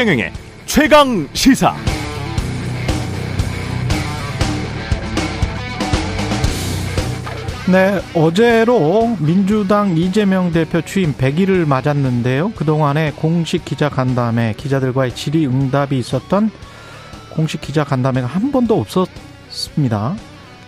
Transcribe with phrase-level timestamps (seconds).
[0.00, 0.32] 최경영의
[0.64, 1.74] 최강 시사.
[7.70, 12.52] 네, 어제로 민주당 이재명 대표 취임 100일을 맞았는데요.
[12.52, 16.50] 그동안에 공식 기자 간담회, 기자들과의 질의응답이 있었던
[17.34, 20.16] 공식 기자 간담회가 한 번도 없었습니다.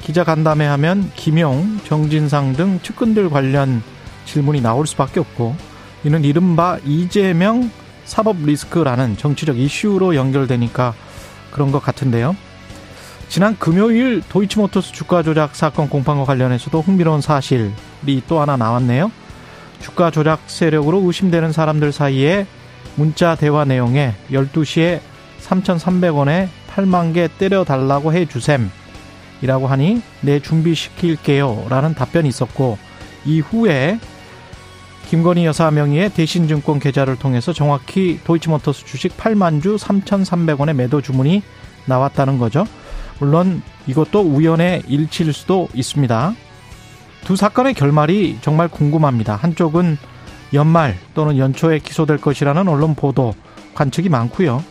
[0.02, 3.82] 기자 간담회 하면 김용, 정진상 등 측근들 관련
[4.26, 5.56] 질문이 나올 수밖에 없고
[6.04, 7.70] 이는 이른바 이재명
[8.12, 10.92] 사법 리스크라는 정치적 이슈로 연결되니까
[11.50, 12.36] 그런 것 같은데요.
[13.30, 17.72] 지난 금요일 도이치모터스 주가 조작 사건 공판과 관련해서도 흥미로운 사실이
[18.28, 19.10] 또 하나 나왔네요.
[19.80, 22.46] 주가 조작 세력으로 의심되는 사람들 사이에
[22.96, 25.00] 문자 대화 내용에 12시에
[25.40, 28.70] 3,300원에 8만 개 때려달라고 해 주셈.
[29.40, 31.68] 이라고 하니 내 준비시킬게요.
[31.70, 32.76] 라는 답변이 있었고,
[33.24, 33.98] 이후에
[35.12, 41.42] 김건희 여사 명의의 대신증권 계좌를 통해서 정확히 도이치모터스 주식 8만 주 3,300원의 매도 주문이
[41.84, 42.64] 나왔다는 거죠.
[43.18, 46.34] 물론 이것도 우연의 일치일 수도 있습니다.
[47.26, 49.36] 두 사건의 결말이 정말 궁금합니다.
[49.36, 49.98] 한쪽은
[50.54, 53.34] 연말 또는 연초에 기소될 것이라는 언론 보도,
[53.74, 54.64] 관측이 많고요.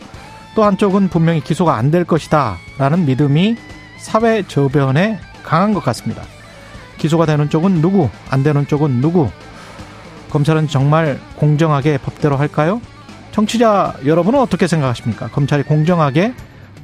[0.56, 3.54] 또 한쪽은 분명히 기소가 안 될 것이다 라는 믿음이
[3.98, 6.24] 사회 저변에 강한 것 같습니다.
[6.98, 9.30] 기소가 되는 쪽은 누구, 안 되는 쪽은 누구.
[10.32, 12.80] 검찰은 정말 공정하게 법대로 할까요?
[13.32, 15.28] 청취자 여러분은 어떻게 생각하십니까?
[15.28, 16.32] 검찰이 공정하게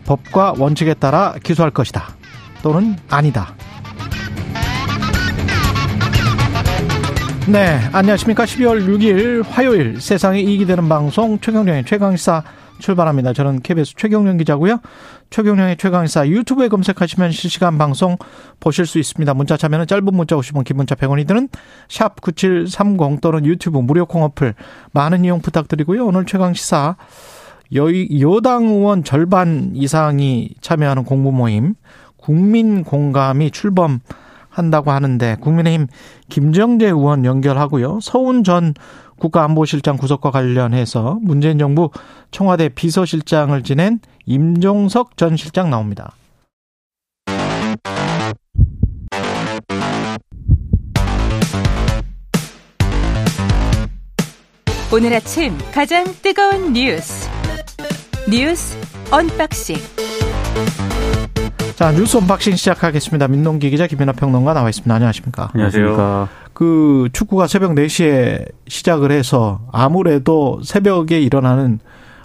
[0.04, 2.14] 법과 원칙에 따라 기소할 것이다.
[2.62, 3.54] 또는 아니다.
[7.46, 8.44] 네, 안녕하십니까.
[8.44, 12.42] 12월 6일 화요일 세상에 이익이 되는 방송 최경령의 최강시사
[12.80, 13.32] 출발합니다.
[13.32, 14.80] 저는 KBS 최경령 기자고요.
[15.30, 18.16] 최경령의 최강시사 유튜브에 검색하시면 실시간 방송
[18.60, 19.34] 보실 수 있습니다.
[19.34, 21.48] 문자 참여는 짧은 문자 50원, 긴 문자 100원이 드는
[21.88, 24.54] 샵 9730 또는 유튜브 무료 콩 어플
[24.92, 26.06] 많은 이용 부탁드리고요.
[26.06, 26.96] 오늘 최강시사
[27.74, 27.86] 여,
[28.20, 31.74] 여당 의원 절반 이상이 참여하는 공부 모임
[32.16, 34.00] 국민 공감이 출범
[34.48, 35.86] 한다고 하는데 국민의힘
[36.28, 38.00] 김정재 의원 연결하고요.
[38.02, 38.74] 서훈 전
[39.18, 41.90] 국가안보실장 구속과 관련해서 문재인 정부
[42.30, 46.12] 청와대 비서실장을 지낸 임종석 전 실장 나옵니다.
[54.90, 57.28] 오늘 아침 가장 뜨거운 뉴스
[58.30, 58.76] 뉴스
[59.10, 59.76] 언박싱
[61.78, 63.28] 자 뉴스 언박싱 시작하겠습니다.
[63.28, 64.92] 민동기 기자 김민아 평론가 나와 있습니다.
[64.92, 65.50] 안녕하십니까?
[65.54, 66.28] 안녕하십니까?
[66.52, 71.78] 그 축구가 새벽 4시에 시작을 해서 아무래도 새벽에 일어나는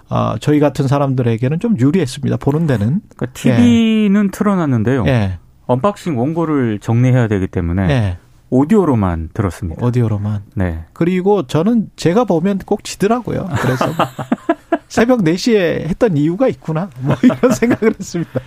[0.09, 2.37] 어, 저희 같은 사람들에게는 좀 유리했습니다.
[2.37, 3.01] 보는 데는.
[3.15, 4.31] 그러니까 TV는 예.
[4.31, 5.03] 틀어놨는데요.
[5.05, 5.37] 예.
[5.67, 8.17] 언박싱 원고를 정리해야 되기 때문에 예.
[8.49, 9.85] 오디오로만 들었습니다.
[9.85, 10.45] 오디오로만.
[10.55, 10.85] 네.
[10.93, 13.47] 그리고 저는 제가 보면 꼭 지더라고요.
[13.61, 13.85] 그래서
[14.87, 16.89] 새벽 4시에 했던 이유가 있구나.
[16.99, 18.39] 뭐 이런 생각을 했습니다.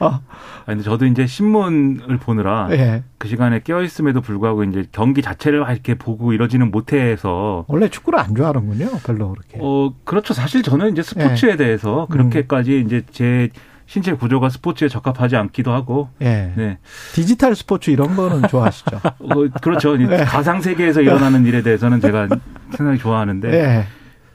[0.00, 0.06] 어.
[0.08, 0.20] 아
[0.66, 3.02] 근데 저도 이제 신문을 보느라 예.
[3.18, 8.34] 그 시간에 깨어 있음에도 불구하고 이제 경기 자체를 이렇게 보고 이러지는 못해서 원래 축구를 안
[8.34, 8.98] 좋아하는군요.
[9.04, 9.58] 별로 그렇게.
[9.60, 10.34] 어 그렇죠.
[10.34, 11.56] 사실 저는 이제 스포츠에 예.
[11.56, 12.86] 대해서 그렇게까지 음.
[12.86, 13.48] 이제 제
[13.86, 16.10] 신체 구조가 스포츠에 적합하지 않기도 하고.
[16.20, 16.52] 예.
[16.54, 16.78] 네.
[17.14, 18.96] 디지털 스포츠 이런 거는 좋아하시죠?
[19.02, 19.96] 어, 그렇죠.
[19.96, 20.24] 네.
[20.24, 22.28] 가상 세계에서 일어나는 일에 대해서는 제가
[22.76, 23.50] 상당히 좋아하는데.
[23.50, 23.86] 예.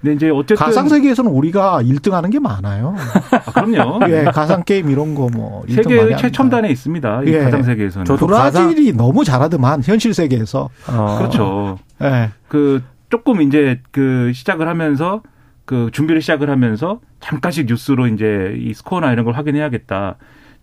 [0.04, 2.94] 근데 이제 어쨌든 가상 세계에서는 우리가 1등하는 게 많아요.
[3.32, 4.02] 아, 그럼요.
[4.12, 7.24] 예, 가상 게임 이런 거 뭐 세계 최첨단에 있습니다.
[7.24, 7.40] 이 예.
[7.46, 8.04] 가상 세계에서는.
[8.06, 8.98] 저도 브라질이 가상...
[8.98, 10.70] 너무 잘하더만 현실 세계에서.
[10.90, 11.16] 어.
[11.18, 11.80] 그렇죠.
[12.02, 12.32] 예.
[12.50, 15.22] 그 조금 이제 그 시작을 하면서
[15.64, 20.16] 그 준비를 시작을 하면서 잠깐씩 뉴스로 이제 이 스코어나 이런 걸 확인해야겠다.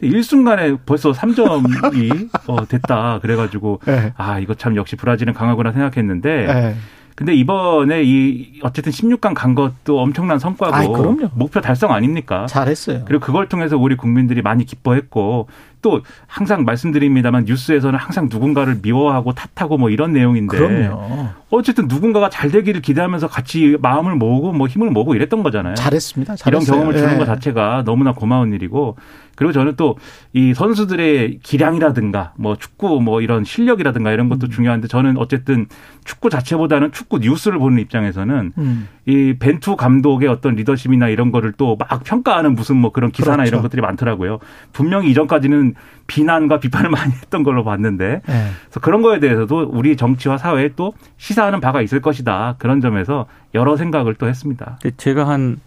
[0.03, 3.19] 일순간에 벌써 3점이 어, 됐다.
[3.23, 4.13] 그래가지고 네.
[4.17, 6.75] 아 이거 참 역시 브라질은 강하구나 생각했는데 네.
[7.21, 11.29] 근데 이번에 이 어쨌든 16강 간 것도 엄청난 성과고 아이, 그럼요.
[11.35, 12.47] 목표 달성 아닙니까?
[12.47, 13.05] 잘했어요.
[13.05, 15.47] 그리고 그걸 통해서 우리 국민들이 많이 기뻐했고
[15.83, 21.29] 또 항상 말씀드립니다만 뉴스에서는 항상 누군가를 미워하고 탓하고 뭐 이런 내용인데 그럼요.
[21.51, 25.75] 어쨌든 누군가가 잘 되기를 기대하면서 같이 마음을 모으고 뭐 힘을 모으고 이랬던 거잖아요.
[25.75, 26.35] 잘했습니다.
[26.35, 26.71] 이런 잘했어요.
[26.77, 27.19] 경험을 주는 예.
[27.19, 28.97] 것 자체가 너무나 고마운 일이고
[29.37, 29.97] 그리고 저는 또
[30.33, 34.51] 이 선수들의 기량이라든가 뭐 축구 뭐 이런 실력이라든가 이런 것도 음.
[34.51, 35.67] 중요한데 저는 어쨌든
[36.05, 38.89] 축구 자체보다는 축구 뉴스를 보는 입장에서는 음.
[39.07, 43.49] 이 벤투 감독의 어떤 리더십이나 이런 거를 또 막 평가하는 무슨 뭐 그런 기사나 그렇죠.
[43.49, 44.39] 이런 것들이 많더라고요.
[44.73, 45.70] 분명히 이전까지는
[46.07, 48.21] 비난과 비판을 많이 했던 걸로 봤는데 예.
[48.65, 52.57] 그래서 그런 거에 대해서도 우리 정치와 사회에 또 시사하는 바가 있을 것이다.
[52.59, 54.79] 그런 점에서 여러 생각을 또 했습니다.
[54.97, 55.61] 제가 한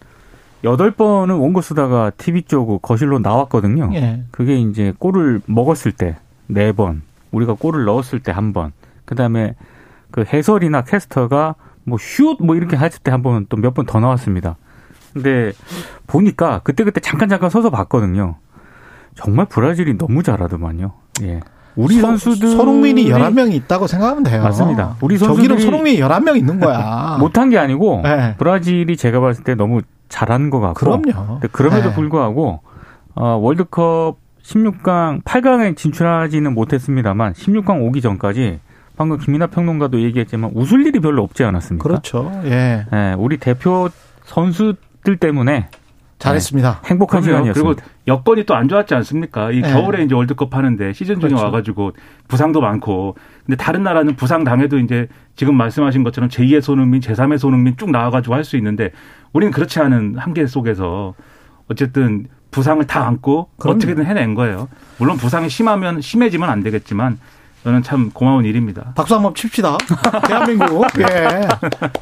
[0.63, 3.89] 여덟 번은 원고 쓰다가 TV 쪽 거실로 나왔거든요.
[3.93, 4.23] 예.
[4.31, 6.15] 그게 이제 골을 먹었을 때
[6.47, 7.01] 네 번,
[7.31, 8.73] 우리가 골을 넣었을 때 한 번,
[9.05, 9.55] 그 다음에
[10.11, 11.55] 그 해설이나 캐스터가
[11.85, 14.55] 뭐 슛 뭐 이렇게 했을 때 한 번은 또몇 번 더 나왔습니다.
[15.13, 15.51] 근데
[16.07, 18.35] 보니까 그때그때 잠깐 잠깐 서서 봤거든요.
[19.15, 20.91] 정말 브라질이 너무 잘하더만요.
[21.23, 21.39] 예.
[21.75, 24.43] 우리 서- 선수들 손흥민이 11명이 있다고 생각하면 돼요.
[24.43, 24.95] 맞습니다.
[25.01, 27.17] 우리 선수들이 손흥민이 11명 있는 거야.
[27.19, 28.35] 못한 게 아니고 네.
[28.37, 31.39] 브라질이 제가 봤을 때 너무 잘한 것 같고 그럼요.
[31.51, 31.95] 그럼에도 네.
[31.95, 32.59] 불구하고
[33.15, 38.59] 어, 월드컵 16강 8강에 진출하지는 못했습니다만 16강 오기 전까지
[38.95, 41.81] 방금 김민하 평론가도 얘기했지만 웃을 일이 별로 없지 않았습니까?
[41.87, 42.31] 그렇죠.
[42.45, 42.85] 예.
[42.93, 43.89] 예, 우리 대표
[44.25, 45.69] 선수들 때문에
[46.23, 46.81] 잘했습니다.
[46.85, 47.43] 행복한 그럼요.
[47.53, 47.83] 그리고 시간이었습니다.
[48.07, 49.51] 여건이 또 안 좋았지 않습니까?
[49.51, 49.71] 이 네.
[49.73, 51.45] 겨울에 이제 월드컵 하는데 시즌 중에 그렇죠.
[51.45, 51.93] 와가지고
[52.27, 53.15] 부상도 많고.
[53.45, 58.33] 근데 다른 나라는 부상 당해도 이제 지금 말씀하신 것처럼 제2의 손흥민, 제3의 손흥민 쭉 나와가지고
[58.35, 58.91] 할 수 있는데
[59.33, 61.13] 우리는 그렇지 않은 한계 속에서
[61.69, 63.77] 어쨌든 부상을 다 안고 그럼요.
[63.77, 64.67] 어떻게든 해낸 거예요.
[64.99, 67.17] 물론 부상이 심하면 심해지면 안 되겠지만
[67.63, 68.91] 저는 참 고마운 일입니다.
[68.95, 69.77] 박수 한번 칩시다.
[70.27, 70.85] 대한민국.
[70.99, 71.47] 예.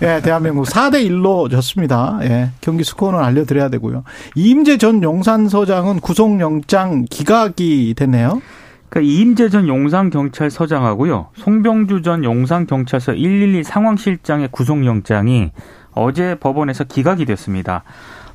[0.02, 2.18] 예, 대한민국 4대 1로 졌습니다.
[2.24, 2.50] 예.
[2.62, 4.04] 경기 스코어는 알려드려야 되고요.
[4.36, 8.42] 이임재 전 용산서장은 구속영장 기각이 됐네요.
[8.90, 11.28] 그러니까 이임재 전 용산경찰서장하고요.
[11.36, 15.52] 송병주 전 용산경찰서 112 상황실장의 구속영장이
[15.94, 17.84] 어제 법원에서 기각이 됐습니다.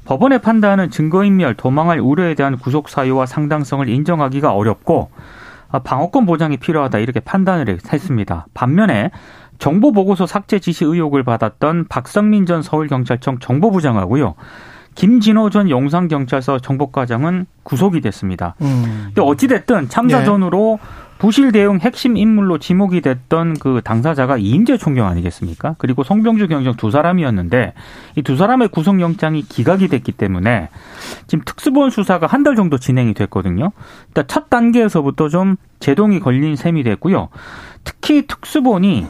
[0.05, 5.21] 법원의 판단은 증거인멸, 도망할 우려에 대한 구속 사유와 상당성을 인정하기가 어렵고 아,
[5.81, 8.47] 방어권 보장이 필요하다 이렇게 판단을 했습니다.
[8.55, 9.11] 반면에
[9.59, 14.35] 정보 보고서 삭제 지시 의혹을 받았던 박성민 전 서울경찰청 정보부장하고요.
[14.95, 18.55] 김진호 전 용산경찰서 정보과장은 구속이 됐습니다.
[18.63, 19.05] 음.
[19.07, 20.25] 근데 어찌됐든 참사 예.
[20.25, 20.79] 전후로
[21.19, 25.75] 부실 대응 핵심 인물로 지목이 됐던 그 당사자가 이임재 총경 아니겠습니까?
[25.79, 27.73] 그리고 송병주 경정 두 사람이었는데
[28.17, 30.69] 이 두 사람의 구속영장이 기각이 됐기 때문에
[31.27, 33.73] 지금 특수본 수사가 한 달 정도 진행이 됐거든요.
[34.09, 37.29] 일단 첫 단계에서부터 좀 제동이 걸린 셈이 됐고요.
[37.87, 39.07] 특히 특수본이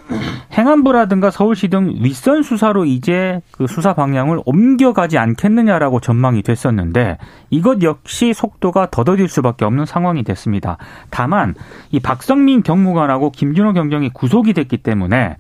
[0.53, 7.17] 행안부라든가 서울시 등 윗선 수사로 이제 그 수사 방향을 옮겨가지 않겠느냐라고 전망이 됐었는데
[7.49, 10.77] 이것 역시 속도가 더뎌질 수밖에 없는 상황이 됐습니다.
[11.09, 11.55] 다만
[11.91, 15.37] 이 박성민 경무관하고 김준호 경정이 구속이 됐기 때문에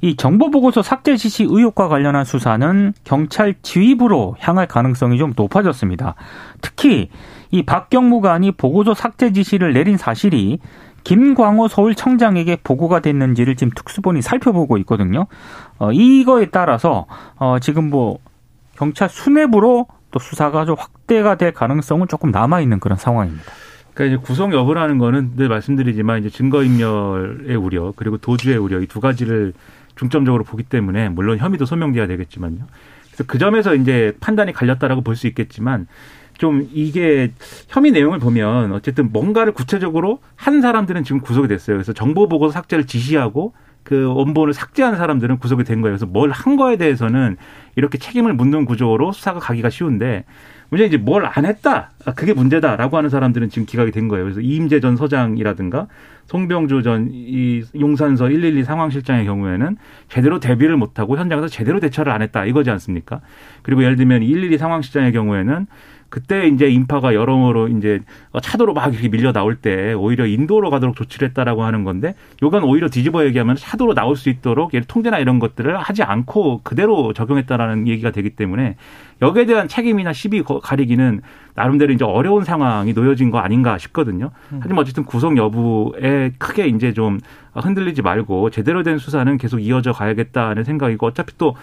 [0.00, 6.14] 이 정보 보고서 삭제 지시 의혹과 관련한 수사는 경찰 지휘부로 향할 가능성이 좀 높아졌습니다.
[6.60, 7.10] 특히
[7.50, 10.60] 이 박경무관이 보고서 삭제 지시를 내린 사실이
[11.04, 15.26] 김광호 서울청장에게 보고가 됐는지를 지금 특수본이 살펴보고 있거든요.
[15.78, 17.06] 어, 이거에 따라서
[17.36, 18.18] 어, 지금 뭐
[18.76, 23.44] 경찰 수뇌부로 또 수사가 좀 확대가 될 가능성은 조금 남아 있는 그런 상황입니다.
[23.94, 28.86] 그러니까 이제 구속 여부라는 거는 늘 말씀드리지만 이제 증거 인멸의 우려 그리고 도주의 우려 이
[28.86, 29.52] 두 가지를
[29.96, 32.64] 중점적으로 보기 때문에 물론 혐의도 소명돼야 되겠지만요.
[33.26, 35.86] 그 점에서 이제 판단이 갈렸다라고 볼 수 있겠지만
[36.38, 37.32] 좀 이게
[37.68, 41.76] 혐의 내용을 보면 어쨌든 뭔가를 구체적으로 한 사람들은 지금 구속이 됐어요.
[41.76, 43.52] 그래서 정보 보고서 삭제를 지시하고
[43.82, 45.92] 그 원본을 삭제한 사람들은 구속이 된 거예요.
[45.92, 47.36] 그래서 뭘 한 거에 대해서는
[47.76, 50.24] 이렇게 책임을 묻는 구조로 수사가 가기가 쉬운데
[50.68, 51.90] 문제 이제 뭘 안 했다.
[52.04, 54.24] 아, 그게 문제다라고 하는 사람들은 지금 기각이 된 거예요.
[54.24, 55.88] 그래서 이임재 전 서장이라든가
[56.26, 59.76] 송병주 전 이 용산서 112 상황실장의 경우에는
[60.08, 63.20] 제대로 대비를 못하고 현장에서 제대로 대처를 안 했다 이거지 않습니까?
[63.62, 65.66] 그리고 예를 들면 112 상황실장의 경우에는
[66.10, 68.00] 그때 이제 인파가 여러모로 이제
[68.42, 72.88] 차도로 막 이렇게 밀려 나올 때 오히려 인도로 가도록 조치를 했다라고 하는 건데 요건 오히려
[72.88, 78.30] 뒤집어 얘기하면 차도로 나올 수 있도록 통제나 이런 것들을 하지 않고 그대로 적용했다라는 얘기가 되기
[78.30, 78.76] 때문에
[79.22, 81.20] 여기에 대한 책임이나 시비 거- 가리기는
[81.54, 84.30] 나름대로 이제 어려운 상황이 놓여진 거 아닌가 싶거든요.
[84.60, 87.20] 하지만 어쨌든 구속 여부에 크게 이제 좀
[87.54, 91.54] 흔들리지 말고 제대로 된 수사는 계속 이어져 가야겠다는 생각이고 어차피 또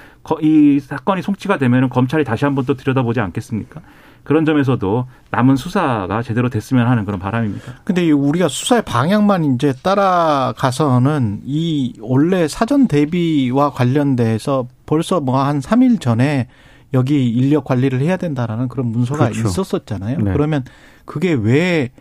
[0.42, 3.82] 이 사건이 송치가 되면은 검찰이 다시 한번 또 들여다보지 않겠습니까?
[4.28, 7.76] 그런 점에서도 남은 수사가 제대로 됐으면 하는 그런 바람입니다.
[7.86, 15.62] 근데 이 우리가 수사의 방향만 이제 따라가서는 이 원래 사전 대비와 관련돼서 벌써 뭐 한
[15.62, 16.48] 3일 전에
[16.94, 19.48] 여기 인력 관리를 해야 된다라는 그런 문서가 그렇죠.
[19.48, 20.18] 있었었잖아요.
[20.18, 20.34] 네.
[20.34, 20.66] 그러면
[21.06, 21.92] 그게 왜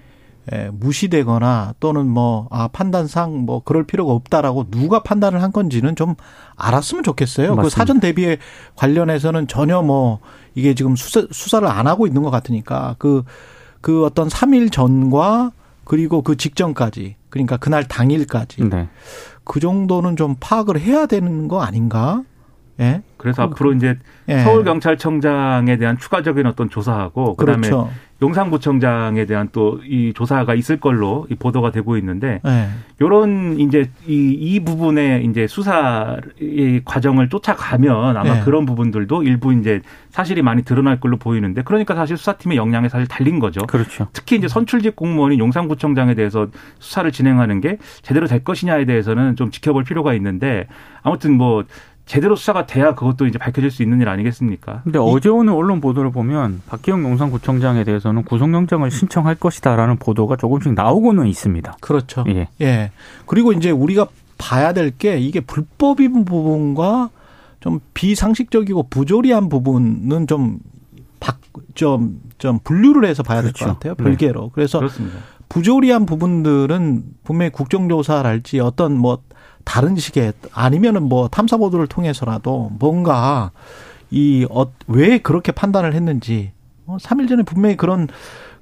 [0.52, 6.14] 에, 무시되거나 또는 뭐, 아, 판단상 뭐, 그럴 필요가 없다라고 누가 판단을 한 건지는 좀
[6.56, 7.50] 알았으면 좋겠어요.
[7.50, 7.76] 그 맞습니다.
[7.76, 8.38] 사전 대비에
[8.76, 10.20] 관련해서는 전혀 뭐,
[10.56, 13.22] 이게 지금 수사, 수사를 안 하고 있는 것 같으니까 그,
[13.80, 15.52] 그 어떤 3일 전과
[15.84, 18.88] 그리고 그 직전까지 그러니까 그날 당일까지 네.
[19.44, 22.24] 그 정도는 좀 파악을 해야 되는 거 아닌가?
[22.80, 23.02] 예.
[23.16, 24.40] 그래서 앞으로 이제 예.
[24.40, 27.90] 서울 경찰청장에 대한 추가적인 어떤 조사하고 그다음에 그렇죠.
[28.22, 32.68] 용산구청장에 대한 또 이 조사가 있을 걸로 이 보도가 되고 있는데 예.
[33.00, 38.40] 요런 이제 이, 이 부분에 이제 수사 의 과정을 쫓아가면 아마 네.
[38.44, 39.80] 그런 부분들도 일부 이제
[40.10, 43.60] 사실이 많이 드러날 걸로 보이는데 그러니까 사실 수사팀의 역량에 사실 달린 거죠.
[43.66, 44.08] 그렇죠.
[44.12, 49.84] 특히 이제 선출직 공무원인 용산구청장에 대해서 수사를 진행하는 게 제대로 될 것이냐에 대해서는 좀 지켜볼
[49.84, 50.66] 필요가 있는데
[51.02, 51.64] 아무튼 뭐
[52.06, 54.82] 제대로 수사가 돼야 그것도 이제 밝혀질 수 있는 일 아니겠습니까?
[54.84, 61.26] 근데 어제 오늘 언론 보도를 보면 박기영 용산구청장에 대해서는 구속영장을 신청할 것이다라는 보도가 조금씩 나오고는
[61.26, 61.76] 있습니다.
[61.80, 62.24] 그렇죠.
[62.28, 62.48] 예.
[62.60, 62.92] 예.
[63.26, 64.06] 그리고 이제 우리가
[64.38, 67.10] 봐야 될 게 이게 불법인 부분과
[67.60, 70.58] 좀 비상식적이고 부조리한 부분은 좀
[71.18, 71.38] 박,
[71.74, 73.74] 좀, 좀 분류를 해서 봐야 될것 그렇죠.
[73.74, 73.94] 같아요.
[73.96, 74.50] 별개로.
[74.50, 75.18] 그래서 그렇습니다.
[75.48, 79.18] 부조리한 부분들은 분명히 국정조사랄지 어떤 뭐
[79.66, 83.50] 다른 식의 아니면은 뭐 탐사 보도를 통해서라도 뭔가
[84.10, 86.52] 이, 어, 왜 그렇게 판단을 했는지,
[86.86, 88.06] 어, 3일 전에 분명히 그런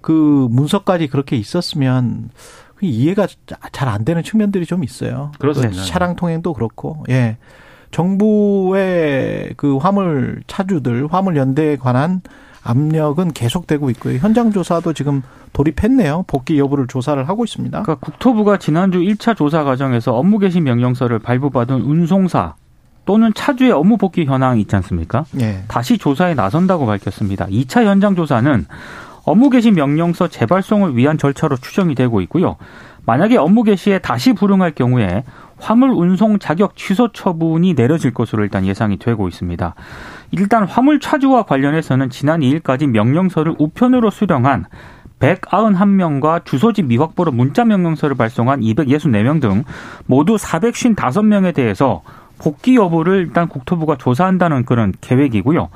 [0.01, 2.31] 그 문서까지 그렇게 있었으면
[2.75, 3.29] 그 이해가
[3.71, 5.31] 잘 안 되는 측면들이 좀 있어요.
[5.39, 5.83] 그렇습니다.
[5.83, 7.37] 그 차량 통행도 그렇고, 예.
[7.91, 12.23] 정부의 그 화물 차주들, 화물 연대에 관한
[12.65, 14.19] 압력은 계속되고 있고요.
[14.19, 16.25] 현장 조사도 지금 돌입했네요.
[16.27, 17.83] 복귀 여부를 조사를 하고 있습니다.
[17.83, 22.55] 그러니까 국토부가 지난주 1차 조사 과정에서 업무 개시 명령서를 발부받은 운송사
[23.05, 25.27] 또는 차주의 업무 복귀 현황 있지 않습니까?
[25.41, 25.63] 예.
[25.69, 27.47] 다시 조사에 나선다고 밝혔습니다.
[27.47, 28.65] 2차 현장 조사는
[29.25, 32.57] 업무 개시 명령서 재발송을 위한 절차로 추정이 되고 있고요.
[33.07, 35.25] 만약에 업무 개시에 다시 불응할 경우에
[35.59, 39.75] 화물 운송 자격 취소 처분이 내려질 것으로 일단 예상이 되고 있습니다.
[40.31, 44.67] 일단 화물 차주와 관련해서는 지난 2일까지 명령서를 우편으로 수령한
[45.21, 49.65] 191명과 주소지 미확보로 문자 명령서를 발송한 264명 등
[50.07, 52.03] 모두 455명에 대해서
[52.39, 55.69] 복귀 여부를 일단 국토부가 조사한다는 그런 계획이고요.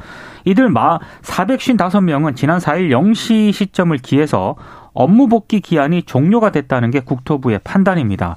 [0.44, 4.56] 이들 마 455명은 지난 4일 0시 시점을 기해서
[4.92, 8.36] 업무 복귀 기한이 종료가 됐다는 게 국토부의 판단입니다.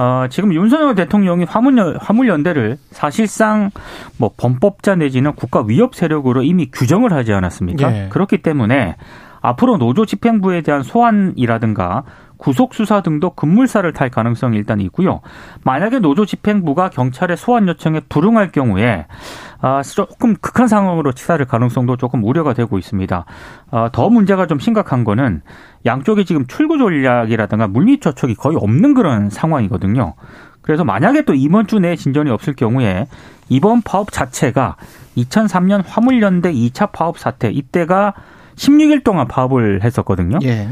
[0.00, 3.70] 어, 지금 윤석열 대통령이 화물, 화물연대를 사실상
[4.16, 7.94] 뭐 범법자 내지는 국가 위협 세력으로 이미 규정을 하지 않았습니까?
[7.94, 8.08] 예.
[8.08, 8.96] 그렇기 때문에
[9.42, 12.04] 앞으로 노조 집행부에 대한 소환이라든가
[12.40, 15.20] 구속 수사 등도 급물살을 탈 가능성이 일단 있고요.
[15.62, 19.06] 만약에 노조 집행부가 경찰의 소환 요청에 불응할 경우에
[19.60, 23.24] 아, 조금 극한 상황으로 치달을 가능성도 조금 우려가 되고 있습니다.
[23.70, 25.42] 아, 더 문제가 좀 심각한 거는
[25.84, 30.14] 양쪽이 지금 출구 전략이라든가 물밑 저촉이 거의 없는 그런 상황이거든요.
[30.62, 33.06] 그래서 만약에 또 이번 주 내에 진전이 없을 경우에
[33.50, 34.76] 이번 파업 자체가
[35.18, 38.14] 2003년 화물연대 2차 파업 사태 이때가
[38.56, 40.38] 16일 동안 파업을 했었거든요.
[40.42, 40.68] 예.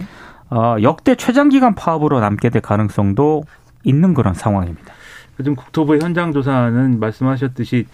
[0.51, 3.45] 어, 역대 최장기간 파업으로 남게 될 가능성도
[3.85, 4.93] 있는 그런 상황입니다.
[5.37, 7.87] 지금 국토부의 현장 조사는 말씀하셨듯이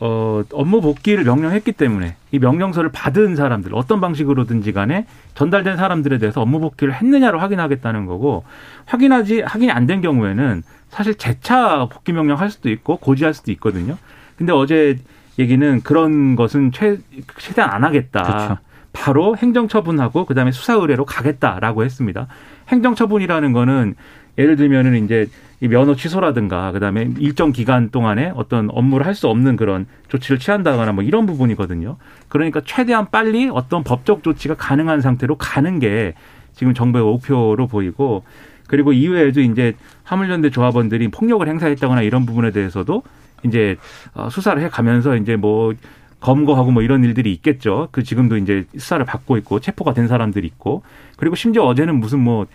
[0.00, 6.40] 어, 업무 복귀를 명령했기 때문에 이 명령서를 받은 사람들 어떤 방식으로든지 간에 전달된 사람들에 대해서
[6.40, 8.44] 업무 복귀를 했느냐를 확인하겠다는 거고
[8.86, 13.96] 확인하지 확인이 안 된 경우에는 사실 재차 복귀 명령 할 수도 있고 고지할 수도 있거든요.
[14.36, 14.98] 근데 어제
[15.38, 16.98] 얘기는 그런 것은 최,
[17.38, 18.22] 최대한 안 하겠다.
[18.22, 18.58] 그렇죠.
[18.92, 22.26] 바로 행정처분하고 그다음에 수사 의뢰로 가겠다라고 했습니다.
[22.68, 23.94] 행정처분이라는 거는
[24.38, 25.26] 예를 들면은 이제
[25.60, 30.92] 이 면허 취소라든가 그다음에 일정 기간 동안에 어떤 업무를 할 수 없는 그런 조치를 취한다거나
[30.92, 31.96] 뭐 이런 부분이거든요.
[32.28, 36.14] 그러니까 최대한 빨리 어떤 법적 조치가 가능한 상태로 가는 게
[36.54, 38.22] 지금 정부의 목표로 보이고
[38.68, 43.02] 그리고 이외에도 이제 화물연대 조합원들이 폭력을 행사했다거나 이런 부분에 대해서도
[43.44, 43.76] 이제
[44.14, 45.72] 어, 수사를 해 가면서 이제 뭐
[46.20, 47.88] 검거하고 뭐 이런 일들이 있겠죠.
[47.92, 50.82] 그 지금도 이제 수사를 받고 있고 체포가 된 사람들이 있고
[51.16, 52.46] 그리고 심지어 어제는 무슨 뭐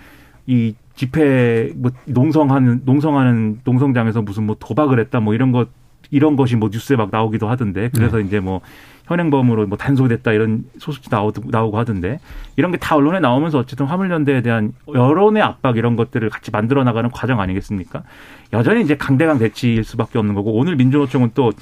[0.46, 5.70] 이 집회 뭐 농성하는 농성하는 농성장에서 무슨 뭐 도박을 했다 뭐 이런 것
[6.12, 8.60] 이런 것이 뭐 뉴스에 막 나오기도 하던데 그래서 이제 뭐
[9.08, 12.20] 현행범으로 뭐 단속됐다 이런 소식이 나오고, 나오고 하던데
[12.58, 17.10] 이런 게 다 언론에 나오면서 어쨌든 화물연대에 대한 여론의 압박 이런 것들을 같이 만들어 나가는
[17.10, 18.04] 과정 아니겠습니까?
[18.52, 21.54] 여전히 이제 강대강 대치일 수밖에 없는 거고 오늘 민주노총은 또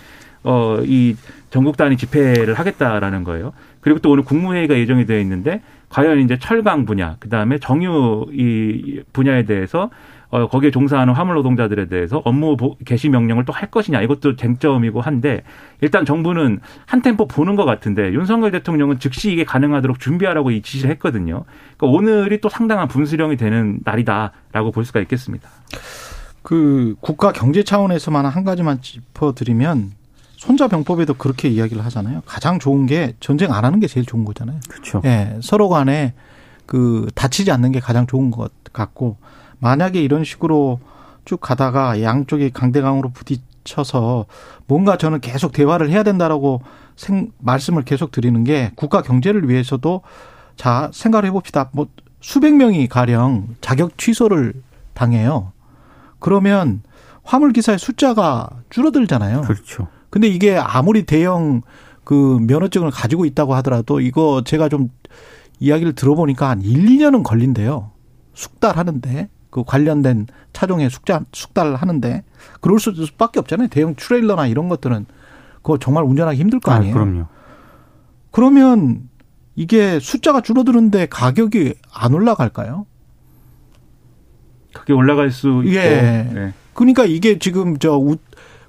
[0.44, 1.16] 어, 이
[1.52, 3.54] 전국 단위 집회를 하겠다라는 거예요.
[3.82, 9.02] 그리고 또 오늘 국무회의가 예정이 되어 있는데 과연 이제 철강 분야, 그 다음에 정유 이
[9.14, 9.90] 분야에 대해서
[10.30, 15.02] 어, 거기에 종사하는 화물 노동자들에 대해서 업무 보- 개시 명령을 또 할 것이냐 이것도 쟁점이고
[15.02, 15.44] 한데
[15.82, 20.90] 일단 정부는 한 템포 보는 것 같은데 윤석열 대통령은 즉시 이게 가능하도록 준비하라고 이 지시를
[20.92, 21.44] 했거든요.
[21.78, 25.50] 그러니까 오늘이 또 상당한 분수령이 되는 날이다라고 볼 수가 있겠습니다.
[26.44, 29.92] 그 국가 경제 차원에서만 한 가지만 짚어드리면
[30.42, 32.24] 손자 병법에도 그렇게 이야기를 하잖아요.
[32.26, 34.60] 가장 좋은 게 전쟁 안 하는 게 제일 좋은 거잖아요.
[34.68, 35.00] 그렇죠.
[35.06, 36.16] 예, 서로 간에
[36.66, 39.18] 그 다치지 않는 게 가장 좋은 것 같고
[39.60, 40.80] 만약에 이런 식으로
[41.26, 44.26] 쭉 가다가 양쪽이 강대강으로 부딪혀서
[44.66, 46.64] 뭔가 저는 계속 대화를 해야 된다라고
[46.96, 50.02] 생, 말씀을 계속 드리는 게 국가 경제를 위해서도
[50.56, 51.70] 자 생각을 해봅시다.
[51.72, 51.86] 뭐
[52.20, 54.56] 수백 명이 가령 자격 취소를
[54.96, 55.52] 당해요.
[56.18, 56.82] 그러면
[57.22, 59.42] 화물 기사의 숫자가 줄어들잖아요.
[59.42, 59.88] 그렇죠.
[60.12, 61.64] 근데 이게 아무리 대형
[62.04, 64.90] 그 면허증을 가지고 있다고 하더라도 이거 제가 좀
[65.60, 67.90] 이야기를 들어보니까 한 1, 2년은 걸린대요.
[68.36, 69.30] 숙달하는데.
[69.52, 72.24] 그 관련된 차종에 숙자, 숙달을 하는데
[72.62, 73.68] 그럴 수밖에 없잖아요.
[73.68, 75.06] 대형 트레일러나 이런 것들은
[75.58, 76.96] 그거 정말 운전하기 힘들 거 아니에요.
[76.96, 77.26] 아, 그럼요.
[78.32, 79.10] 그러면
[79.56, 82.88] 이게 숫자가 줄어드는데 가격이 안 올라갈까요?
[84.74, 85.76] 그게 올라갈 수 있고.
[85.76, 86.30] 예.
[86.34, 86.54] 네.
[86.74, 88.16] 그러니까 이게 지금 저 우,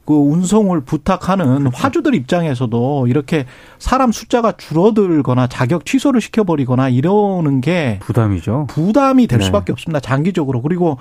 [0.04, 1.70] 그 운송을 부탁하는 그렇죠.
[1.76, 3.46] 화주들 입장에서도 이렇게
[3.78, 8.66] 사람 숫자가 줄어들거나 자격 취소를 시켜버리거나 이러는 게 부담이죠.
[8.68, 9.44] 부담이 될 네.
[9.44, 10.00] 수밖에 없습니다.
[10.00, 10.60] 장기적으로.
[10.60, 10.98] 그리고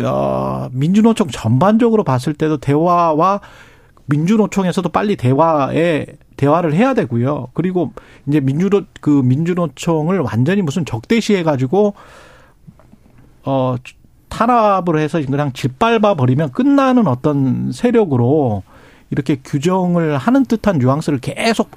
[0.00, 3.40] 어, 민주노총 전반적으로 봤을 때도 대화와
[4.06, 6.06] 민주노총에서도 빨리 대화에
[6.36, 7.48] 대화를 해야 되고요.
[7.54, 7.92] 그리고
[8.28, 11.94] 이제 민주노 그 민주노총을 완전히 무슨 적대시해 가지고
[13.44, 13.76] 어
[14.34, 18.64] 탄압을 해서 그냥 짓밟아 버리면 끝나는 어떤 세력으로
[19.10, 21.70] 이렇게 규정을 하는 듯한 뉘앙스를 계속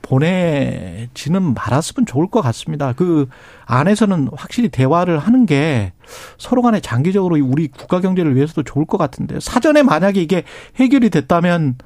[0.00, 2.94] 보내지는 말았으면 좋을 것 같습니다.
[2.94, 3.28] 그
[3.66, 5.92] 안에서는 확실히 대화를 하는 게
[6.38, 10.44] 서로 간에 장기적으로 우리 국가 경제를 위해서도 좋을 것 같은데 사전에 만약에 이게
[10.76, 11.76] 해결이 됐다면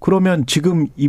[0.00, 1.08] 그러면 지금 이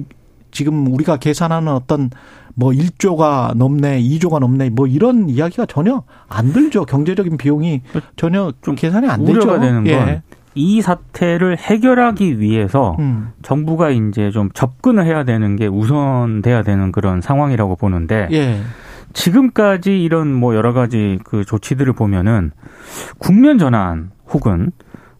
[0.53, 2.09] 지금 우리가 계산하는 어떤
[2.55, 6.85] 뭐 1조가 넘네, 2조가 넘네, 뭐 이런 이야기가 전혀 안 들죠.
[6.85, 7.81] 경제적인 비용이
[8.15, 9.39] 전혀 좀 계산이 안 되죠.
[9.39, 10.21] 우려가 되는 예.
[10.55, 13.31] 건이 사태를 해결하기 위해서 음.
[13.41, 18.61] 정부가 이제 좀 접근을 해야 되는 게 우선돼야 되는 그런 상황이라고 보는데 예.
[19.13, 22.51] 지금까지 이런 뭐 여러 가지 그 조치들을 보면은
[23.17, 24.71] 국면 전환 혹은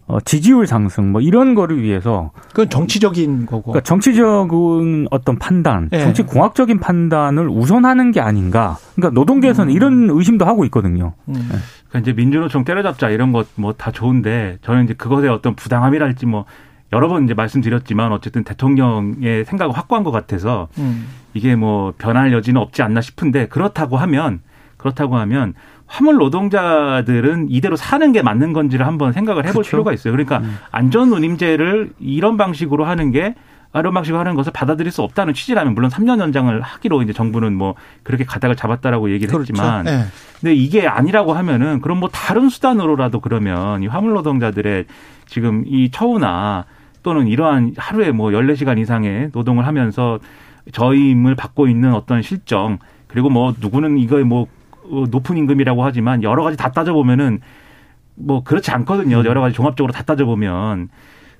[0.05, 3.71] 어 지지율 상승 뭐 이런 거를 위해서 그건 정치적인 거고.
[3.71, 5.99] 그러니까 정치적인 어떤 판단, 예.
[5.99, 8.77] 정치 공학적인 판단을 우선하는 게 아닌가.
[8.95, 11.13] 그러니까 노동계에서는 이런 의심도 하고 있거든요.
[11.29, 11.49] 음.
[11.89, 16.45] 그러니까 이제 민주노총 때려잡자 이런 것 뭐 다 좋은데 저는 이제 그것에 어떤 부당함이랄지 뭐
[16.91, 21.07] 여러 번 이제 말씀드렸지만 어쨌든 대통령의 생각을 확고한 것 같아서 음.
[21.33, 24.41] 이게 뭐 변할 여지는 없지 않나 싶은데 그렇다고 하면
[24.77, 25.53] 그렇다고 하면
[25.93, 29.69] 화물 노동자들은 이대로 사는 게 맞는 건지를 한번 생각을 해볼 그렇죠.
[29.69, 30.11] 필요가 있어요.
[30.11, 33.35] 그러니까 안전 운임제를 이런 방식으로 하는 게
[33.75, 37.75] 이런 방식으로 하는 것을 받아들일 수 없다는 취지라면 물론 3년 연장을 하기로 이제 정부는 뭐
[38.01, 39.53] 그렇게 가닥을 잡았다라고 얘기를 그렇죠.
[39.53, 40.05] 했지만 예.
[40.41, 44.85] 근데 이게 아니라고 하면은 그럼 뭐 다른 수단으로라도 그러면 이 화물 노동자들의
[45.27, 46.65] 지금 이 처우나
[47.03, 50.17] 또는 이러한 하루에 뭐 14시간 이상의 노동을 하면서
[50.71, 54.45] 저임을 받고 있는 어떤 실정 그리고 뭐 누구는 이거에 뭐 어,
[55.09, 57.39] 높은 임금이라고 하지만 여러 가지 다 따져보면은
[58.15, 59.23] 뭐 그렇지 않거든요.
[59.25, 60.89] 여러 가지 종합적으로 다 따져보면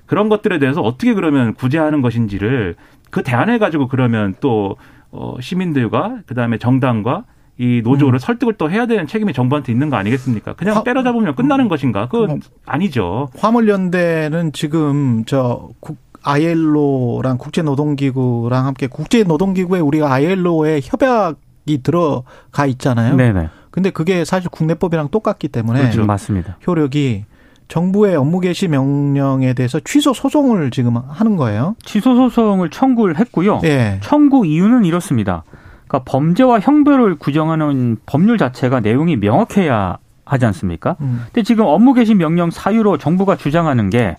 [0.06, 2.74] 그런 것들에 대해서 어떻게 그러면 구제하는 것인지를
[3.10, 4.76] 그 대안을 가지고 그러면 또
[5.10, 7.24] 어, 시민들과 그다음에 정당과
[7.56, 10.54] 이 노조를 설득을 또 해야 되는 책임이 정부한테 있는 거 아니겠습니까?
[10.54, 12.08] 그냥 화- 때려잡으면 끝나는 것인가?
[12.08, 13.28] 그건 아니죠.
[13.38, 23.16] 화물연대는 지금 저 국, ILO랑 국제노동기구랑 함께 국제노동기구에 우리가 ILO에 협약 이 들어가 있잖아요.
[23.16, 23.48] 네네.
[23.70, 26.04] 근데 그게 사실 국내법이랑 똑같기 때문에 그렇죠.
[26.04, 26.58] 맞습니다.
[26.66, 27.24] 효력이
[27.68, 31.74] 정부의 업무 개시 명령에 대해서 취소 소송을 지금 하는 거예요.
[31.82, 33.60] 취소 소송을 청구를 했고요.
[33.64, 33.98] 예.
[34.02, 35.44] 청구 이유는 이렇습니다.
[35.86, 40.96] 그러니까 범죄와 형벌을 규정하는 법률 자체가 내용이 명확해야 하지 않습니까?
[41.00, 41.22] 음.
[41.26, 44.14] 근데 지금 업무 개시 명령 사유로 정부가 주장하는 게뭐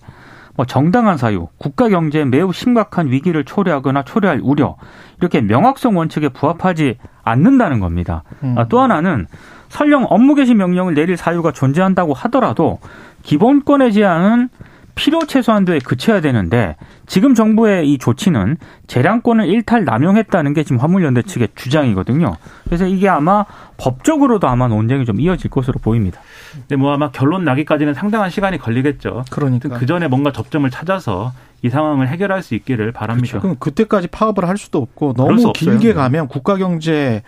[0.64, 4.76] 정당한 사유, 국가 경제에 매우 심각한 위기를 초래하거나 초래할 우려
[5.20, 8.22] 이렇게 명확성 원칙에 부합하지 않는다는 겁니다.
[8.42, 8.54] 음.
[8.56, 9.26] 아, 또 하나는
[9.68, 12.78] 설령 업무 개시 명령을 내릴 사유가 존재한다고 하더라도
[13.22, 14.48] 기본권의 제한은
[14.94, 16.74] 필요 최소한도에 그쳐야 되는데
[17.06, 22.34] 지금 정부의 이 조치는 재량권을 일탈 남용했다는 게 지금 화물연대 측의 주장이거든요.
[22.64, 23.44] 그래서 이게 아마
[23.76, 26.20] 법적으로도 아마 논쟁이 좀 이어질 것으로 보입니다.
[26.60, 29.24] 근데 뭐 아마 결론 나기까지는 상당한 시간이 걸리겠죠.
[29.30, 29.78] 그러니까.
[29.78, 33.40] 그 전에 뭔가 접점을 찾아서 이 상황을 해결할 수 있기를 바랍니다.
[33.40, 35.52] 그럼 그때까지 파업을 할 수도 없고 너무 없어요.
[35.52, 35.94] 길게 네.
[35.94, 37.22] 가면 국가 경제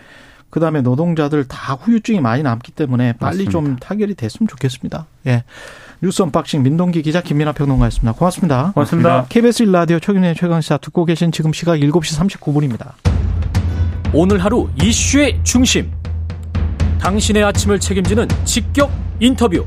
[0.51, 3.51] 그다음에 노동자들 다 후유증이 많이 남기 때문에 빨리 맞습니다.
[3.51, 5.07] 좀 타결이 됐으면 좋겠습니다.
[5.27, 5.45] 예.
[6.01, 8.13] 뉴스 언박싱 민동기 기자 김민아 평론가였습니다.
[8.13, 8.73] 고맙습니다.
[8.73, 9.27] 고맙습니다.
[9.29, 12.93] KBS 1라디오 최경영의 최강시사 듣고 계신 지금 시각 7시 39분입니다.
[14.15, 15.91] 오늘 하루 이슈의 중심.
[16.99, 19.65] 당신의 아침을 책임지는 직격 인터뷰.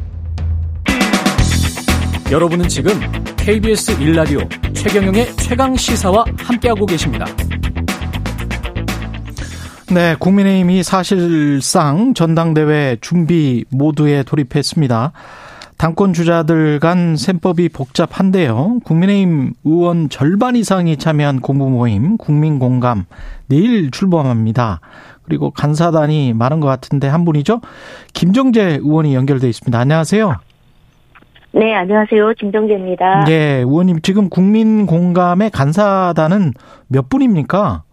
[2.31, 2.93] 여러분은 지금
[3.37, 7.25] KBS 1라디오 최경영의 최강 시사와 함께하고 계십니다.
[9.93, 15.11] 네, 국민의힘이 사실상 전당대회 준비 모두에 돌입했습니다.
[15.77, 18.79] 당권 주자들 간 셈법이 복잡한데요.
[18.83, 23.05] 국민의힘 의원 절반 이상이 참여한 공부 모임 국민 공감
[23.47, 24.79] 내일 출범합니다.
[25.31, 27.61] 그리고 간사단이 많은 것 같은데 한 분이죠.
[28.13, 29.79] 김정재 의원이 연결돼 있습니다.
[29.79, 30.35] 안녕하세요.
[31.53, 32.33] 네, 안녕하세요.
[32.37, 33.23] 김정재입니다.
[33.29, 36.51] 예, 의원님 지금 국민 공감의 간사단은
[36.89, 37.83] 몇 분입니까?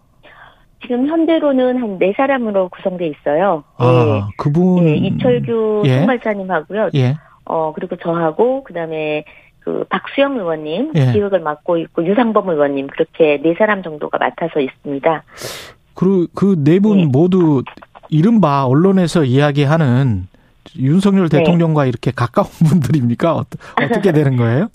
[0.81, 3.63] 지금 현재로는 한 네 사람으로 구성돼 있어요.
[3.77, 5.99] 아, 그분 예, 이철규 예.
[5.99, 6.89] 총괄사님하고요.
[6.95, 7.15] 예.
[7.45, 9.23] 어, 그리고 저하고, 그 다음에
[9.61, 11.13] 그 박수영 의원님, 예.
[11.13, 15.23] 기획을 맡고 있고, 유상범 의원님, 그렇게 네 사람 정도가 맡아서 있습니다.
[15.99, 17.05] 그리고 그네분 네.
[17.11, 17.61] 모두
[18.09, 20.27] 이른바 언론에서 이야기하는
[20.77, 21.39] 윤석열 네.
[21.39, 23.33] 대통령과 이렇게 가까운 분들입니까?
[23.35, 23.43] 어,
[23.83, 24.67] 어떻게 되는 거예요?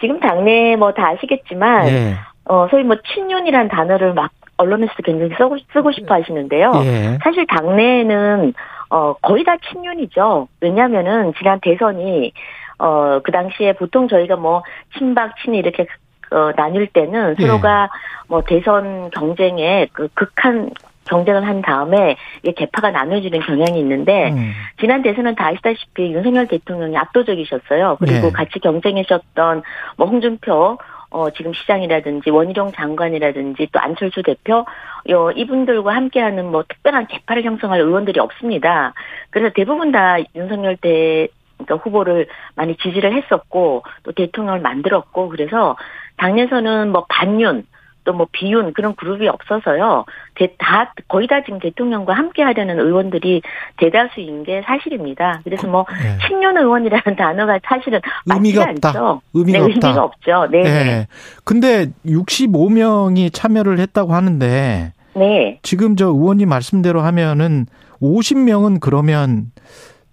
[0.00, 2.14] 지금 당내 뭐 다 아시겠지만, 예.
[2.44, 6.72] 어, 소위 뭐 친윤이란 단어를 막 언론에서 굉장히 쓰고, 쓰고 싶어 하시는데요.
[6.84, 7.18] 예.
[7.24, 8.52] 사실 당내에는
[8.90, 10.48] 어 거의 다 친윤이죠.
[10.60, 12.32] 왜냐하면은 지난 대선이
[12.78, 14.62] 어 그 당시에 보통 저희가 뭐
[14.96, 15.86] 친박 친이 이렇게
[16.30, 17.42] 어 나뉠 때는 예.
[17.42, 17.90] 서로가
[18.28, 20.70] 뭐 대선 경쟁에 그 극한
[21.08, 24.52] 경쟁을 한 다음에 이게 개파가 나눠지는 경향이 있는데 음.
[24.78, 27.96] 지난 대선은 다 아시다시피 윤석열 대통령이 압도적이셨어요.
[27.98, 28.30] 그리고 예.
[28.30, 29.62] 같이 경쟁하셨던
[29.96, 30.78] 뭐 홍준표
[31.10, 34.66] 어 지금 시장이라든지 원희룡 장관이라든지 또 안철수 대표
[35.08, 38.92] 요 이분들과 함께하는 뭐 특별한 개파를 형성할 의원들이 없습니다.
[39.30, 45.76] 그래서 대부분 다 윤석열 대 그러니까 후보를 많이 지지를 했었고 또 대통령을 만들었고 그래서
[46.18, 47.64] 당에서는 뭐 반윤
[48.04, 50.06] 또 뭐 비윤 그런 그룹이 없어서요.
[50.34, 53.42] 대- 다 거의 다 지금 대통령과 함께 하려는 의원들이
[53.76, 55.42] 대다수인 게 사실입니다.
[55.44, 56.16] 그래서 뭐 예.
[56.26, 58.88] 친윤 의원이라는 단어가 사실은 의미가 없다.
[58.88, 59.20] 않죠.
[59.34, 59.88] 의미가 네, 없다.
[59.88, 60.48] 의미가 없죠.
[60.50, 60.62] 네.
[60.62, 60.68] 네.
[60.70, 61.06] 예.
[61.44, 65.58] 근데 65명이 참여를 했다고 하는데 네.
[65.62, 67.66] 지금 저 의원님 말씀대로 하면은
[68.00, 69.50] 50명은 그러면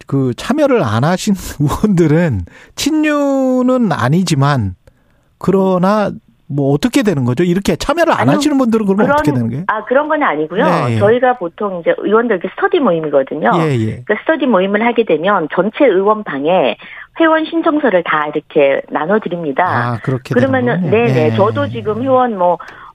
[0.06, 2.42] 그 참여를 안 하신 의원들은
[2.76, 4.76] 친윤은 아니지만
[5.46, 6.10] 그러나
[6.48, 7.44] 뭐 어떻게 되는 거죠?
[7.44, 8.38] 이렇게 참여를 안 아니요.
[8.38, 9.64] 하시는 분들은 그러면 어떻게 되는 거예요?
[9.68, 10.64] 아 그런 건 아니고요.
[10.64, 10.98] 네, 예.
[10.98, 13.52] 저희가 보통 이제 의원들 그 스터디 모임이거든요.
[13.58, 14.04] 예, 예.
[14.06, 16.78] 그 스터디 모임을 하게 되면 전체 의원 방에
[17.20, 19.66] 회원 신청서를 다 이렇게 나눠 드립니다.
[19.68, 21.06] 아, 그렇게 그러면은 되는 거군요.
[21.06, 21.36] 네네 예.
[21.36, 22.36] 저도 지금 회원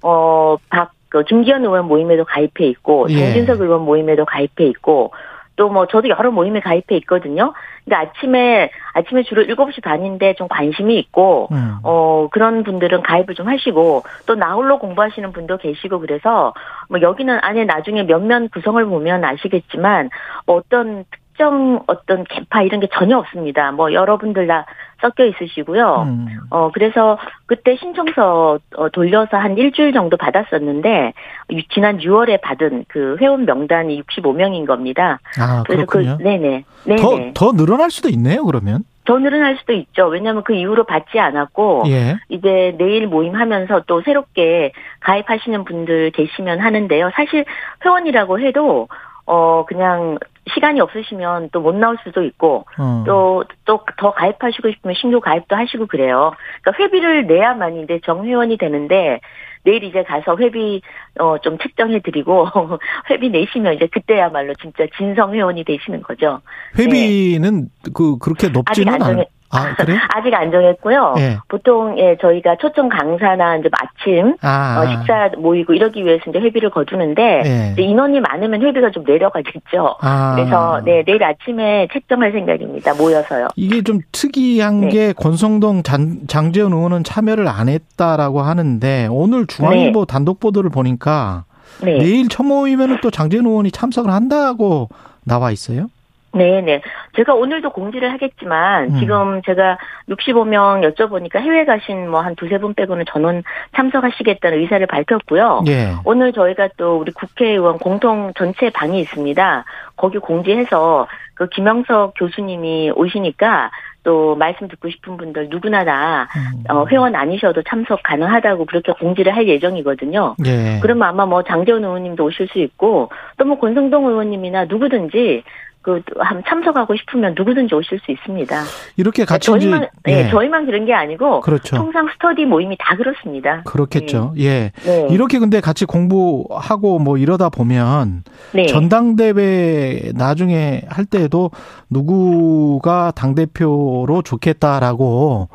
[0.02, 3.16] 뭐어박 그 김기현 의원 모임에도 가입해 있고 예.
[3.32, 5.12] 정진석 의원 모임에도 가입해 있고
[5.60, 7.52] 또 뭐 저도 여러 모임에 가입해 있거든요.
[7.84, 11.76] 근데 아침에 아침에 주로 7시 반인데 좀 관심이 있고 음.
[11.82, 16.54] 어 그런 분들은 가입을 좀 하시고 또 나홀로 공부하시는 분도 계시고 그래서
[16.88, 20.08] 뭐 여기는 안에 나중에 몇몇 구성을 보면 아시겠지만
[20.46, 21.04] 뭐 어떤
[21.40, 23.72] 특정 어떤 개파 이런 게 전혀 없습니다.
[23.72, 24.66] 뭐 여러분들 다
[25.00, 26.02] 섞여 있으시고요.
[26.06, 26.26] 음.
[26.50, 31.14] 어, 그래서 그때 신청서 어, 돌려서 한 일주일 정도 받았었는데,
[31.52, 35.18] 유- 지난 6월에 받은 그 회원 명단이 65명인 겁니다.
[35.40, 36.18] 아, 그래서 그렇군요.
[36.18, 36.64] 그, 네네.
[36.84, 37.32] 네네.
[37.34, 38.84] 더, 더 늘어날 수도 있네요, 그러면.
[39.06, 40.08] 더 늘어날 수도 있죠.
[40.08, 42.16] 왜냐하면 그 이후로 받지 않았고, 예.
[42.28, 47.10] 이제 내일 모임 하면서 또 새롭게 가입하시는 분들 계시면 하는데요.
[47.14, 47.46] 사실
[47.82, 48.88] 회원이라고 해도,
[49.24, 50.18] 어, 그냥
[50.54, 53.04] 시간이 없으시면 또 못 나올 수도 있고, 어.
[53.06, 56.32] 또, 또 더 가입하시고 싶으면 신규 가입도 하시고 그래요.
[56.62, 59.20] 그러니까 회비를 내야만 이제 정회원이 되는데,
[59.62, 60.80] 내일 이제 가서 회비,
[61.18, 62.46] 어, 좀 책정해 드리고,
[63.10, 66.40] 회비 내시면 이제 그때야말로 진짜 진성 회원이 되시는 거죠.
[66.78, 69.98] 회비는 그, 그렇게 높지는 않, 아, 그래요?
[70.14, 71.14] 아직 안 정했고요.
[71.18, 71.38] 예.
[71.48, 74.80] 보통, 예, 저희가 초청 강사나 이제 마침, 아.
[74.80, 77.82] 어, 식사 모이고 이러기 위해서 이제 회비를 거두는데, 예.
[77.82, 79.96] 인원이 많으면 회비가 좀 내려가겠죠.
[80.00, 80.34] 아.
[80.36, 82.94] 그래서, 네, 내일 아침에 책정할 생각입니다.
[82.94, 83.48] 모여서요.
[83.56, 84.88] 이게 좀 특이한 네.
[84.88, 91.44] 게 권성동 장, 장재현 의원은 참여를 안 했다라고 하는데 오늘 중앙일보 단독 보도를 보니까
[91.82, 91.98] 네.
[91.98, 94.88] 내일 첫 모이면은 또 장재현 의원이 참석을 한다고
[95.24, 95.88] 나와 있어요.
[96.32, 96.82] 네네.
[97.16, 98.98] 제가 오늘도 공지를 하겠지만, 음.
[99.00, 103.42] 지금 제가 65명 여쭤보니까 해외 가신 뭐 한 두세 분 빼고는 전원
[103.74, 105.62] 참석하시겠다는 의사를 밝혔고요.
[105.68, 105.92] 예.
[106.04, 109.64] 오늘 저희가 또 우리 국회의원 공통 전체 방이 있습니다.
[109.96, 113.70] 거기 공지해서 그 김영석 교수님이 오시니까
[114.02, 116.64] 또 말씀 듣고 싶은 분들 누구나 다 음.
[116.74, 120.36] 어, 회원 아니셔도 참석 가능하다고 그렇게 공지를 할 예정이거든요.
[120.46, 120.78] 예.
[120.80, 125.42] 그러면 아마 뭐 장재원 의원님도 오실 수 있고 또 뭐 권성동 의원님이나 누구든지
[125.82, 128.62] 그한 참석하고 싶으면 누구든지 오실 수 있습니다.
[128.96, 131.76] 이렇게 같이 이제 저희만 네, 저희만 그런 게 아니고 그렇죠.
[131.76, 133.62] 통상 스터디 모임이 다 그렇습니다.
[133.64, 134.34] 그렇겠죠.
[134.38, 134.72] 예.
[134.84, 135.08] 네.
[135.10, 138.66] 이렇게 근데 같이 공부하고 뭐 이러다 보면 네.
[138.66, 141.50] 전당대회 나중에 할 때에도
[141.88, 145.48] 누구가 당 대표로 좋겠다라고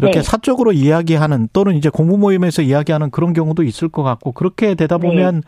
[0.00, 0.22] 이렇게 네.
[0.22, 5.06] 사적으로 이야기하는 또는 이제 공부 모임에서 이야기하는 그런 경우도 있을 것 같고 그렇게 되다 네.
[5.08, 5.42] 보면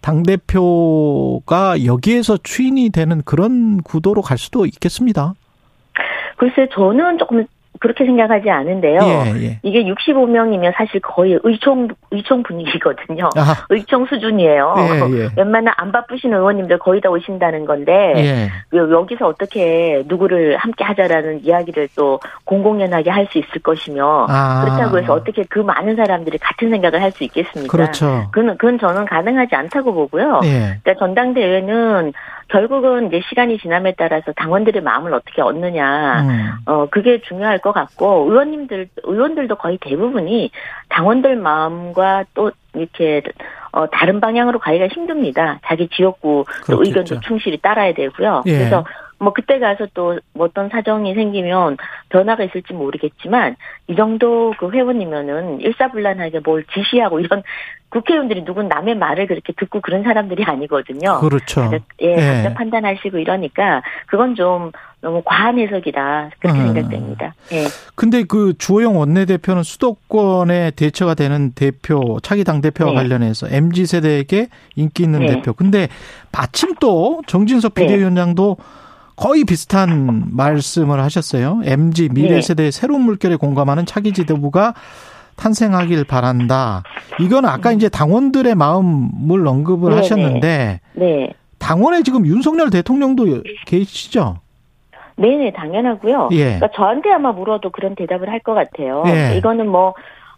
[0.00, 5.34] 당대표가 여기에서 추인이 되는 그런 구도로 갈 수도 있겠습니다.
[6.36, 7.44] 글쎄 저는 조금
[7.80, 8.98] 그렇게 생각하지 않은데요.
[9.02, 9.58] 예, 예.
[9.62, 13.30] 이게 65명이면 사실 거의 의총 의총 분위기거든요.
[13.36, 14.74] 아, 의총 수준이에요.
[14.78, 15.28] 예, 예.
[15.36, 18.76] 웬만한 안 바쁘신 의원님들 거의 다 오신다는 건데 예.
[18.76, 24.62] 요- 여기서 어떻게 누구를 함께 하자라는 이야기를 또 공공연하게 할 수 있을 것이며 아.
[24.64, 27.70] 그렇다고 해서 어떻게 그 많은 사람들이 같은 생각을 할 수 있겠습니까?
[27.70, 28.28] 그렇죠.
[28.32, 30.40] 그건, 그건 저는 가능하지 않다고 보고요.
[30.44, 30.78] 예.
[30.82, 32.12] 그러니까 전당대회는
[32.48, 36.50] 결국은 이제 시간이 지남에 따라서 당원들의 마음을 어떻게 얻느냐, 음.
[36.66, 40.50] 어 그게 중요할 것 같고 의원님들 의원들도 거의 대부분이
[40.88, 43.22] 당원들 마음과 또 이렇게
[43.72, 45.60] 어 다른 방향으로 가기가 힘듭니다.
[45.66, 46.44] 자기 지역구.
[46.68, 48.42] 의견도 충실히 따라야 되고요.
[48.46, 48.58] 예.
[48.58, 48.84] 그래서
[49.18, 51.76] 뭐 그때 가서 또뭐 어떤 사정이 생기면
[52.08, 53.56] 변화가 있을지 모르겠지만
[53.88, 57.42] 이 정도 그 회원이면은 일사불란하게 뭘 지시하고 이런
[57.90, 61.20] 국회의원들이 누군 남의 말을 그렇게 듣고 그런 사람들이 아니거든요.
[61.20, 61.62] 그렇죠.
[61.62, 62.42] 각자, 예, 예.
[62.42, 66.66] 각자 판단하시고 이러니까 그건 좀 너무 과한 해석이다 그렇게 음.
[66.74, 67.34] 생각됩니다.
[67.52, 67.64] 예.
[67.94, 72.96] 근데 그 주호영 원내대표는 수도권의 대처가 되는 대표, 차기 당 대표와 네.
[72.96, 75.26] 관련해서 MZ 세대에게 인기 있는 네.
[75.28, 75.54] 대표.
[75.54, 75.88] 근데
[76.30, 77.86] 마침 또 정진석 네.
[77.86, 78.58] 비대위원장도
[79.18, 81.60] 거의 비슷한 말씀을 하셨어요.
[81.64, 82.40] MZ 미래 네.
[82.40, 84.74] 세대의 새로운 물결에 공감하는 차기 지도부가
[85.36, 86.84] 탄생하길 바란다.
[87.20, 91.32] 이건 아까 이제 당원들의 마음을 언급을 네, 하셨는데 네.
[91.58, 94.38] 당원에 지금 윤석열 대통령도 계시죠?
[95.16, 96.28] 네네, 당연하고요.
[96.32, 96.44] 예.
[96.44, 99.02] 그러니까 저한테 아마 물어도 그런 대답을 할 것 같아요.
[99.08, 99.36] 예.
[99.36, 99.94] 이거는 뭐,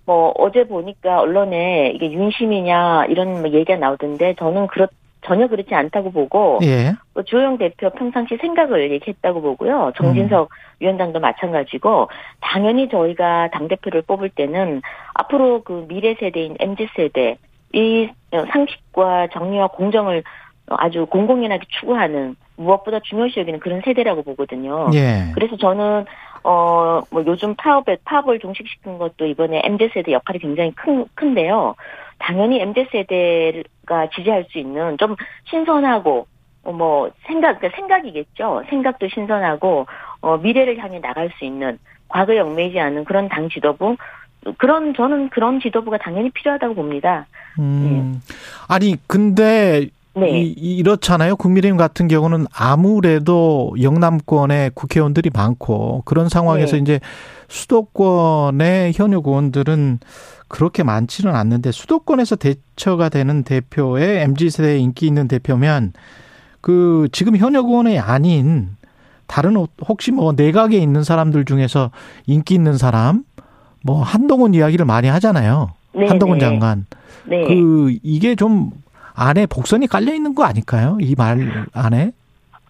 [0.07, 4.89] 뭐, 어제 보니까 언론에 이게 윤심이냐 이런 뭐 얘기가 나오던데 저는 그렇,
[5.23, 6.93] 전혀 그렇지 않다고 보고, 예.
[7.15, 9.93] 뭐 주호영 대표 평상시 생각을 얘기했다고 보고요.
[9.97, 12.09] 정진석 위원장도 마찬가지고,
[12.41, 14.83] 당연히 저희가 당 대표를 뽑을 때는
[15.15, 17.37] 앞으로 그 미래 세대인 MZ세대,
[17.73, 20.23] 이 상식과 정의와 공정을
[20.71, 24.91] 아주 공공연하게 추구하는 무엇보다 중요시 여기는 그런 세대라고 보거든요.
[24.95, 25.33] 예.
[25.35, 26.05] 그래서 저는
[26.43, 31.75] 어뭐 요즘 파업에 파업을 종식시킨 것도 이번에 MZ 세대 역할이 굉장히 큰 큰데요.
[32.21, 35.17] 당연히 MZ 세대가 지지할 수 있는 좀
[35.51, 36.27] 신선하고
[36.63, 38.65] 어, 뭐 생각 그러니까 생각이겠죠.
[38.69, 39.87] 생각도 신선하고
[40.21, 41.79] 어 미래를 향해 나갈 수 있는
[42.09, 43.97] 과거에 얽매이지 않은 그런 당 지도부
[44.59, 47.27] 그런 저는 그런 지도부가 당연히 필요하다고 봅니다.
[47.59, 48.23] 음.
[48.69, 49.89] 아니 근데
[50.21, 50.43] 네.
[50.43, 51.37] 이, 이렇잖아요.
[51.37, 56.83] 국민의힘 같은 경우는 아무래도 영남권에 국회의원들이 많고 그런 상황에서 네.
[56.83, 57.01] 이제
[57.49, 59.99] 수도권의 현역 의원들은
[60.49, 65.93] 그렇게 많지는 않는데 수도권에서 대처가 되는 대표의 MZ 세대에 인기 있는 대표면
[66.61, 68.77] 그 지금 현역 의원이 아닌
[69.27, 69.55] 다른
[69.87, 71.91] 혹시 뭐 내각에 있는 사람들 중에서
[72.27, 73.25] 인기 있는 사람
[73.83, 75.71] 뭐 한동훈 이야기를 많이 하잖아요.
[75.95, 76.45] 네, 한동훈 네.
[76.45, 76.87] 장관.
[77.27, 77.45] 네.
[77.45, 78.73] 그 이게 좀
[79.15, 80.97] 안에 복선이 깔려 있는 거 아닐까요?
[81.01, 82.13] 이 말 안에?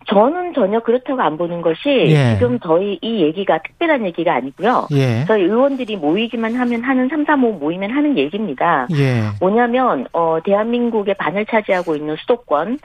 [0.07, 2.35] 저는 전혀 그렇다고 안 보는 것이 예.
[2.35, 4.88] 지금 저희 이 얘기가 특별한 얘기가 아니고요.
[4.92, 5.24] 예.
[5.26, 8.88] 저희 의원들이 모이기만 하면 하는 3, 4, 5 모이면 하는 얘기입니다.
[8.92, 9.22] 예.
[9.40, 12.79] 뭐냐면 어 대한민국의 반을 차지하고 있는 수도권,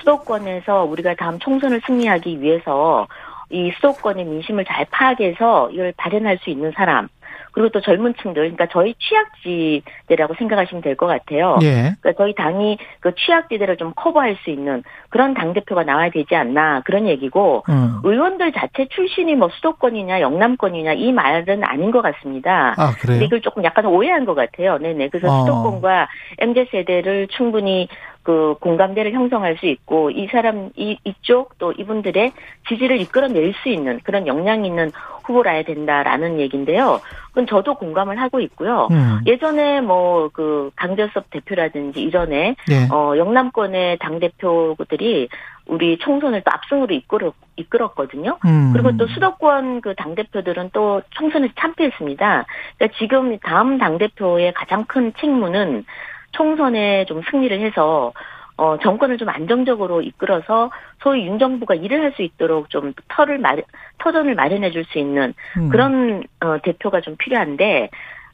[0.00, 3.06] 수도권에서 우리가 다음 총선을 승리하기 위해서
[3.50, 7.06] 이 수도권의 민심을 잘 파악해서 이걸 발현할 수 있는 사람,
[7.52, 11.58] 그리고 또 젊은 층들, 그러니까 저희 취약지대라고 생각하시면 될 것 같아요.
[11.62, 11.94] 예.
[12.00, 17.06] 그러니까 저희 당이 그 취약지대를 좀 커버할 수 있는 그런 당대표가 나와야 되지 않나 그런
[17.08, 18.00] 얘기고 음.
[18.04, 22.74] 의원들 자체 출신이 뭐 수도권이냐 영남권이냐 이 말은 아닌 것 같습니다.
[22.76, 23.22] 아, 그래요?
[23.22, 24.78] 이걸 조금 약간 오해한 것 같아요.
[24.78, 25.08] 네네.
[25.08, 25.40] 그래서 어.
[25.40, 27.88] 수도권과 MZ 세대를 충분히
[28.22, 32.32] 그 공감대를 형성할 수 있고 이 사람 이 이쪽 또 이분들의
[32.68, 34.90] 지지를 이끌어낼 수 있는 그런 역량 있는
[35.24, 37.00] 후보라야 된다라는 얘기인데요.
[37.28, 38.88] 그건 저도 공감을 하고 있고요.
[38.90, 39.20] 음.
[39.26, 42.88] 예전에 뭐 그 강재섭 대표라든지 이전에 예.
[42.90, 45.28] 어 영남권의 당 대표들이
[45.66, 48.38] 우리 총선을 또 압승으로 이끌어 이끌었거든요.
[48.44, 48.72] 음.
[48.72, 52.44] 그리고 또 수도권 그 당 대표들은 또 총선에서 참패했습니다.
[52.78, 55.84] 그러니까 지금 다음 당 대표의 가장 큰 책무는
[56.32, 58.12] 총선에 좀 승리를 해서
[58.58, 60.70] 어 정권을 좀 안정적으로 이끌어서
[61.02, 63.64] 소위 윤 정부가 일을 할 수 있도록 좀 터를 마련
[63.98, 65.68] 터전을 마련해 줄 수 있는 음.
[65.70, 67.88] 그런 어 대표가 좀 필요한데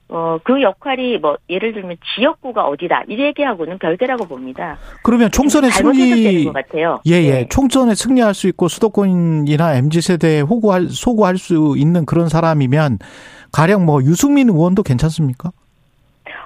[0.08, 4.78] 어 그 역할이 뭐 예를 들면 지역구가 어디다 이 얘기하고는 별개라고 봅니다.
[5.04, 7.00] 그러면 총선에 승리 것 같아요.
[7.06, 7.30] 예, 예.
[7.30, 7.48] 네.
[7.50, 12.98] 총선에 승리할 수 있고 수도권이나 MZ 세대에 호구할 소구할 수 있는 그런 사람이면
[13.52, 15.52] 가령 뭐 유승민 의원도 괜찮습니까?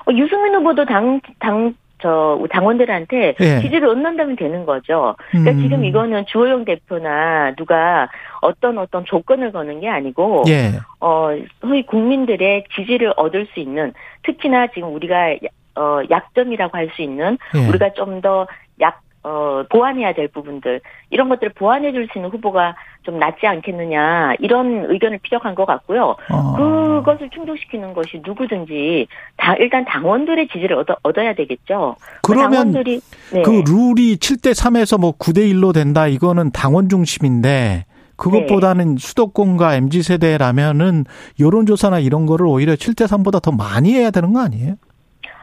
[0.06, 3.60] 어, 유승민 후보도 당, 당, 저, 당원들한테 예.
[3.60, 5.14] 지지를 얻는다면 되는 거죠.
[5.30, 5.62] 그러니까 음.
[5.62, 8.08] 지금 이거는 주호영 대표나 누가
[8.40, 10.72] 어떤 어떤 조건을 거는 게 아니고, 예.
[11.00, 11.28] 어,
[11.60, 13.92] 소위 국민들의 지지를 얻을 수 있는,
[14.24, 15.36] 특히나 지금 우리가,
[15.76, 17.68] 어, 약점이라고 할 수 있는, 예.
[17.68, 18.48] 우리가 좀 더
[18.80, 20.80] 약, 어, 보완해야 될 부분들,
[21.10, 26.16] 이런 것들을 보완해 줄 수 있는 후보가 좀 낫지 않겠느냐, 이런 의견을 피력한 것 같고요.
[26.30, 26.56] 어.
[26.56, 29.06] 그것을 충족시키는 것이 누구든지
[29.36, 31.96] 다 일단 당원들의 지지를 얻어, 얻어야 되겠죠.
[32.22, 33.00] 그러면 당원들이
[33.32, 33.42] 네.
[33.42, 41.04] 그 룰이 7대 3에서 뭐 9대 1로 된다 이거는 당원 중심인데 그것보다는 수도권과 MZ 세대라면은
[41.40, 44.74] 여론조사나 이런 거를 오히려 7대 3보다 더 많이 해야 되는 거 아니에요?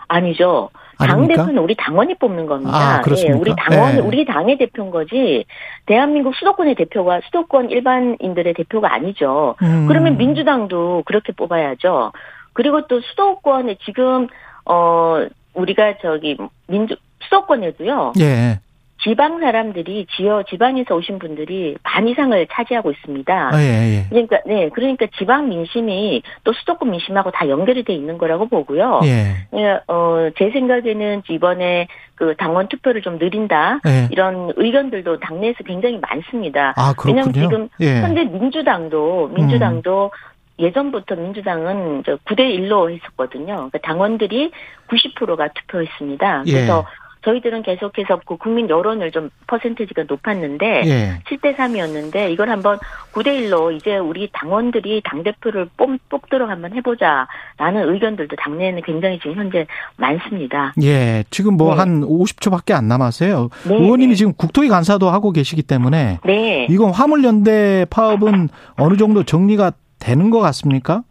[0.08, 0.70] 아니죠.
[1.08, 1.46] 당?
[1.46, 2.98] 대표는 우리 당원이 뽑는 겁니다.
[2.98, 3.02] 아?
[3.18, 4.00] 예, 우리 당원, 예.
[4.00, 5.46] 우리 당의 대표인 거지.
[5.86, 9.56] 대한민국 수도권의 대표가 수도권 일반인들의 대표가 아니죠.
[9.62, 9.86] 음.
[9.88, 12.12] 그러면 민주당도 그렇게 뽑아야죠.
[12.54, 14.28] 그리고 또 수도권에 지금
[14.66, 18.14] 어 우리가 저기 민주 수도권에도요.
[18.20, 18.60] 예.
[19.02, 23.50] 지방 사람들이 지역 지방에서 오신 분들이 반 이상을 차지하고 있습니다.
[23.54, 24.06] 아, 예, 예.
[24.10, 29.02] 그러니까 네, 그러니까 지방 민심이 또 수도권 민심하고 다 연결이 돼 있는 거라고 보고요.
[29.04, 29.48] 예.
[29.58, 34.10] 예, 어, 제 생각에는 이번에 그 당원 투표를 좀 느린다 예.
[34.12, 36.74] 이런 의견들도 당내에서 굉장히 많습니다.
[36.76, 37.34] 아, 왜냐하면.
[37.34, 38.02] 지금 예.
[38.02, 40.12] 현재 민주당도 민주당도
[40.60, 43.56] 예전부터 민주당은 저 9대 1로 했었거든요.
[43.56, 44.52] 그러니까 당원들이
[44.90, 46.44] 90%가 투표했습니다.
[46.48, 46.52] 예.
[46.52, 46.86] 그래서
[47.30, 51.22] 저희들은 계속해서 그 국민 여론을 좀 퍼센테지가 높았는데 예.
[51.30, 52.80] 7대 3이었는데 이걸 한번
[53.14, 59.36] 9대 1로 이제 우리 당원들이 당 대표를 뽑, 뽑도록 한번 해보자라는 의견들도 당내에는 굉장히 지금
[59.36, 60.74] 현재 많습니다.
[60.82, 61.24] 예.
[61.30, 61.80] 지금 뭐 네.
[61.80, 63.50] 한 50초밖에 안 남았어요.
[63.68, 64.16] 네, 의원님이 네.
[64.16, 66.68] 지금 국토위 간사도 하고 계시기 때문에 네.
[66.70, 71.04] 이건 화물연대 파업은 어느 정도 정리가 되는 것 같습니까?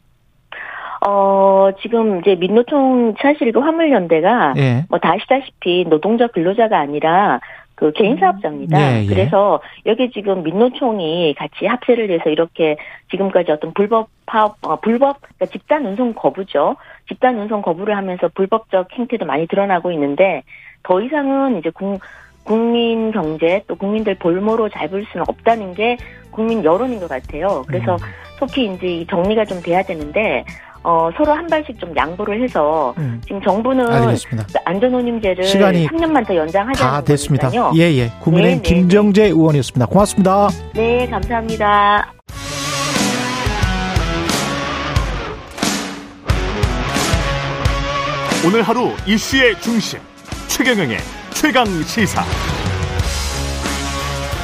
[1.06, 4.84] 어, 지금 이제 민노총 사실 그 화물연대가 예.
[4.88, 7.40] 뭐다 아시다시피 노동자 근로자가 아니라
[7.78, 8.80] 그 개인 사업자입니다.
[8.80, 9.06] 예, 예.
[9.06, 12.76] 그래서 여기 지금 민노총이 같이 합세를 해서 이렇게
[13.10, 16.74] 지금까지 어떤 불법 파업, 어, 불법 그러니까 집단 운송 거부죠.
[17.06, 20.42] 집단 운송 거부를 하면서 불법적 행태도 많이 드러나고 있는데
[20.82, 22.00] 더 이상은 이제 국,
[22.42, 25.98] 국민 경제 또 국민들 볼모로 잡을 수는 없다는 게
[26.32, 27.62] 국민 여론인 것 같아요.
[27.68, 27.98] 그래서 음.
[28.38, 30.44] 속히 이제 이 정리가 좀 돼야 되는데
[30.82, 33.20] 어, 서로 한 발씩 좀 양보를 해서 음.
[33.24, 34.46] 지금 정부는 알겠습니다.
[34.52, 37.50] 그 안전운임제를 시간이 3년만 더 연장하자는 다 됐습니다.
[37.76, 38.12] 예, 예.
[38.20, 39.86] 국민의힘 네, 네, 김정재 의원이었습니다.
[39.86, 40.48] 고맙습니다.
[40.74, 42.12] 네, 감사합니다.
[48.46, 49.98] 오늘 하루 이슈의 중심
[50.46, 50.98] 최경영의
[51.32, 52.22] 최강 시사.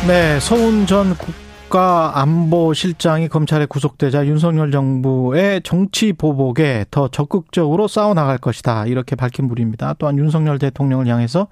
[0.06, 1.43] 네, 서훈 전 국
[1.74, 8.86] 가안보실장이 검찰에 구속되자 윤석열 정부의 정치 보복에 더 적극적으로 싸워 나갈 것이다.
[8.86, 9.96] 이렇게 밝힌 물입니다.
[9.98, 11.48] 또한 윤석열 대통령을 향해서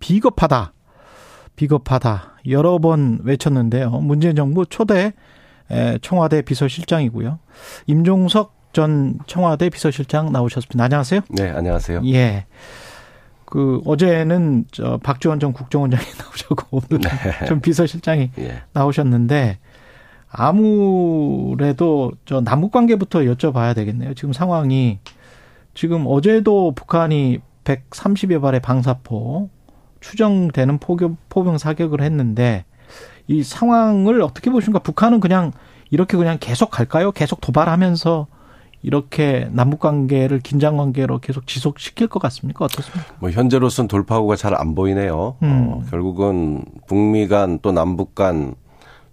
[0.00, 0.74] 비겁하다.
[1.56, 2.34] 비겁하다.
[2.50, 3.88] 여러 번 외쳤는데요.
[3.88, 5.14] 문재인 정부 초대
[5.70, 7.38] 에, 청와대 비서실장이고요.
[7.86, 10.84] 임종석 전 청와대 비서실장 나오셨습니다.
[10.84, 11.20] 안녕하세요.
[11.30, 12.02] 네, 안녕하세요.
[12.04, 12.44] 예.
[13.54, 17.08] 그 어제는 저 박지원 전 국정원장이 나오셨고 오늘은
[17.46, 18.62] 좀 비서실장이 예.
[18.72, 19.58] 나오셨는데
[20.28, 24.14] 아무래도 저 남북 관계부터 여쭤봐야 되겠네요.
[24.14, 24.98] 지금 상황이
[25.72, 29.48] 지금 어제도 북한이 130여 발의 방사포
[30.00, 32.64] 추정되는 포격, 포병 사격을 했는데
[33.28, 34.80] 이 상황을 어떻게 보십니까?
[34.80, 35.52] 북한은 그냥
[35.92, 37.12] 이렇게 그냥 계속 갈까요?
[37.12, 38.26] 계속 도발하면서
[38.84, 42.66] 이렇게 남북 관계를 긴장 관계로 계속 지속시킬 것 같습니까?
[42.66, 43.14] 어떻습니까?
[43.18, 45.36] 뭐 현재로선 돌파구가 잘 안 보이네요.
[45.42, 45.68] 음.
[45.72, 48.54] 어, 결국은 북미 간 또 남북 간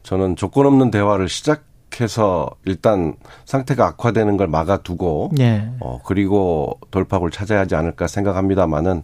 [0.04, 5.70] 저는 조건 없는 대화를 시작해서 일단 상태가 악화되는 걸 막아두고 예.
[5.80, 9.04] 어 그리고 돌파구를 찾아야 하지 않을까 생각합니다만은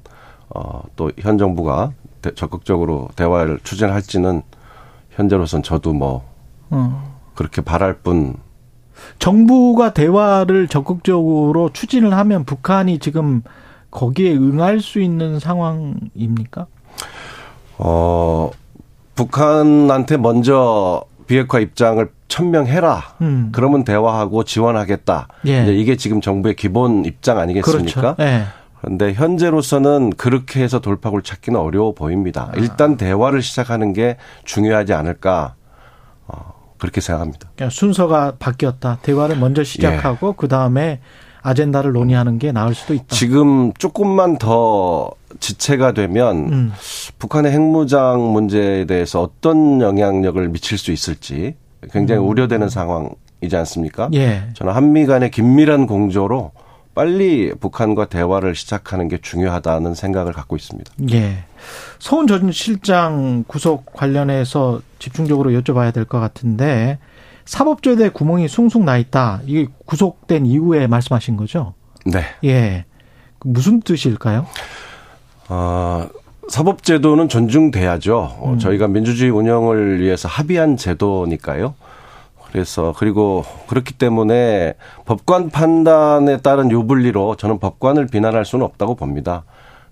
[0.54, 4.42] 어 또 현 정부가 대- 적극적으로 대화를 추진할지는
[5.12, 6.24] 현재로선 저도 뭐
[6.72, 7.16] 어.
[7.36, 8.36] 그렇게 바랄 뿐
[9.20, 13.42] 정부가 대화를 적극적으로 추진을 하면 북한이 지금
[13.92, 16.68] 거기에 응할 수 있는 상황입니까?
[17.78, 18.52] 어,
[19.16, 23.02] 북한한테 먼저 비핵화 입장을 천명해라.
[23.22, 23.50] 음.
[23.52, 25.28] 그러면 대화하고 지원하겠다.
[25.48, 25.64] 예.
[25.64, 28.16] 이제 이게 지금 정부의 기본 입장 아니겠습니까?
[28.16, 28.24] 그렇죠.
[28.24, 28.44] 예.
[28.80, 32.52] 그런데 현재로서는 그렇게 해서 돌파구를 찾기는 어려워 보입니다.
[32.52, 32.58] 아.
[32.58, 35.56] 일단 대화를 시작하는 게 중요하지 않을까.
[36.78, 37.50] 어, 그렇게 생각합니다.
[37.56, 39.00] 그러니까 순서가 바뀌었다.
[39.02, 41.00] 대화를 먼저 시작하고 그 다음에
[41.42, 43.06] 아젠다를 논의하는 게 나을 수도 있다.
[43.10, 46.74] 지금 조금만 더 지체가 되면 음.
[47.20, 51.56] 북한의 핵무장 문제에 대해서 어떤 영향력을 미칠 수 있을지
[51.92, 54.08] 굉장히 우려되는 상황이지 않습니까?
[54.08, 54.14] 음.
[54.16, 54.44] 예.
[54.56, 56.52] 저는 한미 간의 긴밀한 공조로
[56.96, 60.92] 빨리 북한과 대화를 시작하는 게 중요하다는 생각을 갖고 있습니다.
[61.12, 61.44] 예.
[62.00, 67.00] 서훈 전 실장 구속 관련해서 집중적으로 여쭤봐야 될 것 같은데
[67.46, 69.42] 사법제도에 구멍이 숭숭 나 있다.
[69.46, 71.74] 이게 구속된 이후에 말씀하신 거죠?
[72.06, 72.24] 네.
[72.44, 72.86] 예.
[73.42, 74.46] 무슨 뜻일까요?
[75.50, 76.08] 어,
[76.50, 78.18] 사법제도는 존중돼야죠.
[78.40, 78.60] 어, 음.
[78.60, 81.76] 저희가 민주주의 운영을 위해서 합의한 제도니까요.
[82.52, 84.74] 그래서 그리고 그렇기 때문에
[85.06, 89.44] 법관 판단에 따른 유불리로 저는 법관을 비난할 수는 없다고 봅니다.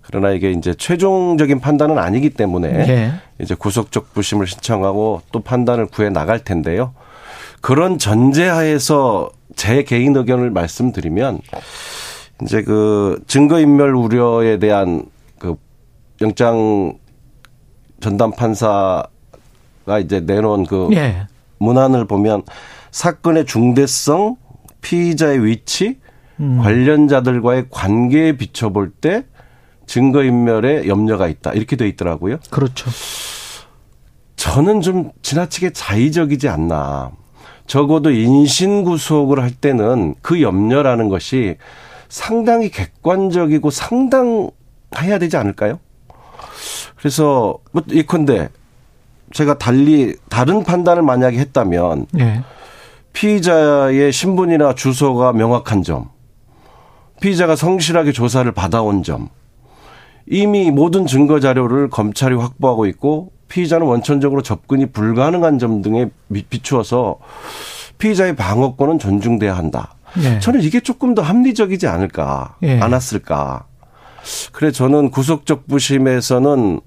[0.08, 3.12] 그러나 이게 이제 최종적인 판단은 아니기 때문에 예.
[3.40, 6.94] 이제 구속적 부심을 신청하고 또 판단을 구해 나갈 텐데요.
[7.62, 11.40] 그런 전제하에서 제 개인 의견을 말씀드리면
[12.44, 15.06] 이제 그 증거인멸 우려에 대한
[16.22, 16.98] 영장
[18.00, 21.28] 전담 판사가 이제 내놓은 그 예.
[21.58, 22.44] 문안을 보면
[22.92, 24.38] 사건의 중대성,
[24.82, 26.00] 피의자의 위치,
[26.40, 26.60] 음.
[26.62, 29.26] 관련자들과의 관계에 비춰볼 때
[29.86, 31.54] 증거인멸에 염려가 있다.
[31.54, 32.38] 이렇게 돼 있더라고요.
[32.50, 32.90] 그렇죠.
[34.36, 37.12] 저는 좀 지나치게 자의적이지 않나.
[37.68, 41.58] 적어도 인신구속을 할 때는 그 염려라는 것이
[42.10, 45.80] 상당히 객관적이고 상당해야 되지 않을까요?
[46.96, 48.50] 그래서 뭐 예컨대
[49.34, 52.44] 제가 달리 다른 판단을 만약에 했다면 예.
[53.14, 56.10] 피의자의 신분이나 주소가 명확한 점,
[57.22, 59.30] 피의자가 성실하게 조사를 받아온 점,
[60.30, 67.18] 이미 모든 증거 자료를 검찰이 확보하고 있고 피의자는 원천적으로 접근이 불가능한 점 등에 비- 비추어서
[68.00, 69.96] 피의자의 방어권은 존중돼야 한다.
[70.24, 70.40] 예.
[70.40, 72.80] 저는 이게 조금 더 합리적이지 않을까, 예.
[72.80, 73.66] 않았을까.
[74.52, 76.80] 그래 저는 구속적 부심에서는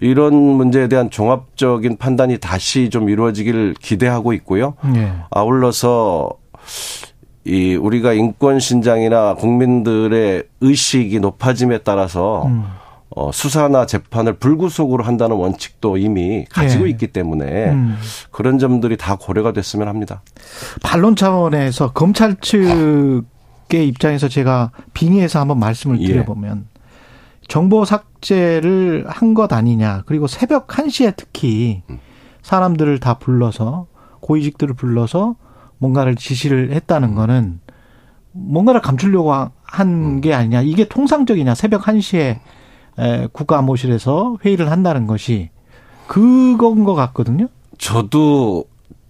[0.00, 4.74] 이런 문제에 대한 종합적인 판단이 다시 좀 이루어지기를 기대하고 있고요.
[4.94, 5.12] 예.
[5.30, 6.30] 아울러서
[7.48, 12.64] 이 우리가 인권 신장이나 국민들의 의식이 높아짐에 따라서 음.
[13.16, 16.90] 어, 수사나 재판을 불구속으로 한다는 원칙도 이미 가지고 예.
[16.90, 17.96] 있기 때문에 음.
[18.30, 20.20] 그런 점들이 다 고려가 됐으면 합니다.
[20.82, 26.06] 반론 차원에서 검찰 측의 입장에서 제가 빙의해서 한번 말씀을 예.
[26.06, 26.66] 드려보면
[27.48, 30.02] 정보 삭제를 한 것 아니냐.
[30.04, 31.82] 그리고 새벽 1시에 특히
[32.42, 33.86] 사람들을 다 불러서
[34.20, 35.34] 고위직들을 불러서
[35.78, 37.60] 뭔가를 지시를 했다는 거는
[38.32, 40.62] 뭔가를 감추려고 한 게 아니냐.
[40.62, 41.54] 이게 통상적이냐.
[41.54, 42.38] 새벽 1시에
[42.98, 45.50] 에, 국가안보실에서 회의를 한다는 것이
[46.06, 47.48] 그건 것 같거든요.
[47.78, 48.64] 저도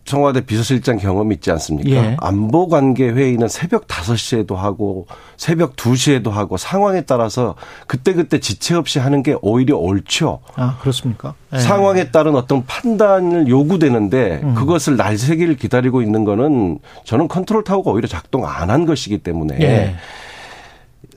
[0.09, 1.91] 청와대 비서실장 경험이 있지 않습니까?
[1.91, 2.17] 예.
[2.21, 5.07] 안보 관계 회의는 새벽 5시에도 하고
[5.37, 7.55] 새벽 2시에도 하고 상황에 따라서
[7.87, 10.41] 그때그때 지체 없이 하는 게 오히려 옳죠.
[10.57, 11.35] 아, 그렇습니까?
[11.53, 11.59] 예.
[11.59, 14.55] 상황에 따른 어떤 판단을 요구되는데 음.
[14.55, 19.95] 그것을 날새기를 기다리고 있는 거는 저는 컨트롤 타워가 오히려 작동 안 한 것이기 때문에 예.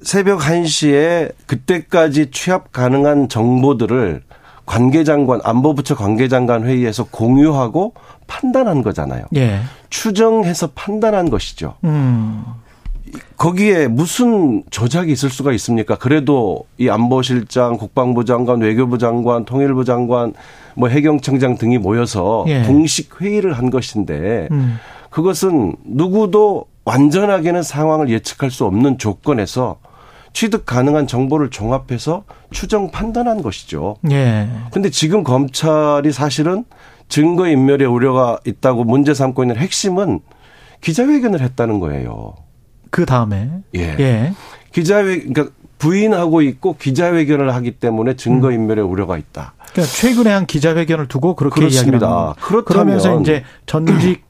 [0.02, 4.24] 새벽 1시에 그때까지 취합 가능한 정보들을
[4.72, 7.94] 관계장관 안보부처 관계장관 회의에서 공유하고
[8.26, 9.26] 판단한 거잖아요.
[9.36, 9.60] 예.
[9.90, 11.74] 추정해서 판단한 것이죠.
[11.84, 12.46] 음.
[13.36, 15.98] 거기에 무슨 조작이 있을 수가 있습니까?
[15.98, 20.34] 그래도 이 안보실장, 국방부 장관, 외교부 장관, 통일부 장관,
[20.76, 22.64] 뭐 해경청장 등이 모여서 예.
[22.64, 24.80] 공식 회의를 한 것인데 음.
[25.10, 29.81] 그것은 누구도 완전하게는 상황을 예측할 수 없는 조건에서
[30.34, 33.98] 취득 가능한 정보를 종합해서 추정 판단한 것이죠.
[34.12, 34.50] 예.
[34.72, 36.66] 근데 지금 검찰이 사실은
[37.10, 40.22] 증거 인멸의 우려가 있다고 문제 삼고 있는 핵심은
[40.80, 42.34] 기자회견을 했다는 거예요.
[42.90, 43.50] 그 다음에.
[43.76, 43.96] 예.
[44.00, 44.34] 예.
[44.72, 49.56] 기자회 그러니까 부인하고 있고 기자회견을 하기 때문에 증거 인멸의 우려가 있다.
[49.72, 52.08] 그러니까 최근에 한 기자회견을 두고 그렇게 그렇습니다.
[52.08, 54.24] 하는 그렇다면 그러면서 이제 전직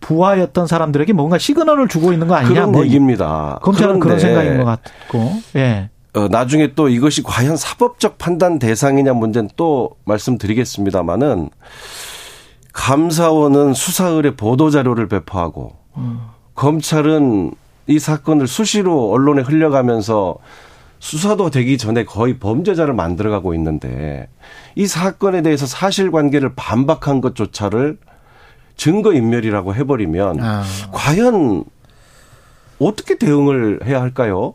[0.00, 2.52] 부하였던 사람들에게 뭔가 시그널을 주고 있는 거 아니냐.
[2.54, 3.58] 그런 뭐 이- 얘기입니다.
[3.62, 5.32] 검찰은 그런 생각인 것 같고.
[5.56, 5.90] 예.
[6.14, 11.50] 어, 나중에 또 이것이 과연 사법적 판단 대상이냐 문제는 또 말씀드리겠습니다마는
[12.72, 15.72] 감사원은 수사 의뢰 보도 자료를 배포하고
[16.54, 17.52] 검찰은
[17.86, 20.36] 이 사건을 수시로 언론에 흘려가면서
[21.00, 24.28] 수사도 되기 전에 거의 범죄자를 만들어가고 있는데
[24.74, 27.98] 이 사건에 대해서 사실관계를 반박한 것조차를
[28.78, 30.64] 증거인멸이라고 해버리면 아.
[30.92, 31.64] 과연
[32.78, 34.54] 어떻게 대응을 해야 할까요?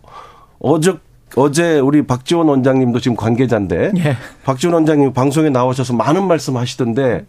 [0.60, 0.98] 어저
[1.36, 4.18] 어제 우리 박지원 원장님도 지금 관계자인데 예.
[4.44, 7.26] 박지원 원장님 방송에 나오셔서 많은 말씀 하시던데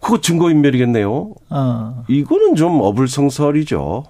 [0.00, 1.32] 그거 증거인멸이겠네요.
[1.50, 2.04] 어.
[2.08, 4.04] 이거는 좀 어불성설이죠.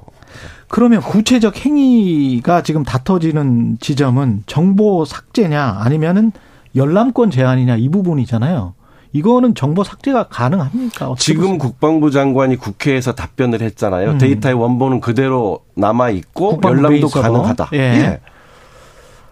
[0.68, 6.32] 그러면 구체적 행위가 지금 다퉈지는 지점은 정보 삭제냐 아니면은
[6.74, 8.74] 열람권 제한이냐 이 부분이잖아요.
[9.16, 11.14] 이거는 정보 삭제가 가능합니까?
[11.18, 11.58] 지금 보세요?
[11.58, 14.10] 국방부 장관이 국회에서 답변을 했잖아요.
[14.12, 14.18] 음.
[14.18, 17.08] 데이터의 원본은 그대로 남아 있고 열람도.
[17.08, 17.70] 가능하다.
[17.72, 18.20] 예.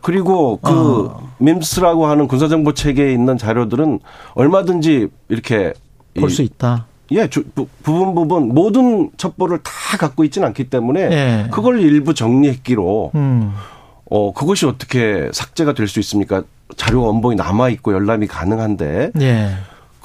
[0.01, 1.28] 그리고 그 어.
[1.39, 4.01] 밈스라고 하는 군사정보 체계에 있는 자료들은
[4.35, 5.72] 얼마든지 이렇게
[6.18, 6.87] 볼 이- 수 있다.
[7.11, 11.47] 예, 주- 부, 부분 부분 모든 첩보를 다 갖고 있지는 않기 때문에 예.
[11.51, 13.53] 그걸 일부 정리했기로 음.
[14.11, 16.43] 어 그것이 어떻게 삭제가 될 수 있습니까?
[16.76, 19.51] 자료 원본이 남아 있고 열람이 가능한데 예.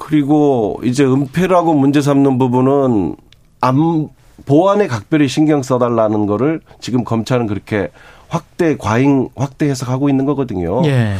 [0.00, 3.16] 그리고 이제 은폐라고 문제 삼는 부분은
[3.60, 4.08] 암
[4.46, 7.90] 보안에 각별히 신경 써달라는 거를 지금 검찰은 그렇게
[8.28, 10.82] 확대 과잉 확대 해석하고 있는 거거든요.
[10.86, 11.14] 예.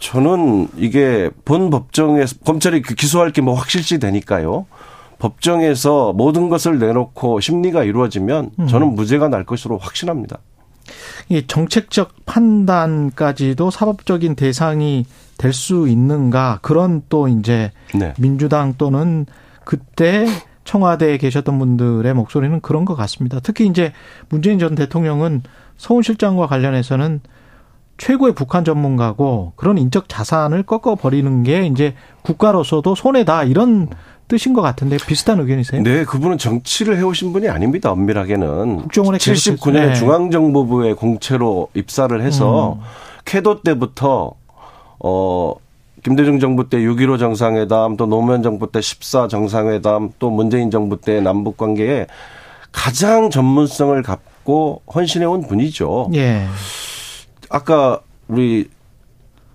[0.00, 4.66] 저는 이게 본 법정에서 검찰이 그 기소할 게 뭐 확실시 되니까요.
[5.20, 10.38] 법정에서 모든 것을 내놓고 심리가 이루어지면 저는 무죄가 날 것으로 확신합니다.
[11.28, 15.06] 이 정책적 판단까지도 사법적인 대상이
[15.44, 18.14] 될 수 있는가 그런 또 이제 네.
[18.18, 19.26] 민주당 또는
[19.64, 20.26] 그때
[20.64, 23.40] 청와대에 계셨던 분들의 목소리는 그런 것 같습니다.
[23.42, 23.92] 특히 이제
[24.30, 25.42] 문재인 전 대통령은
[25.76, 27.20] 서훈실장과 관련해서는
[27.98, 33.88] 최고의 북한 전문가고 그런 인적 자산을 꺾어 버리는 게 이제 국가로서도 손해다 이런
[34.26, 35.82] 뜻인 것 같은데 비슷한 의견이세요?
[35.82, 37.92] 네, 그분은 정치를 해오신 분이 아닙니다.
[37.92, 39.94] 엄밀하게는 국정원에 계속 79년에 네.
[39.94, 42.80] 중앙정보부의 공채로 입사를 해서 음.
[43.26, 44.32] 캐도 때부터
[45.06, 45.54] 어
[46.02, 51.20] 김대중 정부 때 6.15 정상회담 또 노무현 정부 때 14 정상회담 또 문재인 정부 때
[51.20, 52.06] 남북 관계에
[52.72, 56.10] 가장 전문성을 갖고 헌신해 온 분이죠.
[56.14, 56.46] 예.
[57.50, 58.70] 아까 우리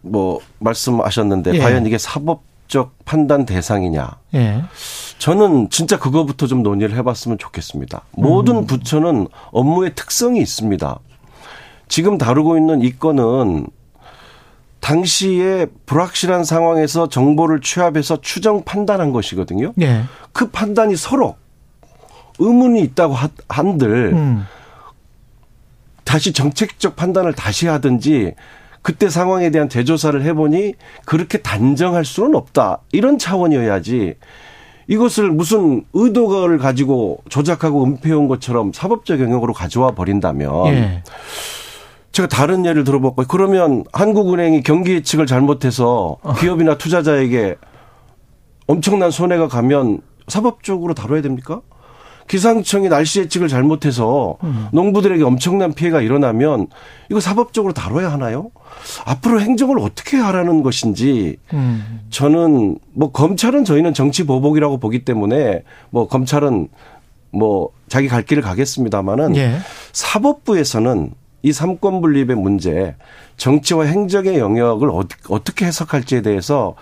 [0.02, 1.58] 뭐 말씀하셨는데 예.
[1.58, 4.18] 과연 이게 사법적 판단 대상이냐?
[4.36, 4.64] 예.
[5.18, 8.04] 저는 진짜 그거부터 좀 논의를 해봤으면 좋겠습니다.
[8.12, 11.00] 모든 부처는 업무의 특성이 있습니다.
[11.88, 13.66] 지금 다루고 있는 이 건은
[14.80, 19.74] 당시에 불확실한 상황에서 정보를 취합해서 추정 판단한 것이거든요.
[19.82, 20.04] 예.
[20.32, 21.36] 그 판단이 서로
[22.40, 24.46] 의문이 있다고 하- 한들 음.
[26.06, 28.34] 다시 정책적 판단을 다시 하든지
[28.82, 30.74] 그때 상황에 대한 재조사를 해보니
[31.06, 32.80] 그렇게 단정할 수는 없다.
[32.92, 34.16] 이런 차원이어야지
[34.88, 41.04] 이것을 무슨 의도를 가지고 조작하고 은폐해온 것처럼 사법적 영역으로 가져와 버린다면 예.
[42.12, 43.28] 제가 다른 예를 들어볼까요?
[43.28, 47.56] 그러면 한국은행이 경기 예측을 잘못해서 기업이나 투자자에게
[48.68, 51.62] 엄청난 손해가 가면 사법적으로 다뤄야 됩니까?
[52.28, 54.38] 기상청이 날씨 예측을 잘못해서
[54.72, 56.68] 농부들에게 엄청난 피해가 일어나면
[57.10, 58.52] 이거 사법적으로 다뤄야 하나요?
[59.06, 62.02] 앞으로 행정을 어떻게 하라는 것인지 음.
[62.12, 66.70] 저는 뭐 검찰은 저희는 정치 보복이라고 보기 때문에 뭐 검찰은
[67.32, 69.58] 뭐 자기 갈 길을 가겠습니다마는 예.
[69.92, 72.96] 사법부에서는 이 삼권 분립의 문제,
[73.38, 76.76] 정치와 행정의 영역을 어- 어떻게 해석할지에 대해서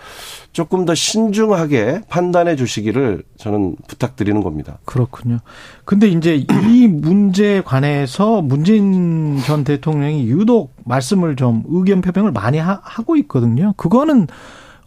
[0.52, 4.78] 조금 더 신중하게 판단해 주시기를 저는 부탁드리는 겁니다.
[4.84, 5.38] 그렇군요.
[5.84, 12.80] 근데 이제 이 문제에 관해서 문재인 전 대통령이 유독 말씀을 좀 의견 표명을 많이 하,
[13.06, 13.74] 고 있거든요.
[13.76, 14.26] 그거는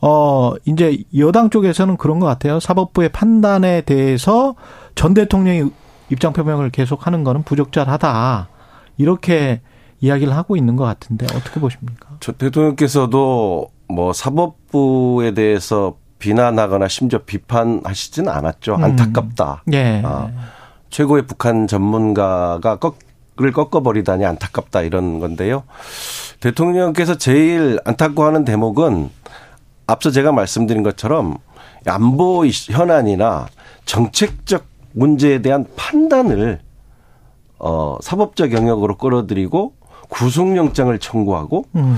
[0.02, 2.60] 어 이제 여당 쪽에서는 그런 것 같아요.
[2.60, 4.56] 사법부의 판단에 대해서
[4.96, 5.70] 전 대통령이
[6.10, 8.50] 입장 표명을 계속 하는 거는 부적절하다.
[8.98, 9.62] 이렇게
[10.00, 12.10] 이야기를 하고 있는 것 같은데 어떻게 보십니까?
[12.20, 18.76] 저 대통령께서도 뭐 사법부에 대해서 비난하거나 심지어 비판하시지는 않았죠.
[18.76, 18.84] 음.
[18.84, 19.64] 안타깝다.
[19.74, 20.02] 예.
[20.06, 20.30] 아,
[20.90, 25.64] 최고의 북한 전문가가 꺾을 꺾어버리다니 안타깝다 이런 건데요.
[26.40, 29.10] 대통령께서 제일 안타까워 하는 대목은
[29.88, 31.38] 앞서 제가 말씀드린 것처럼
[31.86, 33.48] 안보 현안이나
[33.86, 36.60] 정책적 문제에 대한 판단을
[37.64, 39.74] 어 사법적 영역으로 끌어들이고
[40.10, 41.98] 구속영장을 청구하고 음.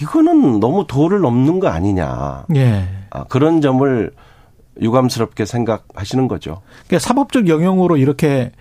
[0.00, 2.46] 이거는 너무 도를 넘는 거 아니냐.
[2.56, 2.88] 예.
[3.10, 4.10] 아, 그런 점을
[4.80, 6.60] 유감스럽게 생각하시는 거죠.
[6.86, 8.52] 그러니까 사법적 영역으로 이렇게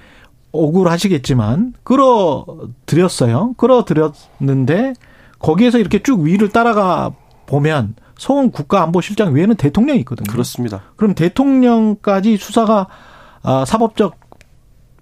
[0.52, 3.54] 억울하시겠지만 끌어들였어요.
[3.58, 4.94] 끌어들였는데
[5.40, 7.12] 거기에서 이렇게 쭉 위를 따라가
[7.46, 10.32] 보면 서훈 국가안보실장 외에는 대통령이 있거든요.
[10.32, 10.82] 그렇습니다.
[10.96, 12.88] 그럼 대통령까지 수사가
[13.44, 14.27] 아, 사법적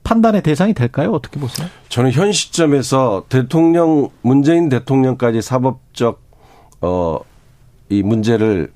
[0.06, 1.12] 판단의 대상이 될까요?
[1.12, 1.68] 어떻게 보세요?
[1.90, 6.22] 저는 현 시점에서 대통령 문재인 대통령까지 사법적
[6.82, 7.20] 어
[7.90, 8.72] 이 문제를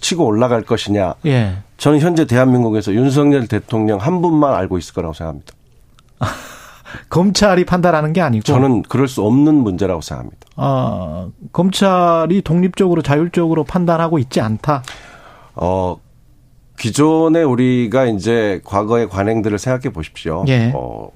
[0.00, 1.14] 치고 올라갈 것이냐.
[1.26, 1.56] 예.
[1.78, 5.54] 저는 현재 대한민국에서 윤석열 대통령 한 분만 알고 있을 거라고 생각합니다.
[7.10, 10.46] 검찰이 판단하는 게 아니고 저는 그럴 수 없는 문제라고 생각합니다.
[10.56, 14.82] 아, 검찰이 독립적으로 자율적으로 판단하고 있지 않다.
[15.54, 15.96] 어
[16.78, 20.44] 기존에 우리가 이제 과거의 관행들을 생각해 보십시오.
[20.48, 20.72] 예.
[20.74, 21.10] 어,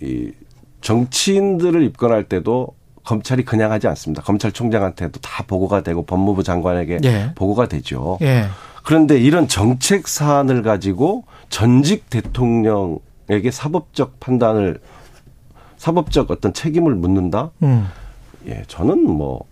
[0.00, 0.32] 이
[0.80, 2.68] 정치인들을 입건할 때도
[3.04, 4.22] 검찰이 그냥 하지 않습니다.
[4.22, 7.32] 검찰총장한테도 다 보고가 되고 법무부 장관에게 예.
[7.34, 8.18] 보고가 되죠.
[8.22, 8.46] 예.
[8.84, 14.80] 그런데 이런 정책 사안을 가지고 전직 대통령에게 사법적 판단을
[15.76, 17.50] 사법적 어떤 책임을 묻는다?
[17.62, 17.88] 음.
[18.46, 19.44] 예, 저는 뭐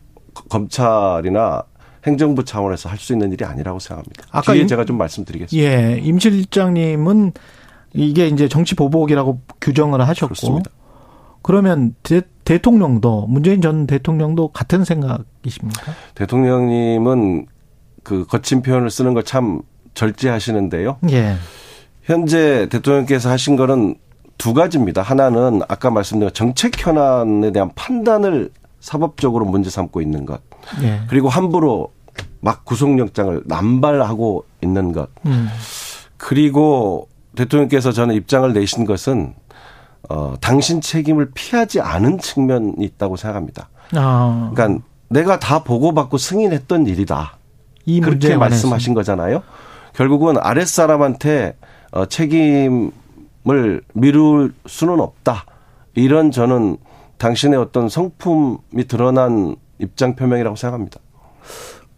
[0.49, 1.65] 검찰이나
[2.07, 4.25] 행정부 차원에서 할 수 있는 일이 아니라고 생각합니다.
[4.31, 5.69] 아까 임- 제가 좀 말씀드리겠습니다.
[5.69, 7.33] 예, 임 실장님은
[7.95, 10.71] 이게 이제 정치 보복이라고 규정을 하셨고 그렇습니다.
[11.43, 15.93] 그러면 대, 대통령도 문재인 전 대통령도 같은 생각이십니까?
[16.15, 17.47] 대통령님은
[18.03, 19.63] 그 거친 표현을 쓰는 걸 참
[19.95, 20.99] 절제하시는데요.
[21.11, 21.35] 예.
[22.05, 23.97] 현재 대통령께서 하신 거는
[24.39, 25.03] 두 가지입니다.
[25.03, 30.41] 하나는 아까 말씀드린 정책 현안에 대한 판단을 사법적으로 문제 삼고 있는 것.
[30.83, 31.01] 예.
[31.09, 31.93] 그리고 함부로
[32.41, 35.09] 막 구속영장을 남발하고 있는 것.
[35.27, 35.49] 음.
[36.17, 39.35] 그리고 대통령께서 저는 입장을 내신 것은
[40.09, 43.69] 어, 당신 책임을 피하지 않은 측면이 있다고 생각합니다.
[43.95, 44.51] 아.
[44.55, 47.37] 그러니까 내가 다 보고받고 승인했던 일이다.
[47.87, 49.43] 이 그렇게 말씀하신 거잖아요.
[49.95, 51.57] 결국은 아랫사람한테
[51.93, 55.45] 어, 책임을 미룰 수는 없다.
[55.95, 56.79] 이런 저는
[57.19, 61.01] 당신의 어떤 성품이 드러난 입장 표명이라고 생각합니다.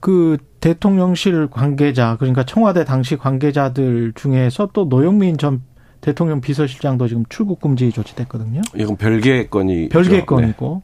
[0.00, 5.62] 그 대통령실 관계자 그러니까 청와대 당시 관계자들 중에서 또 노영민 전
[6.00, 8.62] 대통령 비서실장도 지금 출국 금지 조치됐거든요.
[8.76, 10.82] 이건 별개의 건이 별개의 건이고.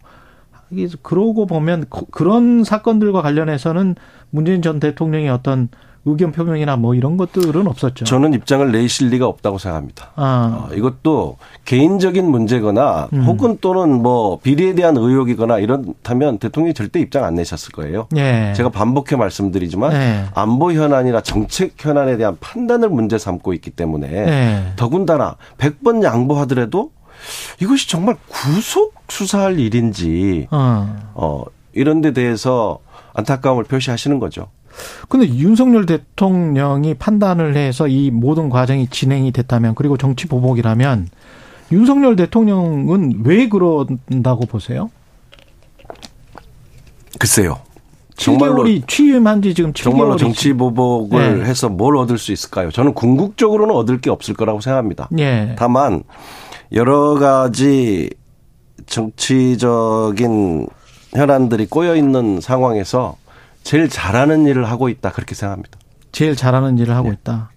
[0.70, 3.96] 이게 그러고 보면 그- 그런 사건들과 관련해서는
[4.30, 5.68] 문재인 전 대통령의 어떤
[6.08, 8.04] 의견 표명이나 뭐 이런 것들은 없었죠.
[8.04, 10.12] 저는 입장을 내실 리가 없다고 생각합니다.
[10.16, 13.24] 아, 어, 이것도 개인적인 문제거나 음.
[13.24, 18.08] 혹은 또는 뭐 비리에 대한 의혹이거나 이렇다면 대통령이 절대 입장 안 내셨을 거예요.
[18.16, 18.52] 예.
[18.56, 20.24] 제가 반복해 말씀드리지만 예.
[20.34, 24.72] 안보 현안이나 정책 현안에 대한 판단을 문제 삼고 있기 때문에 예.
[24.76, 26.90] 더군다나 100번 양보하더라도
[27.60, 30.96] 이것이 정말 구속 수사할 일인지 어.
[31.14, 32.78] 어 이런 데 대해서
[33.14, 34.48] 안타까움을 표시하시는 거죠.
[35.08, 41.08] 근데 윤석열 대통령이 판단을 해서 이 모든 과정이 진행이 됐다면 그리고 정치 보복이라면
[41.72, 44.90] 윤석열 대통령은 왜 그런다고 보세요?
[47.18, 47.58] 글쎄요.
[48.16, 51.44] 정말로 7개월이 취임한 지 지금 7개월이 정말로 정치 보복을 네.
[51.44, 52.70] 해서 뭘 얻을 수 있을까요?
[52.70, 55.08] 저는 궁극적으로는 얻을 게 없을 거라고 생각합니다.
[55.18, 55.54] 예.
[55.56, 56.02] 다만
[56.72, 58.10] 여러 가지
[58.86, 60.66] 정치적인
[61.14, 63.16] 현안들이 꼬여 있는 상황에서
[63.68, 65.78] 제일 잘하는 일을 하고 있다 그렇게 생각합니다.
[66.10, 66.92] 제일 잘하는 일을 네.
[66.94, 67.50] 하고 있다.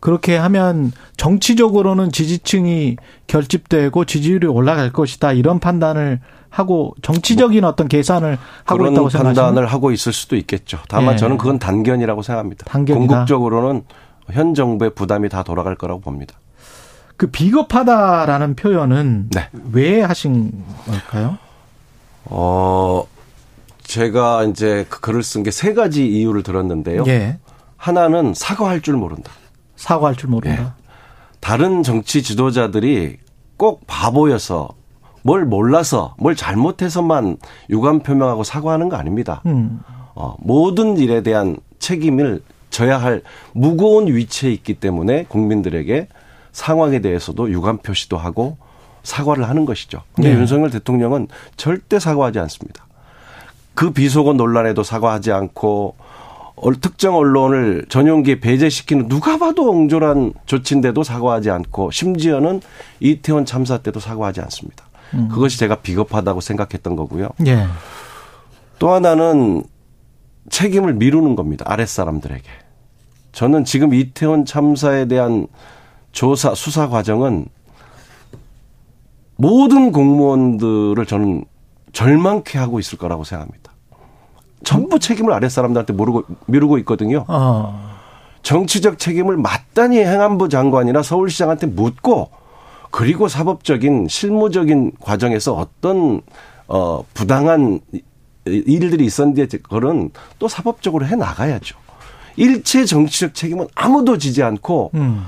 [0.00, 8.86] 그렇게 하면 정치적으로는 지지층이 결집되고 지지율이 올라갈 것이다 이런 판단을 하고 정치적인 어떤 계산을 하고
[8.86, 9.34] 있다고 생각하시나요?
[9.34, 10.78] 판단을 하고 있을 수도 있겠죠.
[10.88, 11.18] 다만 예.
[11.18, 12.64] 저는 그건 단견이라고 생각합니다.
[12.64, 13.06] 단견이다.
[13.06, 13.84] 궁극적으로는
[14.30, 16.36] 현 정부의 부담이 다 돌아갈 거라고 봅니다.
[17.18, 19.50] 그 비겁하다라는 표현은 네.
[19.72, 21.36] 왜 하신 걸까요?
[22.24, 23.04] 어
[23.84, 27.04] 제가 이제 그 글을 쓴 게 세 가지 이유를 들었는데요.
[27.06, 27.38] 예.
[27.76, 29.30] 하나는 사과할 줄 모른다.
[29.76, 30.74] 사과할 줄 모른다.
[31.40, 33.18] 다른 정치 지도자들이
[33.56, 34.70] 꼭 바보여서
[35.22, 37.36] 뭘 몰라서 뭘 잘못해서만
[37.70, 39.42] 유감 표명하고 사과하는 거 아닙니다.
[39.46, 39.80] 음.
[40.14, 43.22] 어, 모든 일에 대한 책임을 져야 할
[43.52, 46.08] 무거운 위치에 있기 때문에 국민들에게
[46.52, 48.56] 상황에 대해서도 유감 표시도 하고
[49.02, 50.02] 사과를 하는 것이죠.
[50.14, 50.38] 근데 네.
[50.40, 52.86] 윤석열 대통령은 절대 사과하지 않습니다.
[53.74, 55.96] 그 비속어 논란에도 사과하지 않고
[56.56, 62.60] 얼- 특정 언론을 전용기에 배제시키는 누가 봐도 옹졸한 조치인데도 사과하지 않고 심지어는
[63.00, 64.84] 이태원 참사 때도 사과하지 않습니다.
[65.30, 67.28] 그것이 제가 비겁하다고 생각했던 거고요.
[67.46, 67.66] 예.
[68.78, 69.62] 또 하나는
[70.50, 71.64] 책임을 미루는 겁니다.
[71.68, 72.42] 아랫사람들에게.
[73.32, 75.46] 저는 지금 이태원 참사에 대한
[76.12, 77.46] 조사, 수사 과정은
[79.36, 81.44] 모든 공무원들을 저는
[81.92, 83.63] 절망케 하고 있을 거라고 생각합니다.
[84.64, 87.24] 전부 책임을 아랫사람들한테 모르고, 미루고 있거든요.
[87.28, 87.94] 어.
[88.42, 92.30] 정치적 책임을 마땅히 행안부 장관이나 서울시장한테 묻고
[92.90, 96.20] 그리고 사법적인 실무적인 과정에서 어떤
[96.68, 97.80] 어 부당한
[98.44, 101.76] 일들이 있었는데 그거는 또 사법적으로 해 나가야죠.
[102.36, 105.24] 일체 정치적 책임은 아무도 지지 않고 음.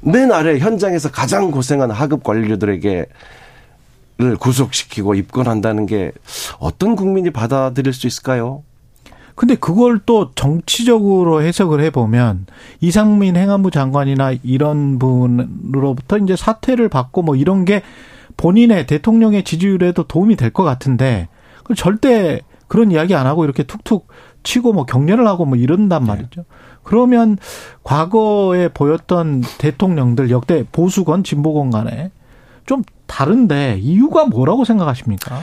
[0.00, 3.06] 맨 아래 현장에서 가장 고생한 하급 관료들에게
[4.20, 6.12] 를 구속시키고 입건한다는 게
[6.58, 8.62] 어떤 국민이 받아들일 수 있을까요?
[9.34, 12.44] 근데 그걸 또 정치적으로 해석을 해보면
[12.80, 17.80] 이상민 행안부 장관이나 이런 분으로부터 이제 사퇴를 받고 뭐 이런 게
[18.36, 21.28] 본인의 대통령의 지지율에도 도움이 될 것 같은데
[21.74, 24.08] 절대 그런 이야기 안 하고 이렇게 툭툭
[24.42, 26.44] 치고 뭐 격려를 하고 뭐 이런단 말이죠.
[26.82, 27.38] 그러면
[27.82, 32.10] 과거에 보였던 대통령들 역대 보수건 진보건 간에
[32.66, 35.40] 좀 다른데 이유가 뭐라고 생각하십니까?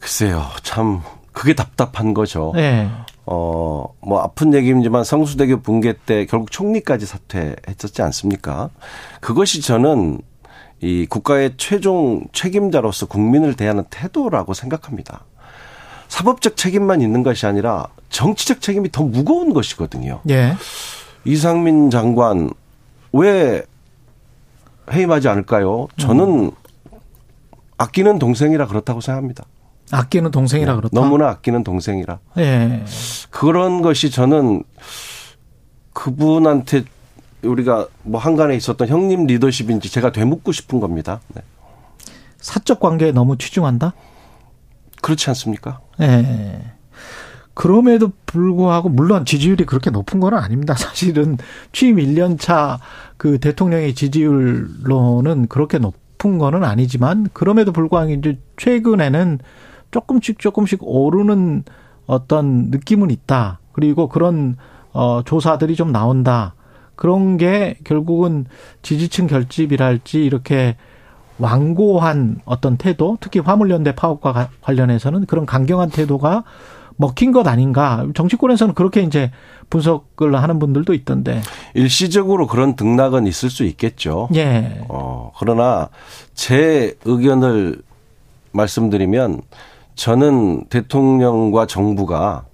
[0.00, 1.00] 글쎄요, 참
[1.32, 2.52] 그게 답답한 거죠.
[2.56, 2.90] 네.
[3.24, 8.70] 어, 뭐 아픈 얘기지만 성수대교 붕괴 때 결국 총리까지 사퇴했었지 않습니까?
[9.20, 10.20] 그것이 저는
[10.80, 15.24] 이 국가의 최종 책임자로서 국민을 대하는 태도라고 생각합니다.
[16.08, 20.20] 사법적 책임만 있는 것이 아니라 정치적 책임이 더 무거운 것이거든요.
[20.30, 20.56] 예.
[21.24, 22.50] 이상민 장관
[23.12, 23.62] 왜
[24.90, 25.86] 해임하지 않을까요?
[25.98, 26.50] 저는
[27.78, 29.44] 아끼는 동생이라 그렇다고 생각합니다.
[29.90, 31.00] 아끼는 동생이라 네, 그렇다.
[31.00, 32.18] 너무나 아끼는 동생이라.
[32.38, 32.84] 예.
[33.30, 34.62] 그런 것이 저는
[35.92, 36.84] 그분한테
[37.42, 41.20] 우리가 뭐 한간에 있었던 형님 리더십인지 제가 되묻고 싶은 겁니다.
[41.28, 41.42] 네.
[42.38, 43.94] 사적 관계에 너무 치중한다?
[45.00, 45.80] 그렇지 않습니까?
[46.00, 46.60] 예.
[47.54, 50.74] 그럼에도 불구하고 물론 지지율이 그렇게 높은 건 아닙니다.
[50.78, 51.38] 사실은
[51.72, 52.78] 취임 1년 차
[53.18, 59.38] 그 대통령의 지지율로는 그렇게 높 높은 거는 아니지만 그럼에도 불구하고 이제 최근에는
[59.90, 61.64] 조금씩 조금씩 오르는
[62.06, 63.60] 어떤 느낌은 있다.
[63.72, 64.56] 그리고 그런
[64.92, 66.54] 어 조사들이 좀 나온다.
[66.96, 68.46] 그런 게 결국은
[68.82, 70.76] 지지층 결집이랄지 이렇게
[71.38, 76.42] 완고한 어떤 태도, 특히 화물연대 파업과 관련해서는 그런 강경한 태도가
[76.98, 78.06] 먹힌 것 아닌가.
[78.14, 79.30] 정치권에서는 그렇게 이제
[79.70, 81.40] 분석을 하는 분들도 있던데.
[81.74, 84.28] 일시적으로 그런 등락은 있을 수 있겠죠.
[84.34, 84.84] 예.
[84.88, 85.88] 어, 그러나
[86.34, 87.80] 제 의견을
[88.52, 89.40] 말씀드리면
[89.94, 92.44] 저는 대통령과 정부가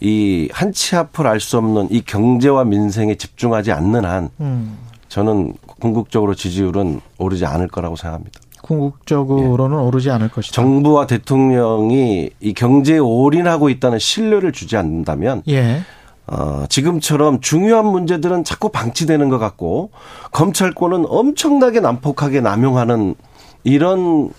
[0.00, 4.78] 이 한치 앞을 알 수 없는 이 경제와 민생에 집중하지 않는 한 음.
[5.08, 8.40] 저는 궁극적으로 지지율은 오르지 않을 거라고 생각합니다.
[8.70, 10.54] 궁극적으로는 오르지 않을 것이다.
[10.54, 15.82] 정부와 대통령이 이 경제에 올인하고 있다는 신뢰를 주지 않는다면 예.
[16.26, 19.90] 어, 지금처럼 중요한 문제들은 자꾸 방치되는 것 같고
[20.30, 23.16] 검찰권은 엄청나게 난폭하게 남용하는
[23.64, 24.30] 이런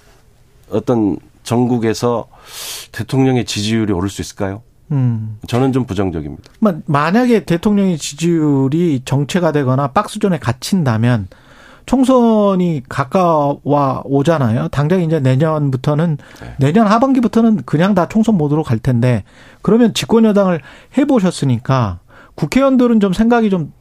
[0.72, 2.28] 어떤 전국에서
[2.94, 4.62] 대통령의 지지율이 오를 수 있을까요?
[4.92, 5.38] 음.
[5.48, 6.44] 저는 좀 부정적입니다.
[6.60, 11.28] 마- 만약에 대통령의 지지율이 정체가 되거나 박스존에 갇힌다면
[11.92, 14.70] 총선이 가까워 오잖아요.
[14.70, 16.20] 당장 이제 내년부터는
[16.58, 19.26] 내년 하반기부터는 그냥 다 총선 모드로 갈 텐데
[19.62, 20.62] 그러면 집권 여당을
[20.98, 22.00] 해 보셨으니까
[22.36, 23.74] 국회의원들은 좀 생각이 좀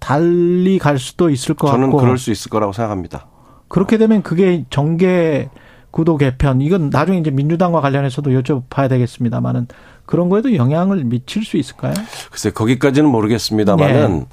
[0.00, 3.28] 달리 갈 수도 있을 것 저는 같고 그럴 수 있을 거라고 생각합니다.
[3.68, 5.48] 그렇게 되면 그게 정계
[5.92, 9.68] 구도 개편 이건 나중에 이제 민주당과 관련해서도 여쭤봐야 되겠습니다만은
[10.04, 11.94] 그런 거에도 영향을 미칠 수 있을까요?
[12.28, 14.26] 글쎄 거기까지는 모르겠습니다만은 네.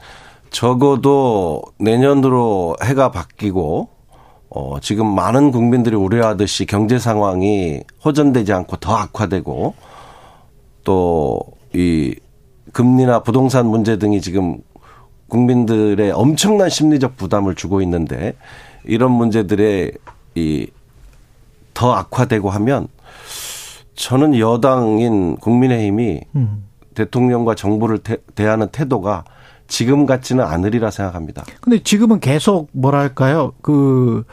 [0.50, 3.90] 적어도 내년으로 해가 바뀌고
[4.50, 9.76] 어 지금 많은 국민들이 우려하듯이 경제 상황이 호전되지 않고 더 악화되고
[10.84, 11.40] 또
[11.76, 12.16] 이
[12.74, 14.58] 금리나 부동산 문제 등이 지금
[15.28, 18.36] 국민들의 엄청난 심리적 부담을 주고 있는데
[18.86, 19.92] 이런 문제들에
[20.36, 20.68] 이
[21.80, 22.90] 더 악화되고 하면
[23.96, 26.66] 저는 여당인 국민의힘이 음.
[26.94, 29.24] 대통령과 정부를 대, 대하는 태도가
[29.70, 31.46] 지금 같지는 않으리라 생각합니다.
[31.62, 33.54] 근데 지금은 계속 뭐랄까요?
[33.62, 34.26] 그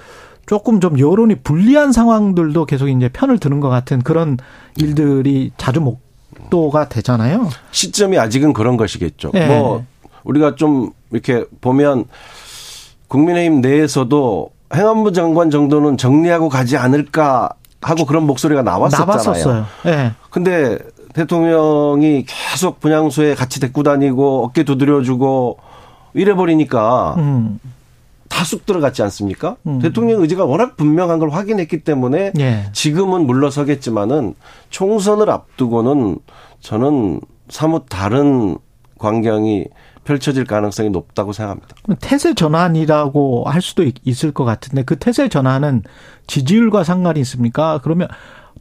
[0.46, 4.38] 조금 좀 여론이 불리한 상황들도 계속 이제 편을 드는 것 같은 그런
[4.76, 7.48] 일들이 자주 목도가 되잖아요.
[7.70, 9.30] 시점이 아직은 그런 것이겠죠.
[9.32, 9.46] 네.
[9.46, 9.84] 뭐
[10.24, 12.06] 우리가 좀 이렇게 보면
[13.08, 19.06] 국민의힘 내에서도 행안부 장관 정도는 정리하고 가지 않을까 하고 그런 목소리가 나왔었잖아요.
[19.06, 19.66] 나왔었어요.
[19.86, 20.12] 예.
[20.30, 20.78] 근데
[21.16, 25.56] 대통령이 계속 분향소에 같이 데리고 다니고 어깨 두드려주고
[26.12, 27.58] 이래버리니까 음.
[28.28, 29.56] 다쑥 들어갔지 않습니까?
[29.66, 29.78] 음.
[29.78, 32.64] 대통령 의지가 워낙 분명한 걸 확인했기 때문에 예.
[32.72, 34.34] 지금은 물러서겠지만은
[34.68, 36.18] 총선을 앞두고는
[36.60, 38.58] 저는 사뭇 다른
[38.98, 39.64] 광경이
[40.04, 41.74] 펼쳐질 가능성이 높다고 생각합니다.
[42.00, 45.82] 태세 전환이라고 할 수도 있- 있을 것 같은데 그 태세 전환은
[46.26, 47.80] 지지율과 상관이 있습니까?
[47.82, 48.08] 그러면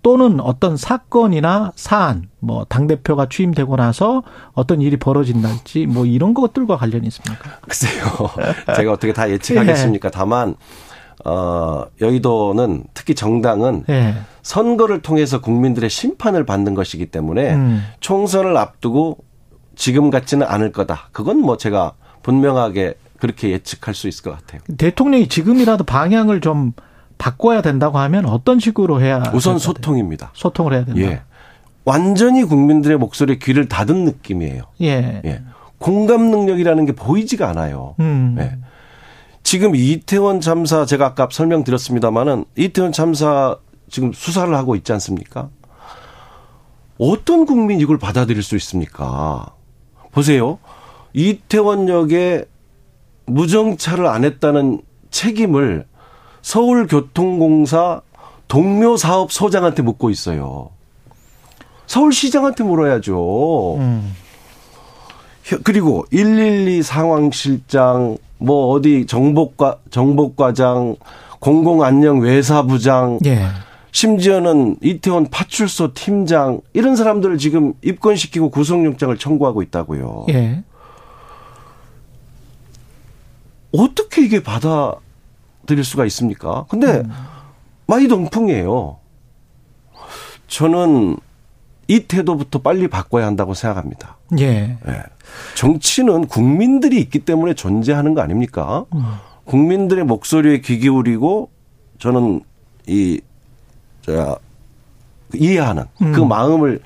[0.05, 4.21] 또는 어떤 사건이나 사안, 뭐 당대표가 취임되고 나서
[4.53, 7.49] 어떤 일이 벌어진달지 뭐 이런 것들과 관련이 있습니까?
[7.61, 8.05] 글쎄요.
[8.77, 10.11] 제가 어떻게 다 예측하겠습니까?
[10.11, 10.57] 다만
[11.25, 14.13] 어 여의도는 특히 정당은 예.
[14.43, 17.83] 선거를 통해서 국민들의 심판을 받는 것이기 때문에 음.
[17.99, 19.17] 총선을 앞두고
[19.75, 21.09] 지금 같지는 않을 거다.
[21.13, 24.61] 그건 뭐 제가 분명하게 그렇게 예측할 수 있을 것 같아요.
[24.77, 26.73] 대통령이 지금이라도 방향을 좀
[27.17, 29.57] 바꿔야 된다고 하면 어떤 식으로 해야 우선?
[29.57, 30.31] 소통입니다.
[30.33, 31.01] 소통을 해야 된다.
[31.01, 31.21] 예.
[31.85, 34.63] 완전히 국민들의 목소리에 귀를 닫은 느낌이에요.
[34.81, 35.21] 예.
[35.23, 35.41] 예.
[35.77, 37.95] 공감 능력이라는 게 보이지가 않아요.
[37.99, 38.35] 음.
[38.39, 38.57] 예.
[39.43, 43.57] 지금 이태원 참사 제가 아까 설명드렸습니다마는 이태원 참사
[43.89, 45.49] 지금 수사를 하고 있지 않습니까?
[46.97, 49.45] 어떤 국민이 이걸 받아들일 수 있습니까?
[50.11, 50.57] 보세요.
[51.13, 52.45] 이태원역에
[53.27, 55.85] 무정차를 안 했다는 책임을
[56.45, 58.01] 서울교통공사
[58.47, 60.69] 동묘사업 소장한테 묻고 있어요.
[61.87, 63.77] 서울시장한테 물어야죠.
[63.77, 64.15] 음.
[65.63, 70.97] 그리고 112 상황실장, 뭐 어디 정복과 정복과장,
[71.39, 73.47] 공공안녕 외사부장, 예.
[73.91, 80.27] 심지어는 이태원 파출소 팀장 이런 사람들을 지금 입건시키고 구속영장을 청구하고 있다고요.
[80.29, 80.63] 예.
[83.71, 84.95] 어떻게 이게 받아
[85.65, 86.65] 들일 수가 있습니까?
[86.69, 87.03] 근데
[87.87, 88.97] 많이 동풍이에요.
[90.47, 91.17] 저는
[91.87, 94.17] 이 태도부터 빨리 바꿔야 한다고 생각합니다.
[94.39, 94.77] 예.
[94.87, 95.03] 예.
[95.55, 98.85] 정치는 국민들이 있기 때문에 존재하는 거 아닙니까?
[99.45, 101.49] 국민들의 목소리에 귀 기울이고
[101.99, 102.41] 저는
[102.87, 103.21] 이,
[104.01, 104.39] 저,
[105.33, 106.27] 이해하는 그 음.
[106.27, 106.81] 마음을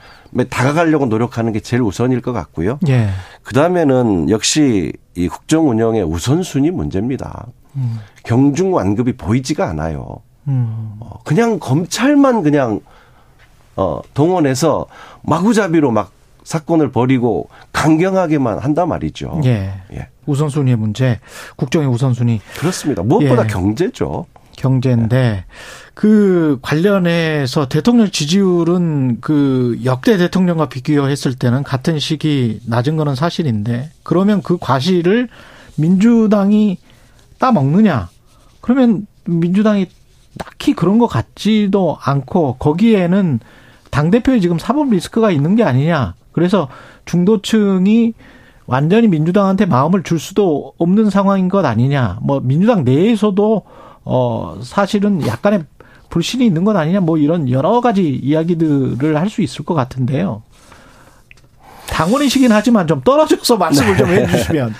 [0.49, 2.80] 다가가려고 노력하는 게 제일 우선일 것 같고요.
[2.88, 3.09] 예.
[3.43, 7.47] 그 다음에는 역시 이 국정 운영의 우선순위 문제입니다.
[7.76, 7.99] 음.
[8.24, 10.22] 경중 완급이 보이지가 않아요.
[10.47, 10.93] 음.
[10.99, 12.80] 어, 그냥 검찰만 그냥
[13.76, 14.88] 어, 동원해서
[15.22, 16.11] 마구잡이로 막
[16.43, 19.41] 사건을 벌이고 강경하게만 한단 말이죠.
[19.45, 19.74] 예.
[19.93, 20.07] 예.
[20.26, 21.20] 우선순위의 문제,
[21.55, 23.03] 국정의 우선순위 그렇습니다.
[23.03, 23.47] 무엇보다 예.
[23.47, 24.26] 경제죠.
[24.57, 25.45] 경제인데
[25.93, 34.41] 그 관련해서 대통령 지지율은 그 역대 대통령과 비교했을 때는 같은 시기 낮은 거는 사실인데 그러면
[34.41, 35.30] 그 과실을
[35.78, 36.78] 민주당이
[37.39, 38.09] 따먹느냐?
[38.61, 39.87] 그러면 민주당이
[40.37, 43.39] 딱히 그런 것 같지도 않고 거기에는
[43.89, 46.13] 당 대표에 지금 사법 리스크가 있는 게 아니냐?
[46.31, 46.67] 그래서
[47.05, 48.13] 중도층이
[48.67, 52.19] 완전히 민주당한테 마음을 줄 수도 없는 상황인 것 아니냐?
[52.21, 53.63] 뭐 민주당 내에서도
[54.05, 55.63] 어 사실은 약간의
[56.09, 56.99] 불신이 있는 것 아니냐?
[57.01, 60.43] 뭐 이런 여러 가지 이야기들을 할 수 있을 것 같은데요.
[61.87, 64.73] 당원이시긴 하지만 좀 떨어져서 말씀을 좀 해주시면.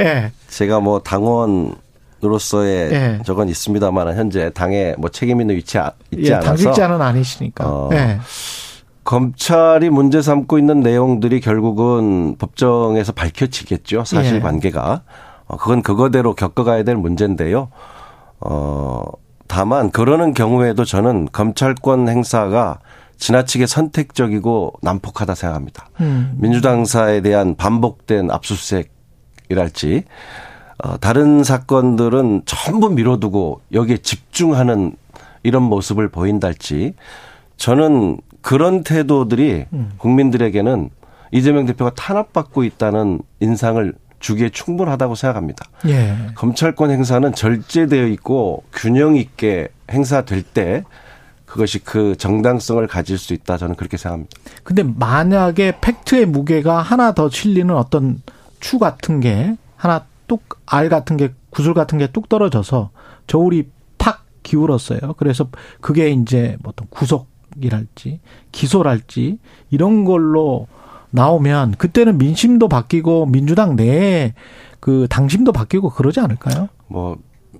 [0.00, 0.32] 예.
[0.48, 1.74] 제가 뭐 당원
[2.22, 3.18] 으로서의 예.
[3.24, 7.64] 저건 있습니다만 현재 당에 뭐 책임 있는 위치에 아- 있지 예, 않아서 당직자는 아니시니까.
[7.66, 8.18] 어, 예.
[9.04, 14.04] 검찰이 문제 삼고 있는 내용들이 결국은 법정에서 밝혀지겠죠.
[14.04, 15.02] 사실관계가.
[15.46, 17.70] 어, 그건 그거대로 겪어가야 될 문제인데요.
[18.40, 19.04] 어,
[19.48, 22.78] 다만 그러는 경우에도 저는 검찰권 행사가
[23.16, 25.88] 지나치게 선택적이고 난폭하다 생각합니다.
[26.00, 26.34] 음.
[26.36, 30.04] 민주당사에 대한 반복된 압수수색이랄지
[30.82, 34.96] 어, 다른 사건들은 전부 미뤄두고 여기에 집중하는
[35.42, 36.94] 이런 모습을 보인달지
[37.56, 39.66] 저는 그런 태도들이
[39.98, 40.90] 국민들에게는
[41.32, 45.66] 이재명 대표가 탄압받고 있다는 인상을 주기에 충분하다고 생각합니다.
[45.86, 46.14] 예.
[46.34, 50.84] 검찰권 행사는 절제되어 있고 균형 있게 행사될 때
[51.46, 54.36] 그것이 그 정당성을 가질 수 있다 저는 그렇게 생각합니다.
[54.62, 58.22] 근데 만약에 팩트의 무게가 하나 더 실리는 어떤
[58.60, 62.90] 추 같은 게 하나 뚝 알 같은 게 구슬 같은 게 뚝 떨어져서
[63.26, 63.68] 저울이
[63.98, 65.14] 팍 기울었어요.
[65.16, 65.48] 그래서
[65.80, 68.20] 그게 이제 뭐 어떤 구속이랄지
[68.52, 69.38] 기소랄지
[69.70, 70.68] 이런 걸로
[71.10, 74.34] 나오면 그때는 민심도 바뀌고 민주당 내에
[74.78, 76.68] 그 당심도 바뀌고 그러지 않을까요?
[76.86, 77.16] 뭐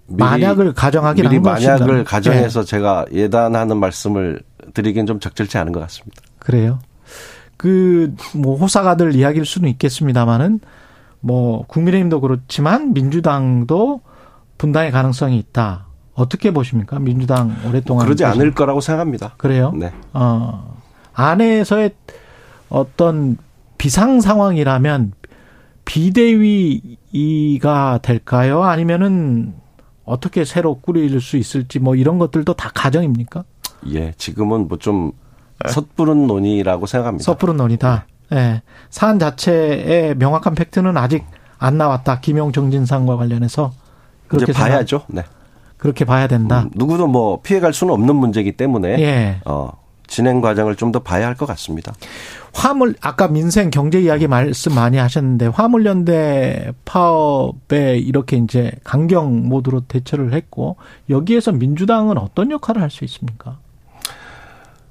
[0.06, 1.78] 미리, 만약을 가정하긴 미리 것입니다.
[1.84, 4.40] 만약을 가정해서 제가 예단하는 말씀을
[4.72, 6.22] 드리긴 좀 적절치 않은 것 같습니다.
[6.38, 6.78] 그래요.
[7.56, 10.60] 그 뭐 호사가들 이야기일 수는 있겠습니다만은
[11.20, 14.00] 뭐 국민의힘도 그렇지만 민주당도
[14.58, 15.86] 분당의 가능성이 있다.
[16.14, 16.98] 어떻게 보십니까?
[16.98, 19.34] 민주당 오랫동안 그러지 계신- 않을 거라고 생각합니다.
[19.38, 19.72] 그래요.
[19.74, 19.92] 네.
[20.12, 20.76] 어
[21.14, 21.94] 안에서의
[22.68, 23.36] 어떤
[23.78, 25.12] 비상 상황이라면
[25.84, 26.78] 비대위가
[28.02, 28.62] 될까요?
[28.62, 29.54] 아니면은
[30.04, 33.44] 어떻게 새로 꾸릴 수 있을지 뭐 이런 것들도 다 가정입니까?
[33.92, 35.12] 예, 지금은 뭐 좀
[35.68, 37.24] 섣부른 논의라고 생각합니다.
[37.24, 38.06] 섣부른 논의다.
[38.32, 38.62] 예.
[38.90, 41.24] 사안 자체의 명확한 팩트는 아직
[41.58, 42.20] 안 나왔다.
[42.20, 43.72] 김용 정진상과 관련해서
[44.28, 45.02] 그렇게 봐야죠.
[45.08, 45.24] 네.
[45.76, 46.62] 그렇게 봐야 된다.
[46.62, 49.40] 음, 누구도 뭐 피해갈 수는 없는 문제이기 때문에 예.
[49.44, 49.70] 어,
[50.06, 51.92] 진행 과정을 좀 더 봐야 할 것 같습니다.
[52.52, 60.32] 화물 아까 민생 경제 이야기 말씀 많이 하셨는데 화물연대 파업에 이렇게 이제 강경 모드로 대처를
[60.34, 60.76] 했고
[61.08, 63.58] 여기에서 민주당은 어떤 역할을 할 수 있습니까?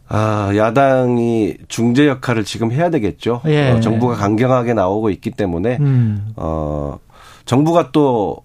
[0.09, 3.41] 아, 야당이 중재 역할을 지금 해야 되겠죠.
[3.45, 3.71] 예.
[3.71, 6.33] 어, 정부가 강경하게 나오고 있기 때문에 음.
[6.35, 6.97] 어,
[7.45, 8.37] 정부가 또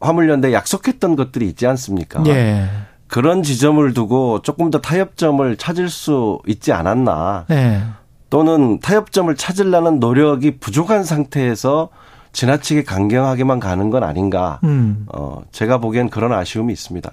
[0.00, 2.22] 화물연대 약속했던 것들이 있지 않습니까?
[2.26, 2.68] 예.
[3.08, 7.46] 그런 지점을 두고 조금 더 타협점을 찾을 수 있지 않았나.
[7.50, 7.82] 예.
[8.30, 11.88] 또는 타협점을 찾으려는 노력이 부족한 상태에서
[12.32, 14.60] 지나치게 강경하게만 가는 건 아닌가.
[14.62, 15.06] 음.
[15.12, 17.10] 어, 제가 보기엔 그런 아쉬움이 있습니다.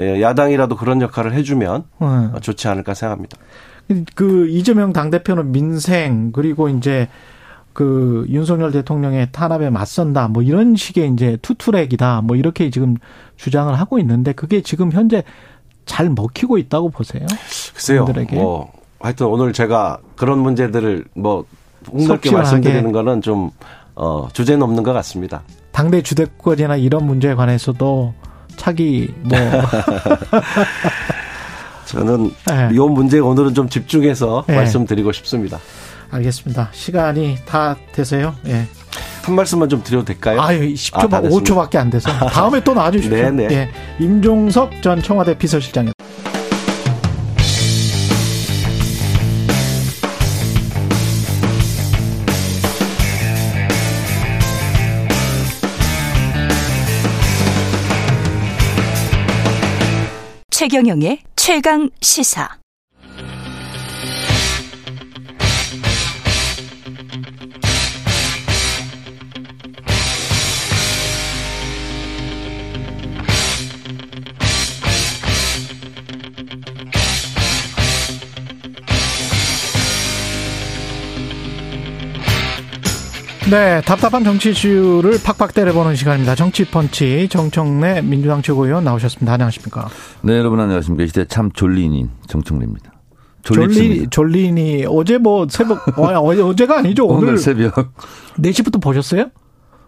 [0.00, 2.30] 예, 야당이라도 그런 역할을 해주면 어.
[2.34, 3.36] 어, 좋지 않을까 생각합니다.
[4.14, 7.08] 그 이재명 당 대표는 민생 그리고 이제
[7.72, 12.96] 그 윤석열 대통령의 탄압에 맞선다 뭐 이런 식의 이제 투트랙이다 뭐 이렇게 지금
[13.36, 15.24] 주장을 하고 있는데 그게 지금 현재
[15.84, 17.26] 잘 먹히고 있다고 보세요.
[17.72, 18.04] 글쎄요.
[18.04, 18.36] 국민들에게.
[18.36, 21.44] 뭐 하여튼 오늘 제가 그런 문제들을 뭐
[21.84, 22.30] 폭넓게.
[22.30, 23.50] 말씀드리는 거는 좀
[23.94, 25.42] 어, 주제는 없는 것 같습니다.
[25.72, 28.14] 당대 주대권이나 이런 문제에 관해서도
[28.56, 29.38] 차기 뭐
[31.86, 32.68] 저는 네.
[32.72, 34.56] 이 문제에 오늘은 좀 집중해서 네.
[34.56, 35.58] 말씀드리고 싶습니다.
[36.10, 36.68] 알겠습니다.
[36.72, 38.34] 시간이 다 돼서요.
[38.46, 38.66] 예.
[39.22, 40.40] 한 말씀만 좀 드려도 될까요?
[40.40, 41.54] 아유, 아, 10초, 다 됐습니다.
[41.54, 43.16] 5초밖에 안 돼서 다음에 또 나와 주십시오.
[43.16, 43.48] 네네.
[43.54, 43.70] 예.
[43.98, 46.01] 임종석 전 청와대 비서실장이었습니다.
[60.62, 62.61] 최경영의 최강 시사.
[83.52, 86.34] 네, 답답한 정치 이슈를 팍팍 때려보는 시간입니다.
[86.34, 89.30] 정치펀치 정청래 민주당 최고위원 나오셨습니다.
[89.30, 89.90] 안녕하십니까?
[90.22, 91.04] 네, 여러분 안녕하십니까.
[91.04, 92.90] 이 시대 참 졸린인 정청래입니다.
[93.42, 94.08] 졸리, 졸립습니다.
[94.08, 97.04] 졸리니 어제 뭐 새벽 어, 어, 어제가 아니죠.
[97.04, 97.92] 오늘, 오늘 새벽
[98.38, 99.26] 4시부터 보셨어요?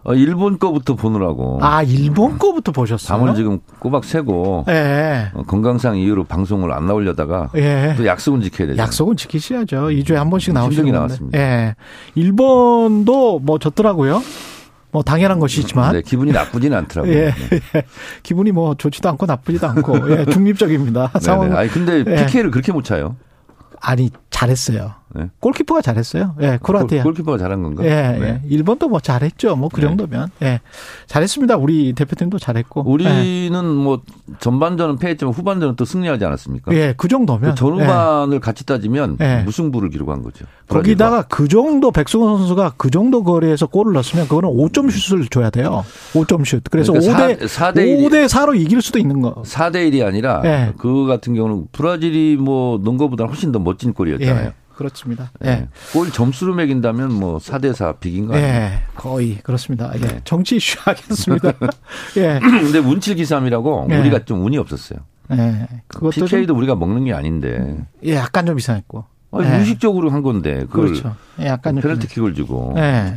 [0.05, 3.07] 어, 일본 거부터 보느라고 아, 일본 거부터 보셨어요?
[3.07, 5.31] 잠을 지금 꼬박 새고 예.
[5.33, 7.95] 어, 건강상 이유로 방송을 안 나오려다가 예.
[7.97, 8.81] 또 약속은 지켜야 되죠.
[8.81, 9.87] 약속은 지키셔야죠.
[9.87, 10.91] 2주에 한 번씩 힘들게 나오시는.
[10.93, 11.37] 나왔습니다.
[11.39, 11.75] 예.
[12.13, 14.21] 일본도 뭐 졌더라고요.
[14.91, 17.13] 뭐 당연한 것이지만 네, 기분이 나쁘지는 않더라고요.
[17.13, 17.33] 예.
[17.49, 17.83] 네.
[18.21, 21.11] 기분이 뭐 좋지도 않고 나쁘지도 않고 예, 중립적입니다.
[21.15, 21.55] 네, 상황 네.
[21.57, 22.25] 아니 근데 예.
[22.27, 23.15] PK를 그렇게 못 차요.
[23.81, 24.93] 아니 잘했어요.
[25.13, 25.29] 네.
[25.39, 26.35] 골키퍼가 잘했어요.
[26.41, 27.03] 예, 크로아티아.
[27.03, 27.83] 골, 골키퍼가 잘한 건가?
[27.85, 28.19] 예, 네.
[28.21, 28.41] 예.
[28.49, 29.55] 일본도 뭐 잘했죠.
[29.55, 29.87] 뭐그 네.
[29.87, 30.29] 정도면.
[30.41, 30.59] 예.
[31.07, 31.57] 잘했습니다.
[31.57, 32.83] 우리 대표팀도 잘했고.
[32.87, 32.91] 예.
[32.91, 34.01] 우리는 뭐
[34.39, 36.73] 전반전은 패했지만 후반전은 또 승리하지 않았습니까?
[36.75, 37.51] 예, 그 정도면.
[37.51, 39.43] 그 전후반을 같이 따지면 예.
[39.45, 40.45] 무승부를 기록한 거죠.
[40.67, 45.85] 거기다가 그 정도 백승호 선수가 그 정도 거리에서 골을 넣었으면 그거는 5점 슛을 줘야 돼요.
[46.13, 46.63] 5점 슛.
[46.69, 49.43] 그래서 그러니까 5대 사- 4대 1이 5대 4로 이길 수도 있는 거.
[49.43, 50.73] 4대 1이 아니라 예.
[50.77, 54.51] 그 같은 경우는 브라질이 뭐 넣은 것보다 훨씬 더 멋진 골이었잖아요.
[54.75, 54.77] 예.
[54.77, 55.31] 그렇습니다.
[55.45, 55.49] 예.
[55.49, 55.67] 예.
[55.93, 58.49] 골 점수로 매긴다면 뭐 4대 4 비긴 거 아니에요?
[58.49, 58.79] 예.
[58.95, 59.91] 거의 그렇습니다.
[59.95, 59.99] 예.
[59.99, 60.21] 네.
[60.23, 61.53] 정치 이슈 하겠습니다.
[62.17, 62.39] 예.
[62.39, 63.97] 근데 운칠 기삼이라고 예.
[63.97, 64.99] 우리가 좀 운이 없었어요.
[65.31, 65.67] 예.
[65.87, 69.05] 그것도 좀, PK도 우리가 먹는 게 아닌데 예, 약간 좀 이상했고.
[69.31, 69.51] 아니, 예.
[69.51, 71.15] 무의식적으로 한 건데 그렇죠.
[71.39, 73.15] 예, 약간 좀 페널티킥을 주고 예.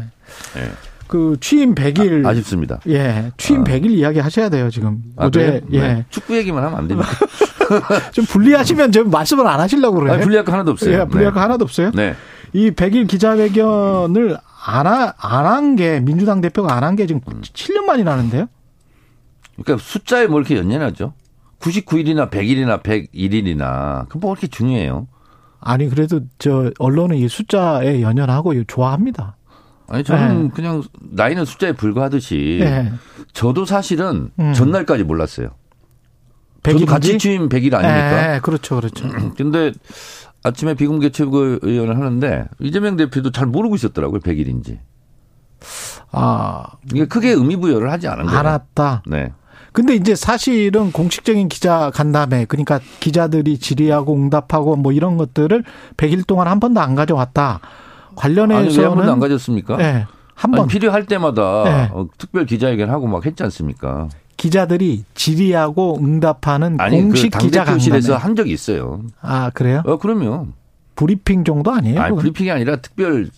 [0.57, 0.71] 예.
[1.07, 3.65] 그 취임 100일 아, 쉽습니다 예, 취임 아.
[3.65, 5.03] 100일 이야기 하셔야 돼요, 지금.
[5.17, 5.63] 아, 어제?
[5.73, 5.81] 예.
[5.81, 6.05] 네.
[6.11, 7.09] 축구 얘기만 하면 안 됩니까?
[8.13, 10.15] 좀 불리하시면 좀 말씀을 안 하시려고 그래요.
[10.15, 11.01] 아니, 불리할 거 하나도 없어요.
[11.01, 11.35] 예, 불리할 네.
[11.35, 11.91] 거 하나도 없어요.
[11.93, 12.15] 네.
[12.53, 17.41] 이 100일 기자회견을 안, 하, 안한 게, 민주당 대표가 안 한 게 지금 음.
[17.43, 18.47] 7년 만이라는데요?
[19.57, 21.15] 그러니까 숫자에 뭐 이렇게 연연하죠?
[21.61, 25.09] 99일이나 100일이나 101일이나 그뭐 그렇게 중요해요.
[25.61, 29.37] 아니, 그래도 저, 언론은 이 숫자에 연연하고 좋아합니다.
[29.91, 30.51] 아니 저는 네.
[30.55, 32.93] 그냥 나이는 숫자에 불과하듯이 예.
[33.33, 34.53] 저도 사실은 음.
[34.53, 35.49] 전날까지 몰랐어요.
[36.63, 36.73] 100일인지?
[36.81, 38.35] 저도 같이 취임 100일 아닙니까?
[38.35, 39.09] 예, 그렇죠, 그렇죠.
[39.37, 39.73] 근데
[40.43, 44.21] 아침에 비공개 최고위원을 하는데 이재명 대표도 잘 모르고 있었더라고요.
[44.21, 44.79] 100일인지.
[46.11, 48.39] 아, 이게 크게 의미 부여를 하지 않은 거예요.
[48.39, 49.03] 알았다.
[49.07, 49.33] 네.
[49.73, 55.63] 근데 이제 사실은 공식적인 기자 간담회, 그러니까 기자들이 질의하고 응답하고 뭐 이런 것들을
[55.97, 57.61] 100일 동안 한 번도 안 가져왔다.
[58.17, 59.81] 아니 왜한 관련해서는 번도 안 가졌습니까?
[59.81, 61.89] 예, 한 아니, 번 필요할 때마다 네.
[61.93, 64.09] 어, 특별 기자회견 하고 막 했지 않습니까?
[64.39, 67.65] 기자들이 질의하고 응답하는 아니 공식 그 기자.
[67.65, 69.03] 당대표실에서 한 적이 있어요.
[69.21, 69.83] 아 그래요?
[69.85, 70.55] 어 그러면
[70.95, 72.01] 브리핑 정도 아니에요?
[72.01, 72.17] 아니?
[72.17, 73.29] 브리핑이 아니라 특별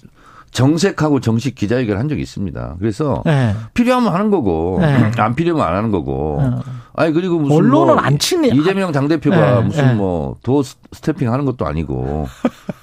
[0.53, 2.77] 정색하고 정식 기자회견 한 적이 있습니다.
[2.81, 3.55] 그래서 예.
[3.75, 5.11] 필요하면 하는 거고 네.
[5.17, 6.39] 안 필요하면 안 하는 거고.
[6.41, 6.61] 어.
[6.95, 8.49] 아니 그리고 무슨 언론은 뭐 안 치네.
[8.49, 9.95] 이재명 당 대표가 네, 무슨 네.
[9.95, 12.27] 뭐 도어 스태핑 하는 것도 아니고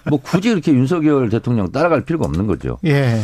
[0.09, 2.77] 뭐 굳이 이렇게 윤석열 대통령 따라갈 필요가 없는 거죠.
[2.85, 3.19] 예.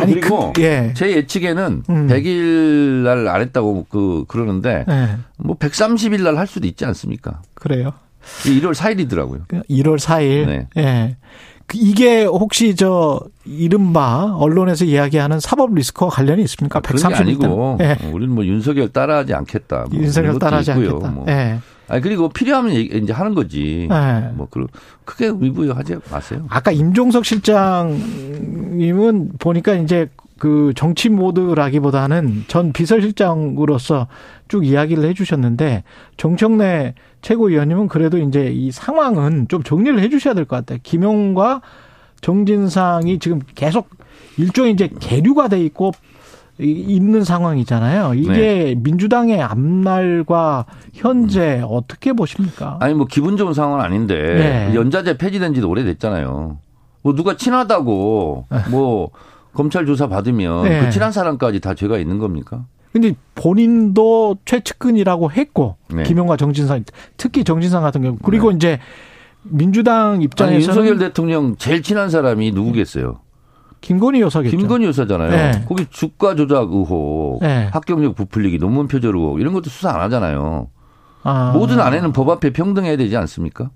[0.00, 0.92] 아니 그리고 그, 예.
[0.96, 2.08] 제 예측에는 음.
[2.08, 5.16] 100일 날 안 했다고 그 그러는데 예.
[5.36, 7.42] 뭐 130일 날 할 수도 있지 않습니까?
[7.54, 7.92] 그래요.
[8.44, 9.46] 1월 4일이더라고요.
[9.68, 10.46] 1월 4일.
[10.46, 10.66] 네.
[10.78, 11.16] 예.
[11.72, 16.80] 그 이게 혹시 저 이른바 언론에서 이야기하는 사법 리스크와 관련이 있습니까?
[16.80, 17.92] 그런 게 130일 아니고 예.
[17.92, 19.86] 어, 우리는 뭐 윤석열 따라하지 않겠다.
[19.90, 20.90] 뭐 윤석열 따라하지 있고요.
[20.90, 21.10] 않겠다.
[21.10, 21.24] 뭐.
[21.28, 21.58] 예.
[21.88, 23.88] 아니 그리고 필요하면 이제 하는 거지.
[23.90, 24.30] 예.
[24.34, 24.68] 뭐 그런
[25.04, 26.44] 크게 의부여하지 마세요.
[26.48, 30.08] 아까 임종석 실장님은 보니까 이제
[30.42, 34.08] 그 정치 모드라기보다는 전 비서실장으로서
[34.48, 35.84] 쭉 이야기를 해주셨는데
[36.16, 40.80] 정청래 최고위원님은 그래도 이제 이 상황은 좀 정리를 해주셔야 될 것 같아요.
[40.82, 41.60] 김용과
[42.22, 43.88] 정진상이 지금 계속
[44.36, 45.92] 일종의 이제 계류가 돼 있고
[46.60, 48.14] 이- 있는 상황이잖아요.
[48.14, 48.74] 이게 네.
[48.74, 52.78] 민주당의 앞날과 현재 어떻게 보십니까?
[52.80, 54.14] 아니 뭐 기분 좋은 상황은 아닌데
[54.70, 54.74] 네.
[54.74, 56.58] 연자제 폐지된 지도 오래됐잖아요.
[57.02, 59.10] 뭐 누가 친하다고 뭐
[59.54, 60.80] 검찰 조사 받으면 네.
[60.80, 62.64] 그 친한 사람까지 다 죄가 있는 겁니까?
[62.92, 66.02] 근데 본인도 최측근이라고 했고 네.
[66.02, 66.84] 김용과 정진상
[67.16, 68.78] 특히 정진상 같은 경우 그리고 이제
[69.44, 73.20] 민주당 아니 입장에서는 윤석열 대통령 제일 친한 사람이 누구겠어요?
[73.80, 74.56] 김건희 여사겠죠.
[74.56, 75.30] 김건희 여사잖아요.
[75.30, 75.64] 네.
[75.68, 77.68] 거기 주가 조작 의혹, 네.
[77.72, 80.68] 합격력 부풀리기, 논문 표절 의혹 이런 것도 수사 안 하잖아요.
[81.24, 83.70] 아, 모든 아내는 법 앞에 평등해야 되지 않습니까?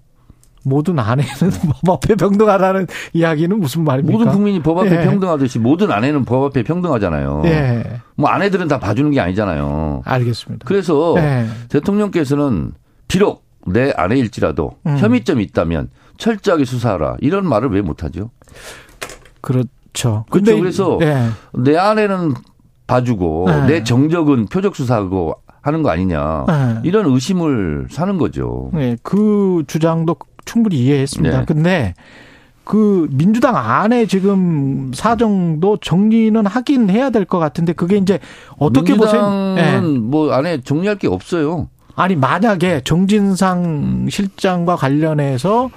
[0.67, 1.31] 모든 아내는
[1.87, 4.19] 법 앞에 병등하다는 이야기는 무슨 말입니까?
[4.19, 5.05] 모든 국민이 법 앞에 예.
[5.05, 7.43] 평등하듯이 모든 아내는 법 앞에 평등하잖아요.
[7.45, 10.03] 예, 뭐 아내들은 다 봐주는 게 아니잖아요.
[10.05, 10.65] 알겠습니다.
[10.67, 11.47] 그래서 예.
[11.69, 12.73] 대통령께서는
[13.07, 14.99] 비록 내 아내일지라도 음.
[14.99, 15.89] 혐의점이 있다면
[16.19, 18.31] 철저하게 수사하라 이런 말을 왜 못하죠?
[19.41, 20.25] 그렇죠.
[20.31, 20.59] 그렇죠.
[20.59, 21.29] 그래서 예.
[21.53, 22.35] 내 아내는
[22.89, 23.67] 봐주고 네.
[23.67, 26.81] 내 정적은 표적 수사하고 하는 거 아니냐 예.
[26.83, 28.71] 이런 의심을 사는 거죠.
[28.73, 30.17] 네, 그 주장도
[30.47, 31.41] 충분히 이해했습니다.
[31.41, 31.45] 네.
[31.45, 31.95] 근데
[32.65, 38.19] 그 민주당 안에 지금 사정도 정리는 하긴 해야 될 것 같은데 그게 이제
[38.59, 39.23] 어떻게 보세요?
[39.55, 39.99] 민주당은 예.
[39.99, 41.69] 뭐 안에 정리할 게 없어요.
[41.95, 45.71] 아니 만약에 정진상 실장과 관련해서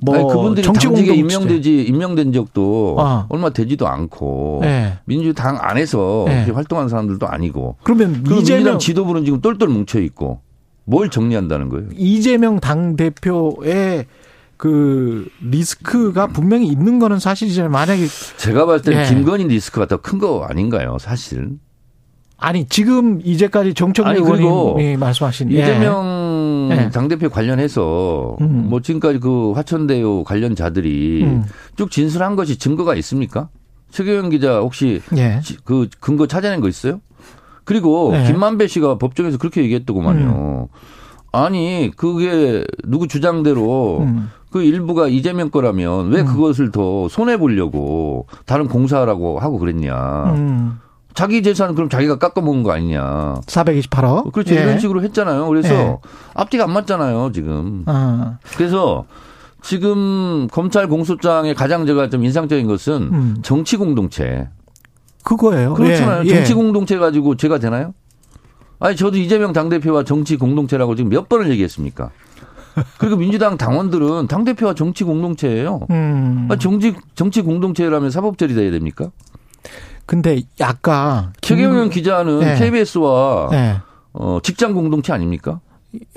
[0.00, 3.26] 뭐 아니, 그분들이 정치 당직에 공동체 임명되지 임명된 적도 아.
[3.28, 4.98] 얼마 되지도 않고 예.
[5.04, 6.50] 민주당 안에서 네.
[6.50, 10.40] 활동하는 사람들도 아니고 그러면 이재명 민주당 지도부는 지금 똘똘 뭉쳐 있고
[10.84, 11.88] 뭘 정리한다는 거예요?
[11.94, 14.06] 이재명 당 대표의
[14.56, 18.06] 그 리스크가 분명히 있는 거는 사실이지만 만약에
[18.36, 19.08] 제가 봤을 때는 예.
[19.08, 21.50] 김건희 리스크가 더 큰 거 아닌가요, 사실?
[22.36, 25.62] 아니 지금 이제까지 정청래 그리고 의원님이 말씀하신 예.
[25.62, 26.90] 이재명 예.
[26.90, 28.66] 당대표 관련해서 음.
[28.68, 31.44] 뭐 지금까지 그 화천대유 관련자들이 음.
[31.76, 33.48] 쭉 진술한 것이 증거가 있습니까?
[33.90, 35.40] 최경영 기자 혹시 예.
[35.42, 37.00] 지- 그 근거 찾아낸 거 있어요?
[37.64, 38.20] 그리고 네.
[38.20, 38.26] 음.
[38.26, 40.68] 김만배 씨가 법정에서 그렇게 얘기했더구만요.
[41.32, 44.30] 아니 그게 누구 주장대로 음.
[44.50, 50.34] 그 일부가 이재명 거라면 왜 그것을 더 손해 보려고 다른 공사라고 하고 그랬냐?
[50.36, 50.78] 음.
[51.12, 53.40] 자기 재산은 그럼 자기가 깎아먹은 거 아니냐?
[53.46, 54.32] 428억.
[54.32, 54.60] 그렇죠 예.
[54.62, 55.46] 이런 식으로 했잖아요.
[55.48, 55.96] 그래서 예.
[56.34, 57.84] 앞뒤가 안 맞잖아요 지금.
[57.86, 58.36] 어.
[58.56, 59.04] 그래서
[59.62, 63.36] 지금 검찰 공소장의 가장 제가 좀 인상적인 것은 음.
[63.42, 64.48] 정치 공동체.
[65.24, 65.74] 그거예요.
[65.74, 66.24] 그렇잖아요.
[66.24, 66.28] 예.
[66.28, 66.34] 예.
[66.36, 67.94] 정치 공동체 가지고 제가 되나요?
[68.78, 72.10] 아니 저도 이재명 당대표와 정치 공동체라고 지금 몇 번을 얘기했습니까?
[72.98, 75.80] 그리고 민주당 당원들은 당 대표와 정치 공동체예요.
[75.90, 76.48] 음.
[76.50, 79.10] 아니, 정치, 정치 공동체라면 사법절이 돼야 됩니까?
[80.06, 82.56] 근데 아까 최경영 기자는 네.
[82.56, 83.76] KBS와 예.
[84.12, 85.60] 어, 직장 공동체 아닙니까?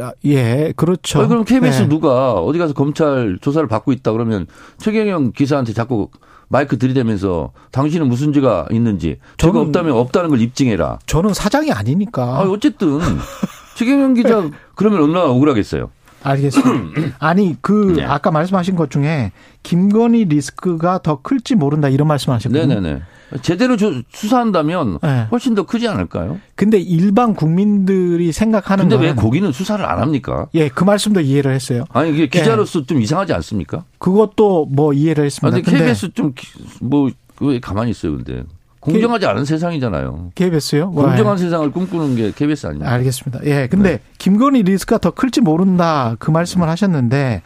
[0.01, 1.19] 야, 예, 그렇죠.
[1.19, 1.87] 아니, 그럼 KBS 예.
[1.87, 4.47] 누가 어디 가서 검찰 조사를 받고 있다 그러면
[4.79, 6.09] 최경영 기사한테 자꾸
[6.49, 10.99] 마이크 들이대면서 당신은 무슨 죄가 있는지 죄가 없다면 없다는 걸 입증해라.
[11.05, 12.23] 저는 사장이 아니니까.
[12.23, 12.99] 아, 어쨌든
[13.75, 15.89] 최경영 기자 그러면 얼마나 억울하겠어요.
[16.23, 17.15] 알겠습니다.
[17.19, 18.03] 아니 그 네.
[18.03, 19.31] 아까 말씀하신 것 중에
[19.63, 22.67] 김건희 리스크가 더 클지 모른다 이런 말씀하셨거든요.
[22.67, 23.01] 네네네.
[23.41, 25.27] 제대로 조- 수사한다면 네.
[25.31, 26.39] 훨씬 더 크지 않을까요?
[26.55, 30.47] 근데 일반 국민들이 생각하는 근데 왜 고기는 수사를 안 합니까?
[30.53, 31.83] 예, 그 말씀도 이해를 했어요.
[31.91, 33.83] 아니 이게 기자로서 좀 이상하지 않습니까?
[33.99, 35.55] 그것도 뭐 이해를 아, 했습니다.
[35.57, 37.09] 근데 근데 KBS 좀뭐
[37.41, 38.43] 왜 가만히 있어요, 근데
[38.79, 40.31] 공정하지 않은 세상이잖아요.
[40.33, 40.91] KBS요?
[40.91, 42.91] 공정한 세상을 꿈꾸는 게 KBS 아닙니까?
[42.93, 43.41] 알겠습니다.
[43.45, 43.99] 예, 근데 네.
[44.17, 47.41] 김건희 리스크가 더 클지 모른다 그 말씀을 하셨는데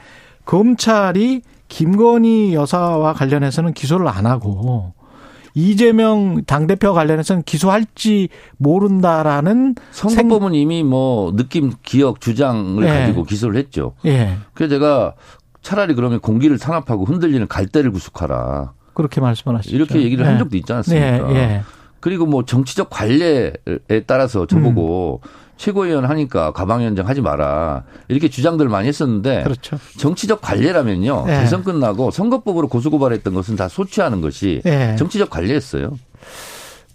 [0.46, 4.94] 검찰이 김건희 여사와 관련해서는 기소를 안 하고
[5.54, 12.88] 이재명 당대표 관련해서는 기소할지 모른다라는 선거법은 이미 뭐 느낌, 기억, 주장을 네.
[12.88, 13.94] 가지고 기소를 했죠.
[14.06, 15.14] 예, 그래서 제가
[15.62, 18.74] 차라리 그러면 공기를 탄압하고 흔들리는 갈대를 구속하라.
[18.94, 19.76] 그렇게 말씀을 하시죠.
[19.76, 20.30] 이렇게 얘기를 예.
[20.30, 21.32] 한 적도 있지 않습니까?
[21.32, 21.62] 예, 예.
[22.00, 23.54] 그리고 뭐 정치적 관례에
[24.08, 25.30] 따라서 저보고 음.
[25.62, 27.84] 최고위원 하니까 가방위원장 하지 마라.
[28.08, 29.78] 이렇게 주장들을 많이 했었는데 그렇죠.
[30.00, 31.26] 정치적 관례라면요.
[31.28, 31.32] 예.
[31.34, 34.96] 대선 끝나고 선거법으로 고소고발했던 것은 다 소취하는 것이 예.
[34.98, 36.00] 정치적 관례였어요.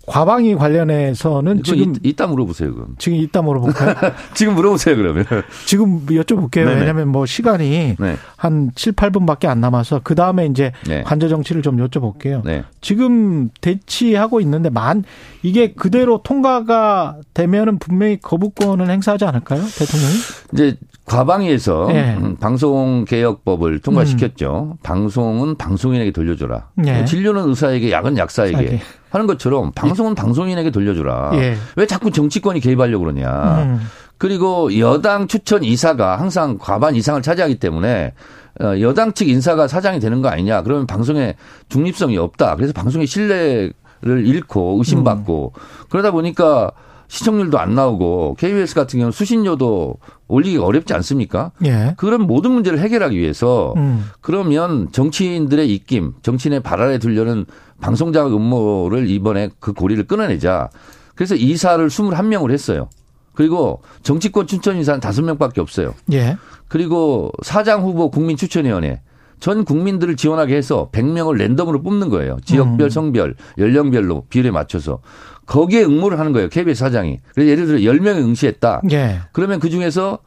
[0.07, 2.95] 과방위 관련해서는 지금 지금 이따 물어보세요, 그럼.
[2.99, 3.95] 지금 이따 물어볼까요?
[4.35, 5.25] 지금 물어보세요, 그러면.
[5.67, 6.65] 지금 여쭤볼게요.
[6.65, 6.75] 네네.
[6.81, 8.17] 왜냐하면 뭐 시간이 네.
[8.37, 11.03] 한 7, 8분밖에 안 남아서 그 다음에 이제 네.
[11.03, 12.43] 관저 정치를 좀 여쭤볼게요.
[12.45, 12.65] 네.
[12.81, 15.03] 지금 대치하고 있는데 만
[15.43, 20.15] 이게 그대로 통과가 되면은 분명히 거부권을 행사하지 않을까요, 대통령이?
[20.53, 20.77] 이제
[21.07, 22.17] 과방위에서 예.
[22.19, 24.77] 음, 방송개혁법을 통과시켰죠.
[24.83, 26.69] 방송은 방송인에게 돌려줘라.
[26.85, 27.05] 예.
[27.05, 28.81] 진료는 의사에게, 약은 약사에게 약사에게.
[29.11, 31.31] 하는 것처럼 방송은 방송인에게 돌려줘라.
[31.35, 31.57] 예.
[31.77, 33.63] 왜 자꾸 정치권이 개입하려고 그러냐.
[33.63, 33.81] 음.
[34.19, 38.13] 그리고 여당 추천 이사가 항상 과반 이상을 차지하기 때문에
[38.61, 40.63] 어, 여당 측 인사가 사장이 되는 거 아니냐.
[40.63, 41.35] 그러면 방송에
[41.69, 42.57] 중립성이 없다.
[42.57, 43.73] 그래서 방송의 신뢰를
[44.03, 45.53] 잃고 의심받고
[45.89, 46.73] 그러다 보니까
[47.09, 49.97] 시청률도 안 나오고 KBS 같은 경우는 수신료도
[50.29, 51.53] 올리기가 어렵지 않습니까?
[51.65, 51.95] 예.
[51.97, 54.05] 그런 모든 문제를 해결하기 위해서 음.
[54.21, 57.47] 그러면 정치인들의 입김, 정치인의 발알에 들려는
[57.81, 60.69] 방송자극 음모를 이번에 그 고리를 끊어내자.
[61.15, 62.89] 그래서 이사를 21명을 했어요.
[63.35, 65.95] 그리고 정치권 추천 인사는 5명밖에 없어요.
[66.13, 66.37] 예.
[66.69, 69.03] 그리고 사장 후보 국민 추천위원회
[69.39, 72.39] 전 국민들을 지원하게 해서 100명을 랜덤으로 뽑는 거예요.
[72.45, 72.91] 지역별, 음.
[72.91, 75.01] 성별, 연령별로 비율에 맞춰서
[75.47, 76.49] 거기에 응모를 하는 거예요.
[76.49, 77.21] KBS 사장이.
[77.35, 78.83] 그래서 예를 들어 10명이 응시했다.
[78.91, 79.21] 예.
[79.33, 80.19] 그러면 그 중에서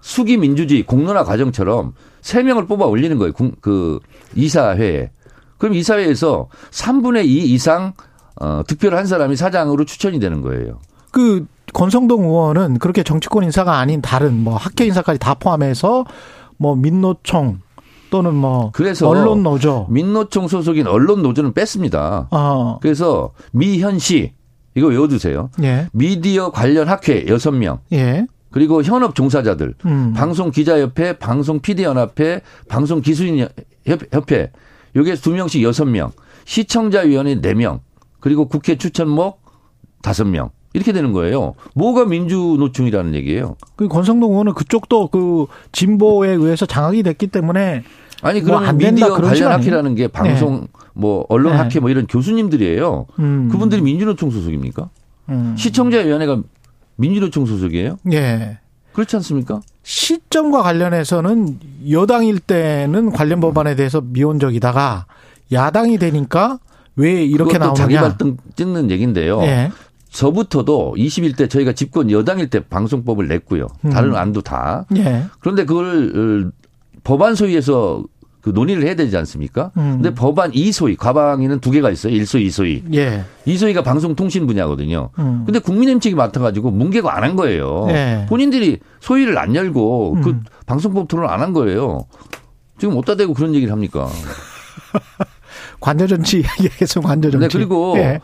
[0.00, 1.92] 수기 민주주의 공론화 과정처럼
[2.22, 3.32] 3명을 뽑아 올리는 거예요.
[3.32, 3.98] 군- 그
[4.36, 5.10] 이사회에.
[5.58, 7.92] 그럼 이사회에서 3분의 2 이상
[8.40, 10.78] 어, 득표를 한 사람이 사장으로 추천이 되는 거예요.
[11.10, 11.44] 그
[11.74, 16.04] 권성동 의원은 그렇게 정치권 인사가 아닌 다른 뭐 학계 인사까지 다 포함해서
[16.56, 17.58] 뭐 민노총
[18.10, 22.28] 또는 뭐 그래서 언론 노조 민노총 소속인 언론 노조는 뺐습니다.
[22.30, 22.78] 어.
[22.80, 24.32] 그래서 미현 씨
[24.78, 25.50] 이거 외워두세요.
[25.62, 25.88] 예.
[25.92, 28.26] 미디어 관련 학회 6명 예.
[28.50, 30.14] 그리고 현업 종사자들 음.
[30.16, 33.46] 방송 기자협회, 방송 PD 연합회, 방송 기술인
[33.84, 34.50] 협- 협회
[34.96, 36.12] 여기에 두 명씩 여섯 명,
[36.46, 37.80] 시청자 위원회 네 명,
[38.20, 39.42] 그리고 국회 추천목
[40.02, 40.50] 다섯 명.
[40.74, 41.54] 이렇게 되는 거예요.
[41.74, 43.56] 뭐가 민주노총이라는 얘기예요.
[43.74, 47.82] 그 권성동 의원은 그쪽도 그 진보에 의해서 장악이 됐기 때문에
[48.22, 49.52] 아니 그러면 된다 미디어 관련?
[49.52, 51.58] 학회라는 게 방송 뭐 언론 네.
[51.58, 53.06] 학회 뭐 이런 교수님들이에요.
[53.20, 53.48] 음.
[53.50, 54.88] 그분들이 민주노총 소속입니까?
[55.28, 55.54] 음.
[55.56, 56.42] 시청자위원회가
[56.96, 57.98] 민주노총 소속이에요?
[58.12, 58.58] 예.
[58.92, 59.60] 그렇지 않습니까?
[59.84, 65.06] 시점과 관련해서는 여당일 때는 관련 법안에 대해서 미온적이다가
[65.52, 66.58] 야당이 되니까
[66.96, 67.94] 왜 이렇게 그것도 자기.
[67.94, 69.40] 발등 찍는 얘기인데요.
[69.42, 69.70] 예.
[70.10, 73.68] 저부터도 20일 저희가 집권 여당일 때 방송법을 냈고요.
[73.84, 73.90] 음.
[73.90, 74.84] 다른 안도 다.
[74.96, 75.24] 예.
[75.38, 76.50] 그런데 그걸 어,
[77.08, 78.04] 법안 소위에서
[78.42, 79.72] 그 논의를 해야 되지 않습니까?
[79.78, 79.92] 음.
[80.02, 82.12] 근데 법안 2소위, 과방위는 두 개가 있어요.
[82.12, 82.94] 1소위, 2소위.
[82.94, 83.24] 예.
[83.46, 85.08] 2소위가 방송통신 분야거든요.
[85.18, 85.42] 음.
[85.46, 87.86] 근데 국민의힘 측이 맡아가지고 문개고 안 한 거예요.
[87.88, 88.26] 네.
[88.28, 90.44] 본인들이 소위를 안 열고 그 음.
[90.66, 92.04] 방송법 토론 안한 거예요.
[92.78, 94.06] 지금 어디다 대고 그런 얘기를 합니까?
[95.80, 97.48] 관저정치 이야기에서 관저정치.
[97.48, 98.20] 네, 그리고 예.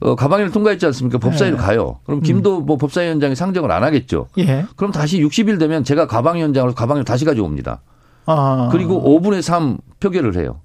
[0.00, 1.18] 어, 가방위를 통과했지 않습니까?
[1.18, 1.62] 법사위로 네.
[1.62, 1.98] 가요.
[2.04, 4.28] 그럼 김도 뭐 법사위원장이 상정을 안 하겠죠.
[4.38, 4.64] 예.
[4.76, 7.82] 그럼 다시 60일 되면 제가 가방위원장으로 가방위를 다시 가져옵니다.
[8.26, 8.68] 아.
[8.72, 10.60] 그리고 5분의 3 표결을 해요.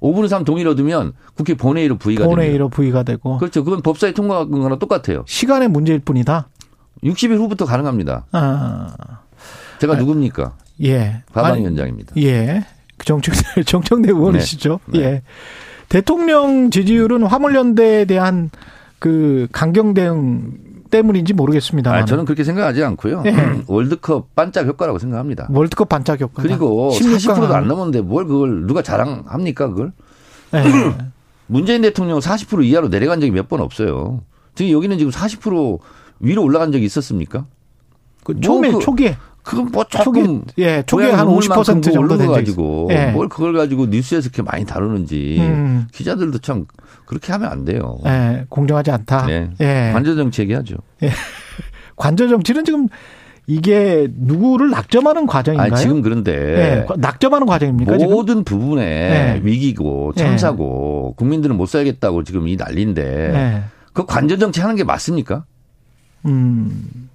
[0.00, 2.36] 5분의 3 동의를 얻으면 국회 본회의로 부의가 됩니다.
[2.36, 3.64] 본회의로 부의가 되고 그렇죠.
[3.64, 5.24] 그건 법사위 통과한 거랑 똑같아요.
[5.26, 6.48] 시간의 문제일 뿐이다.
[7.04, 8.26] 60일 후부터 가능합니다.
[8.32, 8.94] 아.
[9.80, 10.54] 제가 누굽니까?
[10.84, 11.22] 예.
[11.32, 12.12] 가방위원장입니다.
[12.16, 12.64] 아니, 예.
[13.04, 13.34] 정청
[13.66, 14.80] 정청래 의원이시죠.
[14.86, 14.98] 네.
[14.98, 15.04] 네.
[15.04, 15.22] 예.
[15.88, 18.50] 대통령 지지율은 화물연대에 대한
[18.98, 20.52] 그 강경 대응
[20.92, 21.92] 때문인지 모르겠습니다.
[21.92, 23.24] 아, 저는 그렇게 생각하지 않고요.
[23.26, 23.34] 예.
[23.66, 25.48] 월드컵 반짝 효과라고 생각합니다.
[25.50, 26.42] 월드컵 반짝 효과.
[26.42, 29.92] 그리고 40%도 안 넘었는데 뭘 그걸 누가 자랑합니까 그걸?
[30.54, 30.62] 예.
[31.48, 34.22] 문재인 대통령은 40% 이하로 내려간 적이 몇 번 없어요.
[34.54, 35.78] 지금 여기는 지금 40%
[36.20, 37.46] 위로 올라간 적이 있었습니까?
[38.22, 41.92] 그 처음에 뭐 그- 초기에 그건 뭐 초기 조금 예 초기에 고향 한 눈물만큼 50%
[41.92, 42.88] 정도 된 가지고.
[42.92, 43.06] 예.
[43.06, 45.86] 뭘 그걸 가지고 뉴스에서 이렇게 많이 다루는지 음.
[45.92, 46.66] 기자들도 참
[47.06, 47.98] 그렇게 하면 안 돼요.
[48.06, 49.26] 예, 공정하지 않다.
[49.26, 49.50] 네.
[49.60, 49.90] 예.
[49.92, 50.76] 관저 정치 얘기하죠.
[51.96, 52.88] 관저 정치는 지금
[53.48, 55.72] 이게 누구를 낙점하는 과정인가요?
[55.72, 58.12] 아니 지금 그런데 예, 낙점하는 과정입니까 지금?
[58.12, 59.40] 모든 부분에 네.
[59.42, 60.22] 위기고 네.
[60.22, 63.62] 참사고 국민들은 못 살겠다고 지금 이 난리인데 예.
[63.92, 65.44] 그 관저 정치 하는 게 맞습니까?
[66.26, 67.10] 음.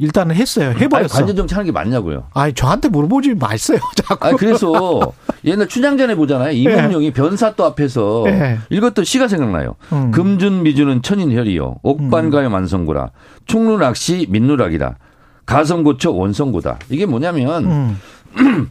[0.00, 0.70] 일단은 했어요.
[0.70, 0.98] 해버렸어.
[0.98, 2.28] 아니, 관저 정치 하는 게 맞냐고요.
[2.32, 3.78] 아니 저한테 물어보지 마세요.
[3.94, 4.28] 자꾸.
[4.28, 5.12] 아 그래서
[5.44, 6.52] 옛날 춘향전에 보잖아요.
[6.52, 8.58] 이몽룡이 변사또 앞에서 예.
[8.70, 9.74] 읽었던 시가 생각나요.
[9.92, 10.10] 음.
[10.10, 11.80] 금준 미주는 천인혈이요.
[11.82, 13.10] 옥반가요 만성고라.
[13.44, 14.96] 충루낚시 민누락이다.
[15.44, 16.78] 가성고초 원성고다.
[16.88, 18.00] 이게 뭐냐면
[18.36, 18.70] 음.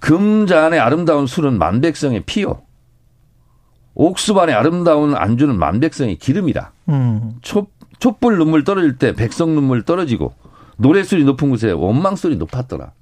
[0.00, 2.62] 금잔의 아름다운 술은 만백성의 피요.
[3.94, 6.72] 옥수반의 아름다운 안주는 만백성의 기름이다.
[6.88, 7.34] 음.
[7.42, 7.68] 촛,
[8.00, 10.34] 촛불 눈물 떨어질 때 백성 눈물 떨어지고
[10.78, 12.92] 노래소리 높은 곳에 원망소리 높았더라.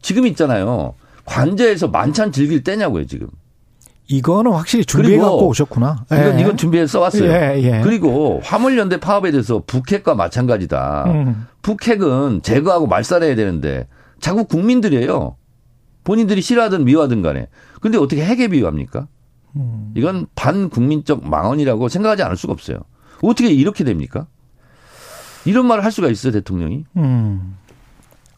[0.00, 0.94] 지금 있잖아요.
[1.24, 3.28] 관저에서 만찬 즐길 때냐고요, 지금.
[4.06, 6.04] 이거는 확실히 준비해 갖고 오셨구나.
[6.06, 6.42] 이건, 예.
[6.42, 7.30] 이건 준비해서 써왔어요.
[7.30, 7.80] 예, 예.
[7.82, 11.04] 그리고 화물연대 파업에 대해서 북핵과 마찬가지다.
[11.06, 11.46] 음.
[11.62, 13.88] 북핵은 제거하고 말살해야 되는데
[14.20, 15.36] 자국 국민들이에요.
[16.04, 17.48] 본인들이 싫어하든 미워하든 간에.
[17.80, 19.08] 근데 어떻게 핵에 비유합니까?
[19.56, 19.92] 음.
[19.96, 22.80] 이건 반국민적 망언이라고 생각하지 않을 수가 없어요.
[23.22, 24.26] 어떻게 이렇게 됩니까?
[25.44, 26.84] 이런 말을 할 수가 있어요, 대통령이.
[26.96, 27.56] 음.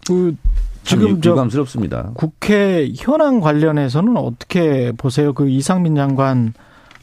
[0.06, 0.36] 그참
[0.84, 2.10] 지금 저 유감스럽습니다.
[2.14, 5.32] 국회 현안 관련해서는 어떻게 보세요?
[5.32, 6.52] 그 이상민 장관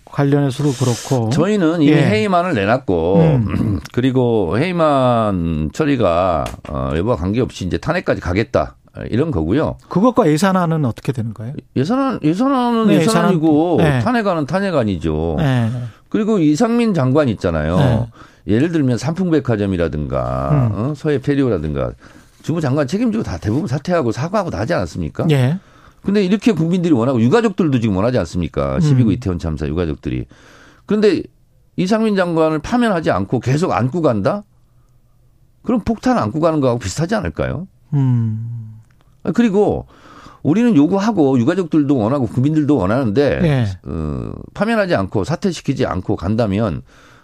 [0.05, 1.29] 관련해서도 그렇고.
[1.31, 2.05] 저희는 이미 예.
[2.05, 3.79] 회의만을 내놨고 음.
[3.93, 8.75] 그리고 회의만 처리가 어, 여부와 관계없이 이제 탄핵까지 가겠다
[9.09, 9.77] 이런 거고요.
[9.89, 11.53] 그것과 예산안은 어떻게 되는 거예요?
[11.75, 13.97] 예산안 예산안은 네, 예산안이고 예산안.
[13.99, 14.05] 네.
[14.05, 15.37] 탄핵안은 탄핵안이죠.
[15.39, 15.69] 예.
[16.13, 17.75] 그리고 이상민 장관 있잖아요.
[17.75, 18.07] 네.
[18.45, 20.71] 예를 들면 삼풍백화점이라든가 음.
[20.71, 20.93] 어?
[20.95, 21.93] 서해 페리오라든가
[22.43, 25.25] 주무 장관 책임지고 다 대부분 사퇴하고 사과하고 다 하지 않았습니까?
[25.31, 25.57] 예.
[26.03, 28.77] 근데 이렇게 국민들이 원하고 유가족들도 지금 원하지 않습니까?
[28.77, 29.11] 12구 음.
[29.13, 30.27] 이태원 참사 유가족들이.
[30.85, 31.23] 그런데
[31.77, 34.43] 이상민 장관을 파면하지 않고 계속 안고 간다?
[35.63, 37.67] 그럼 폭탄 안고 가는 거하고 비슷하지 않을까요?
[37.95, 38.75] 음.
[39.23, 39.87] 아, 그리고
[40.43, 43.65] 우리는 요구하고 유가족들도 원하고 국민들도 원하는데 예.
[43.89, 46.83] 어, 파면하지 않고 사퇴시키지 않고 간다면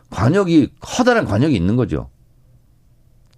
[0.09, 2.09] 관역이 커다란 관역이 있는 거죠.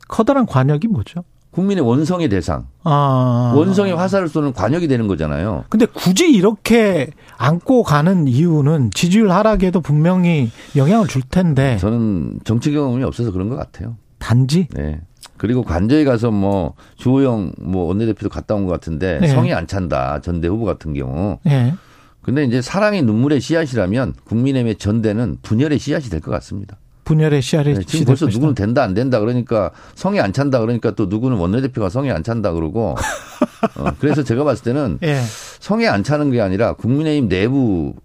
[0.08, 1.24] 커다란 관역이 뭐죠?
[1.52, 3.54] 국민의 원성의 대상, 아.
[3.56, 5.66] 원성의 화살을 쏘는 관역이 되는 거잖아요.
[5.68, 13.04] 근데 굳이 이렇게 안고 가는 이유는 지지율 하락에도 분명히 영향을 줄 텐데 저는 정치 경험이
[13.04, 13.98] 없어서 그런 것 같아요.
[14.18, 15.02] 단지 네.
[15.42, 19.28] 그리고 관저에 가서 뭐 주호영 뭐 원내대표도 갔다 온 것 같은데 네.
[19.28, 21.40] 성이 안 찬다 전대 후보 같은 경우.
[21.48, 21.74] 예.
[22.22, 26.78] 근데 이제 사랑이 눈물의 씨앗이라면 국민의힘의 전대는 분열의 씨앗이 될 것 같습니다.
[27.06, 31.08] 분열의 씨알이 네, 지금 벌써 누구는 된다 안 된다 그러니까 성이 안 찬다 그러니까 또
[31.08, 32.96] 누구는 원내대표가 성이 안 찬다 그러고
[33.78, 35.20] 어, 그래서 제가 봤을 때는 예.
[35.60, 37.96] 성에 안 차는 게 아니라 국민의힘 내부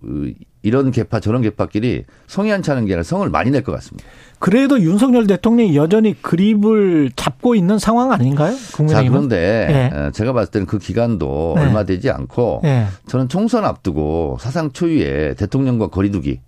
[0.62, 4.08] 이런 개파 저런 개파끼리 성에 안 차는 게 아니라 성을 많이 낼 것 같습니다.
[4.38, 8.54] 그래도 윤석열 대통령이 여전히 그립을 잡고 있는 상황 아닌가요?
[8.88, 10.10] 자, 그런데 네.
[10.12, 11.62] 제가 봤을 때는 그 기간도 네.
[11.62, 12.86] 얼마 되지 않고 네.
[13.06, 16.40] 저는 총선 앞두고 사상 초유의 대통령과 거리두기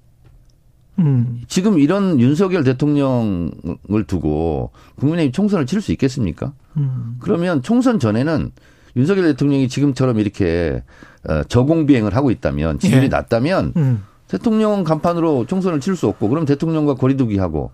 [0.98, 1.40] 음.
[1.46, 6.52] 지금 이런 윤석열 대통령을 두고 국민의힘 총선을 치를 수 있겠습니까?
[6.76, 7.16] 음.
[7.20, 8.50] 그러면 총선 전에는
[8.96, 10.82] 윤석열 대통령이 지금처럼 이렇게
[11.17, 11.17] 어,
[11.48, 13.08] 저공 비행을 하고 있다면 지지율이 예.
[13.08, 14.04] 낮다면 음.
[14.28, 17.70] 대통령 간판으로 총선을 칠 수 없고 그럼 대통령과 거리두기 하고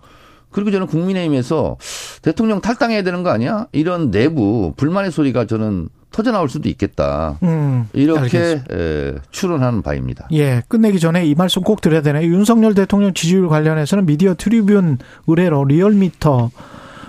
[0.51, 1.75] 그리고 저는 국민의힘에서
[2.21, 3.67] 대통령 탈당해야 되는 거 아니야?
[3.73, 7.37] 이런 내부 불만의 소리가 저는 터져 나올 수도 있겠다.
[7.43, 10.29] 음, 이렇게 에, 추론하는 바입니다.
[10.31, 12.23] 예, 끝내기 전에 이 말씀 꼭 드려야 되네요.
[12.31, 16.51] 윤석열 대통령 지지율 관련해서는 미디어 트리뷴 의뢰로 리얼미터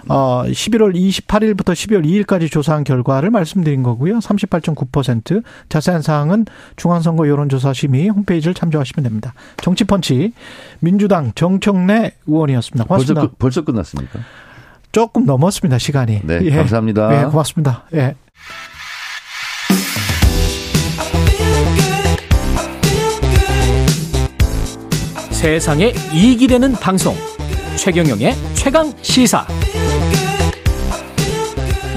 [0.09, 4.19] 어 11월 28일부터 12월 2일까지 조사한 결과를 말씀드린 거고요.
[4.19, 6.47] 38.9% 자세한 사항은
[6.77, 9.35] 중앙선거 여론조사 심의 홈페이지를 참조하시면 됩니다.
[9.62, 10.33] 정치펀치
[10.81, 12.85] 민주당 정청래 의원이었습니다.
[12.85, 13.20] 고맙습니다.
[13.20, 14.20] 벌써, 벌써 끝났습니까?
[14.93, 15.78] 조금 넘었습니다.
[15.78, 16.20] 시간이.
[16.24, 16.51] 네, 예.
[16.51, 17.09] 감사합니다.
[17.09, 17.85] 네, 고맙습니다.
[17.95, 18.15] 예.
[25.31, 27.15] 세상에 이익이 되는 방송
[27.77, 29.47] 최경영의 최강 시사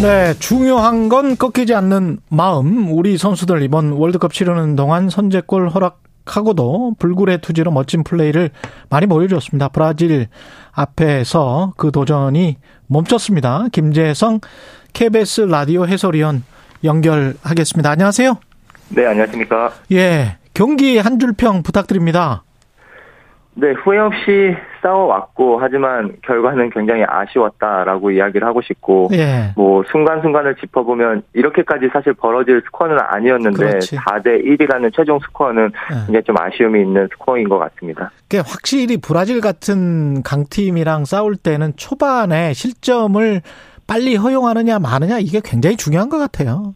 [0.02, 2.90] 네, 중요한 건 꺾이지 않는 마음.
[2.90, 8.50] 우리 선수들 이번 월드컵 치르는 동안 선제골 허락하고도 불굴의 투지로 멋진 플레이를
[8.90, 9.68] 많이 보여줬습니다.
[9.68, 10.28] 브라질
[10.72, 12.56] 앞에서 그 도전이
[12.88, 13.66] 멈췄습니다.
[13.74, 14.40] 김재성
[14.94, 16.44] KBS 라디오 해설위원
[16.86, 17.92] 연결하겠습니다.
[17.92, 18.36] 안녕하세요.
[18.96, 19.74] 네, 안녕하십니까.
[19.92, 22.44] 예, 경기 한 줄평 부탁드립니다.
[23.56, 29.52] 네, 후회 없이 싸워왔고 하지만 결과는 굉장히 아쉬웠다라고 이야기를 하고 싶고 예.
[29.56, 33.96] 뭐 순간순간을 짚어보면 이렇게까지 사실 벌어질 스코어는 아니었는데 그렇지.
[33.98, 35.96] 4대 1이라는 최종 스코어는 예.
[36.06, 38.12] 굉장히 좀 아쉬움이 있는 스코어인 것 같습니다.
[38.46, 43.42] 확실히 브라질 같은 강팀이랑 싸울 때는 초반에 실점을
[43.88, 46.76] 빨리 허용하느냐 마느냐 이게 굉장히 중요한 것 같아요.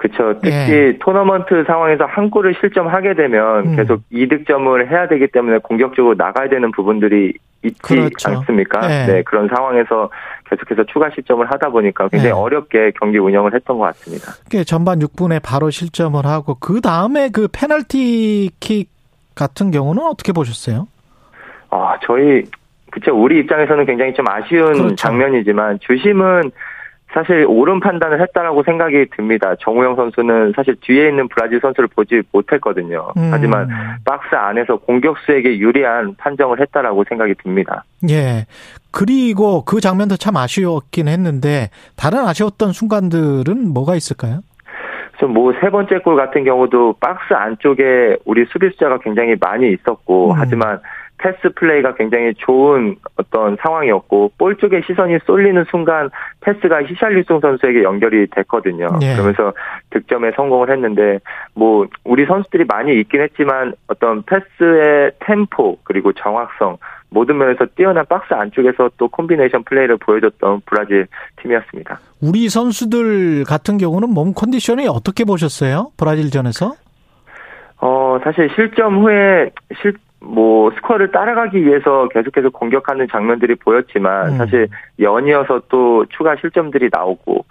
[0.00, 0.40] 그렇죠.
[0.40, 0.98] 특히 예.
[0.98, 3.76] 토너먼트 상황에서 한 골을 실점하게 되면 음.
[3.76, 8.30] 계속 이득점을 해야 되기 때문에 공격적으로 나가야 되는 부분들이 있지 그렇죠.
[8.30, 8.80] 않습니까?
[8.90, 9.06] 예.
[9.06, 10.08] 네, 그런 상황에서
[10.48, 12.32] 계속해서 추가 실점을 하다 보니까 굉장히 예.
[12.32, 14.32] 어렵게 경기 운영을 했던 것 같습니다.
[14.64, 18.88] 전반 6분에 바로 실점을 하고 그 다음에 그 페널티킥
[19.34, 20.88] 같은 경우는 어떻게 보셨어요?
[21.68, 22.44] 아, 저희
[22.90, 24.94] 그쵸 우리 입장에서는 굉장히 좀 아쉬운 그렇죠.
[24.96, 26.50] 장면이지만 주심은
[27.12, 29.54] 사실 옳은 판단을 했다라고 생각이 듭니다.
[29.60, 33.12] 정우영 선수는 사실 뒤에 있는 브라질 선수를 보지 못했거든요.
[33.16, 33.30] 음.
[33.32, 33.68] 하지만
[34.04, 37.84] 박스 안에서 공격수에게 유리한 판정을 했다라고 생각이 듭니다.
[38.08, 38.46] 예.
[38.92, 44.40] 그리고 그 장면도 참 아쉬웠긴 했는데 다른 아쉬웠던 순간들은 뭐가 있을까요?
[45.26, 50.34] 뭐 세 번째 골 같은 경우도 박스 안쪽에 우리 수비 숫자가 굉장히 많이 있었고 음.
[50.36, 50.80] 하지만
[51.20, 56.10] 패스 플레이가 굉장히 좋은 어떤 상황이었고 볼 쪽에 시선이 쏠리는 순간
[56.40, 58.88] 패스가 히샬리송 선수에게 연결이 됐거든요.
[58.98, 59.14] 네.
[59.14, 59.52] 그러면서
[59.90, 61.18] 득점에 성공을 했는데
[61.54, 66.78] 뭐 우리 선수들이 많이 있긴 했지만 어떤 패스의 템포 그리고 정확성
[67.10, 71.06] 모든 면에서 뛰어난 박스 안쪽에서 또 콤비네이션 플레이를 보여줬던 브라질
[71.42, 71.98] 팀이었습니다.
[72.22, 75.90] 우리 선수들 같은 경우는 몸 컨디션이 어떻게 보셨어요?
[75.96, 76.74] 브라질전에서?
[77.82, 79.50] 어, 사실 실점 후에
[79.82, 84.36] 실, 뭐 스코어를 따라가기 위해서 계속해서 공격하는 장면들이 보였지만 음.
[84.36, 84.68] 사실
[84.98, 87.44] 연이어서 또 추가 실점들이 나오고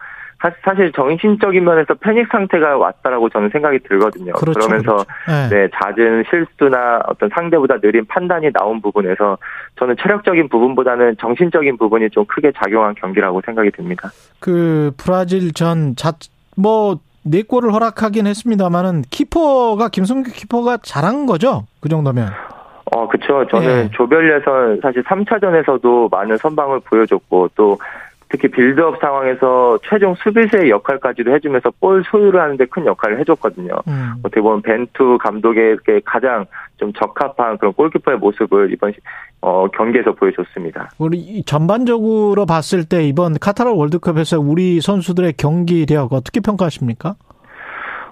[0.63, 4.31] 사실 정신적인 면에서 패닉 상태가 왔다라고 저는 생각이 들거든요.
[4.33, 5.49] 그렇죠, 그러면서 그렇죠.
[5.49, 5.49] 네.
[5.49, 5.69] 네.
[5.73, 9.37] 잦은 실수나 어떤 상대보다 느린 판단이 나온 부분에서
[9.77, 14.11] 저는 체력적인 부분보다는 정신적인 부분이 좀 크게 작용한 경기라고 생각이 듭니다.
[14.39, 21.65] 그 브라질 전 뭐 네 골을 허락하긴 했습니다만은 키퍼가 김승규 키퍼가 잘한 거죠?
[21.81, 22.29] 그 정도면.
[22.91, 23.45] 어, 그쵸.
[23.47, 23.89] 저는 예.
[23.91, 27.77] 조별 예선 사실 3차전에서도 많은 선방을 보여줬고 또
[28.29, 33.73] 특히 빌드업 상황에서 최종 수비수의 역할까지도 해주면서 볼 소유를 하는데 큰 역할을 해줬거든요.
[33.87, 34.13] 음.
[34.19, 36.45] 어떻게 보면 벤투 감독에게 가장
[36.77, 38.93] 좀 적합한 그런 골키퍼의 모습을 이번
[39.41, 40.91] 어, 경기에서 보여줬습니다.
[40.99, 47.15] 우리 전반적으로 봤을 때 이번 카타르 월드컵에서 우리 선수들의 경기력 어떻게 평가하십니까?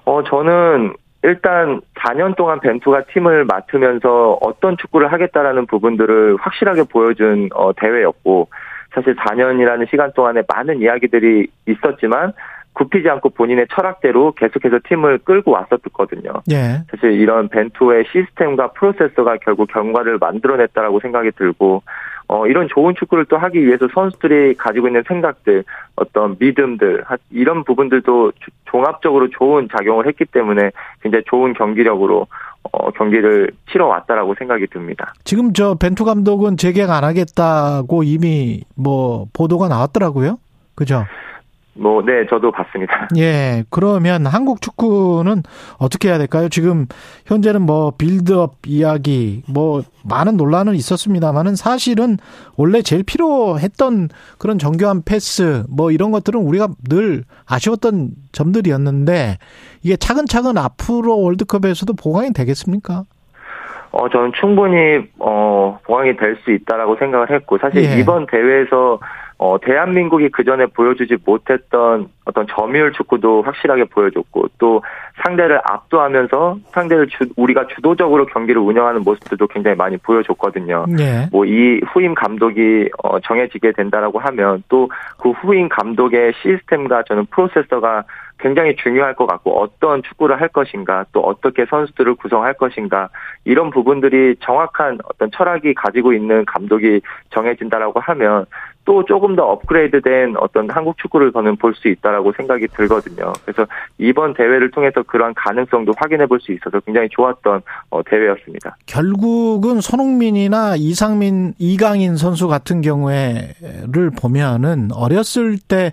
[0.06, 0.96] 어, 저는
[1.28, 8.48] 일단 4년 동안 벤투가 팀을 맡으면서 어떤 축구를 하겠다라는 부분들을 확실하게 보여준 어, 대회였고
[8.96, 12.32] 사실 4년이라는 시간 동안에 많은 이야기들이 있었지만
[12.72, 16.32] 굽히지 않고 본인의 철학대로 계속해서 팀을 끌고 왔었거든요.
[16.50, 16.84] 예.
[16.90, 21.84] 사실 이런 벤투의 시스템과 프로세서가 결국 결과를 만들어냈다라고 생각이 들고
[22.30, 25.64] 어, 이런 좋은 축구를 또 하기 위해서 선수들이 가지고 있는 생각들,
[25.96, 28.34] 어떤 믿음들, 이런 부분들도
[28.66, 30.72] 종합적으로 좋은 작용을 했기 때문에
[31.02, 32.28] 굉장히 좋은 경기력으로
[32.72, 35.14] 어, 경기를 치러 왔다라고 생각이 듭니다.
[35.24, 40.38] 지금 저 벤투 감독은 재계약 안 하겠다고 이미 뭐 보도가 나왔더라고요.
[40.76, 41.06] 그죠?
[41.80, 43.08] 뭐, 네, 저도 봤습니다.
[43.18, 45.44] 예, 그러면 한국 축구는
[45.78, 46.50] 어떻게 해야 될까요?
[46.50, 46.86] 지금
[47.26, 52.18] 현재는 뭐 빌드업 이야기, 뭐 많은 논란은 있었습니다만은 사실은
[52.56, 59.38] 원래 제일 필요했던 그런 정교한 패스, 뭐 이런 것들은 우리가 늘 아쉬웠던 점들이었는데
[59.84, 63.04] 이게 차근차근 앞으로 월드컵에서도 보강이 되겠습니까?
[63.92, 64.78] 어, 저는 충분히,
[65.18, 68.00] 어, 보강이 될 수 있다라고 생각을 했고, 사실 예.
[68.00, 69.00] 이번 대회에서
[69.40, 74.82] 어, 대한민국이 그전에 보여주지 못했던 어떤 점유율 축구도 확실하게 보여줬고 또
[75.24, 80.86] 상대를 압도하면서 상대를 주, 우리가 주도적으로 경기를 운영하는 모습들도 굉장히 많이 보여줬거든요.
[80.90, 81.28] 네.
[81.32, 84.88] 뭐이 후임 감독이 어, 정해지게 된다라고 하면 또
[85.18, 88.04] 그 후임 감독의 시스템과 저는 프로세서가
[88.40, 93.10] 굉장히 중요할 것 같고 어떤 축구를 할 것인가 또 어떻게 선수들을 구성할 것인가
[93.46, 97.02] 이런 부분들이 정확한 어떤 철학이 가지고 있는 감독이
[97.32, 98.46] 정해진다라고 하면
[98.88, 103.34] 또 조금 더 업그레이드된 어떤 한국 축구를 저는 볼 수 있다라고 생각이 들거든요.
[103.44, 108.78] 그래서 이번 대회를 통해서 그러한 가능성도 확인해 볼 수 있어서 굉장히 좋았던 어, 대회였습니다.
[108.86, 115.92] 결국은 손흥민이나 이상민, 이강인 선수 같은 경우에를 보면은 어렸을 때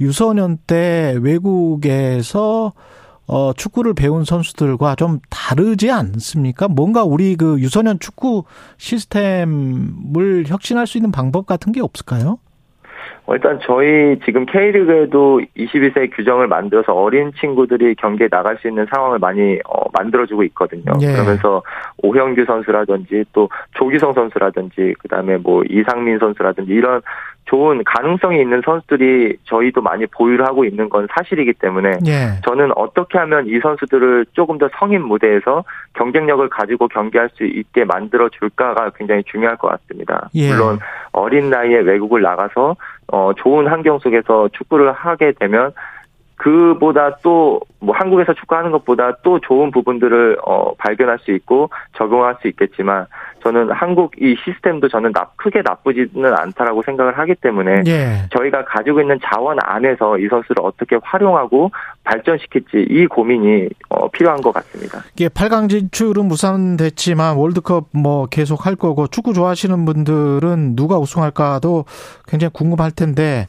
[0.00, 2.72] 유소년 때 외국에서
[3.26, 6.68] 어, 축구를 배운 선수들과 좀 다르지 않습니까?
[6.68, 8.44] 뭔가 우리 그 유소년 축구
[8.78, 12.38] 시스템을 혁신할 수 있는 방법 같은 게 없을까요?
[13.26, 19.18] 어, 일단 저희 지금 K리그에도 22세 규정을 만들어서 어린 친구들이 경기에 나갈 수 있는 상황을
[19.18, 20.92] 많이 어, 만들어주고 있거든요.
[21.00, 21.12] 예.
[21.12, 21.62] 그러면서
[21.98, 27.02] 오형규 선수라든지 또 조기성 선수라든지 그다음에 뭐 이상민 선수라든지 이런
[27.46, 32.40] 좋은 가능성이 있는 선수들이 저희도 많이 보유를 하고 있는 건 사실이기 때문에 예.
[32.44, 38.28] 저는 어떻게 하면 이 선수들을 조금 더 성인 무대에서 경쟁력을 가지고 경기할 수 있게 만들어
[38.28, 40.28] 줄까가 굉장히 중요할 것 같습니다.
[40.34, 40.50] 예.
[40.50, 40.78] 물론
[41.12, 42.76] 어린 나이에 외국을 나가서
[43.08, 45.72] 어 좋은 환경 속에서 축구를 하게 되면
[46.36, 52.48] 그보다 또 뭐 한국에서 축구하는 것보다 또 좋은 부분들을 어 발견할 수 있고 적용할 수
[52.48, 53.06] 있겠지만
[53.42, 58.28] 저는 한국 이 시스템도 저는 나, 크게 나쁘지는 않다라고 생각을 하기 때문에 예.
[58.36, 61.70] 저희가 가지고 있는 자원 안에서 이 선수를 어떻게 활용하고
[62.02, 64.98] 발전시킬지 이 고민이 어, 필요한 것 같습니다.
[65.14, 71.84] 이게 8강 진출은 무산됐지만 월드컵 뭐 계속 할 거고 축구 좋아하시는 분들은 누가 우승할까도
[72.26, 73.46] 굉장히 궁금할 텐데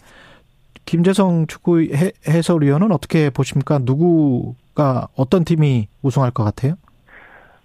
[0.88, 1.84] 김재성 축구
[2.28, 3.78] 해설위원은 어떻게 보십니까?
[3.82, 6.76] 누구가 어떤 팀이 우승할 것 같아요?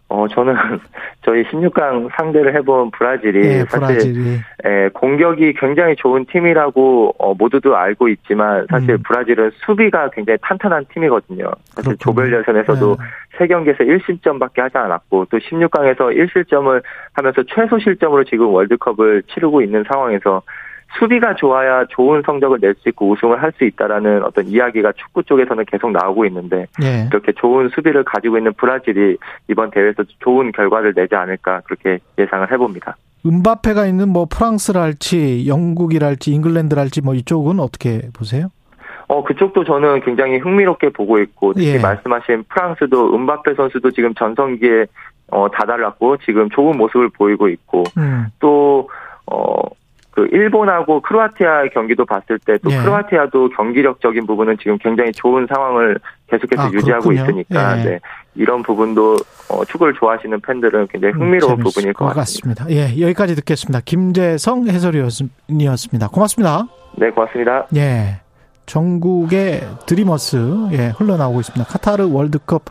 [0.08, 0.54] 어 저는
[1.24, 8.08] 저희 16강 상대를 해본 브라질이 네, 사실 예, 공격이 굉장히 좋은 팀이라고 어, 모두도 알고
[8.08, 9.02] 있지만 사실 음.
[9.04, 11.50] 브라질은 수비가 굉장히 탄탄한 팀이거든요.
[11.70, 13.46] 사실 조별 예선에서도 네.
[13.46, 16.82] 3경기에서 1실점밖에 하지 않았고 또 16강에서 1실점을
[17.12, 20.42] 하면서 최소 실점으로 지금 월드컵을 치르고 있는 상황에서
[20.98, 25.64] 수비가 좋아야 좋은 성적을 낼 수 있고 우승을 할 수 있다라는 어떤 이야기가 축구 쪽에서는
[25.66, 27.06] 계속 나오고 있는데 네.
[27.10, 32.96] 이렇게 좋은 수비를 가지고 있는 브라질이 이번 대회에서 좋은 결과를 내지 않을까 그렇게 예상을 해봅니다.
[33.26, 38.48] 은바페가 있는 뭐 프랑스랄지 영국이랄지 잉글랜드랄지 뭐 이쪽은 어떻게 보세요?
[39.08, 41.78] 어 그쪽도 저는 굉장히 흥미롭게 보고 있고 특히 예.
[41.78, 44.86] 말씀하신 프랑스도 은바페 선수도 지금 전성기에
[45.30, 48.26] 어 다달랐고 지금 좋은 모습을 보이고 있고 음.
[48.40, 48.88] 또
[49.26, 49.62] 어
[50.12, 52.76] 그 일본하고 크로아티아 경기도 봤을 때또 예.
[52.78, 55.98] 크로아티아도 경기력적인 부분은 지금 굉장히 좋은 상황을
[56.28, 57.84] 계속해서 아, 유지하고 있으니까 예.
[57.84, 58.00] 네.
[58.34, 59.16] 이런 부분도
[59.48, 62.64] 어, 축구를 좋아하시는 팬들은 굉장히 흥미로운 음, 부분일 것, 것 같습니다.
[62.64, 62.70] 같습니다.
[62.70, 63.80] 예, 여기까지 듣겠습니다.
[63.84, 66.08] 김재성 해설위원이었습니다.
[66.08, 66.66] 고맙습니다.
[66.96, 67.66] 네, 고맙습니다.
[67.76, 68.20] 예,
[68.66, 70.36] 전국의 드리머스
[70.72, 71.64] 예, 흘러나오고 있습니다.
[71.64, 72.64] 카타르 월드컵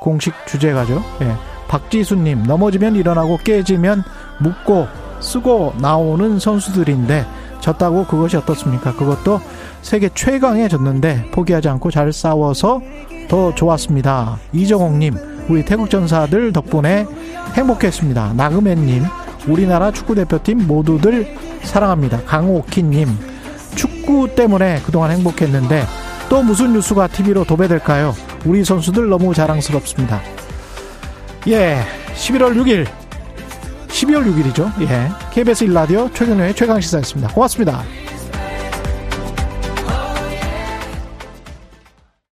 [0.00, 1.02] 공식 주제가죠.
[1.22, 1.32] 예,
[1.68, 4.02] 박지수님 넘어지면 일어나고 깨지면
[4.40, 4.86] 묻고
[5.26, 7.26] 쓰고 나오는 선수들인데
[7.60, 8.94] 졌다고 그것이 어떻습니까?
[8.94, 9.40] 그것도
[9.82, 12.80] 세계 최강에 졌는데 포기하지 않고 잘 싸워서
[13.28, 14.38] 더 좋았습니다.
[14.52, 15.16] 이정옥님,
[15.48, 17.06] 우리 태국 전사들 덕분에
[17.54, 18.34] 행복했습니다.
[18.34, 19.04] 나그맨님,
[19.48, 22.22] 우리나라 축구대표팀 모두들 사랑합니다.
[22.24, 23.08] 강옥희님,
[23.74, 25.84] 축구 때문에 그동안 행복했는데
[26.28, 28.14] 또 무슨 뉴스가 TV로 도배될까요?
[28.44, 30.20] 우리 선수들 너무 자랑스럽습니다.
[31.48, 31.80] 예,
[32.14, 32.86] 11월 6일
[33.96, 34.70] 12월 6일이죠.
[34.82, 35.08] 예.
[35.32, 37.32] KBS 1라디오 최경영의 최강시사였습니다.
[37.32, 37.82] 고맙습니다.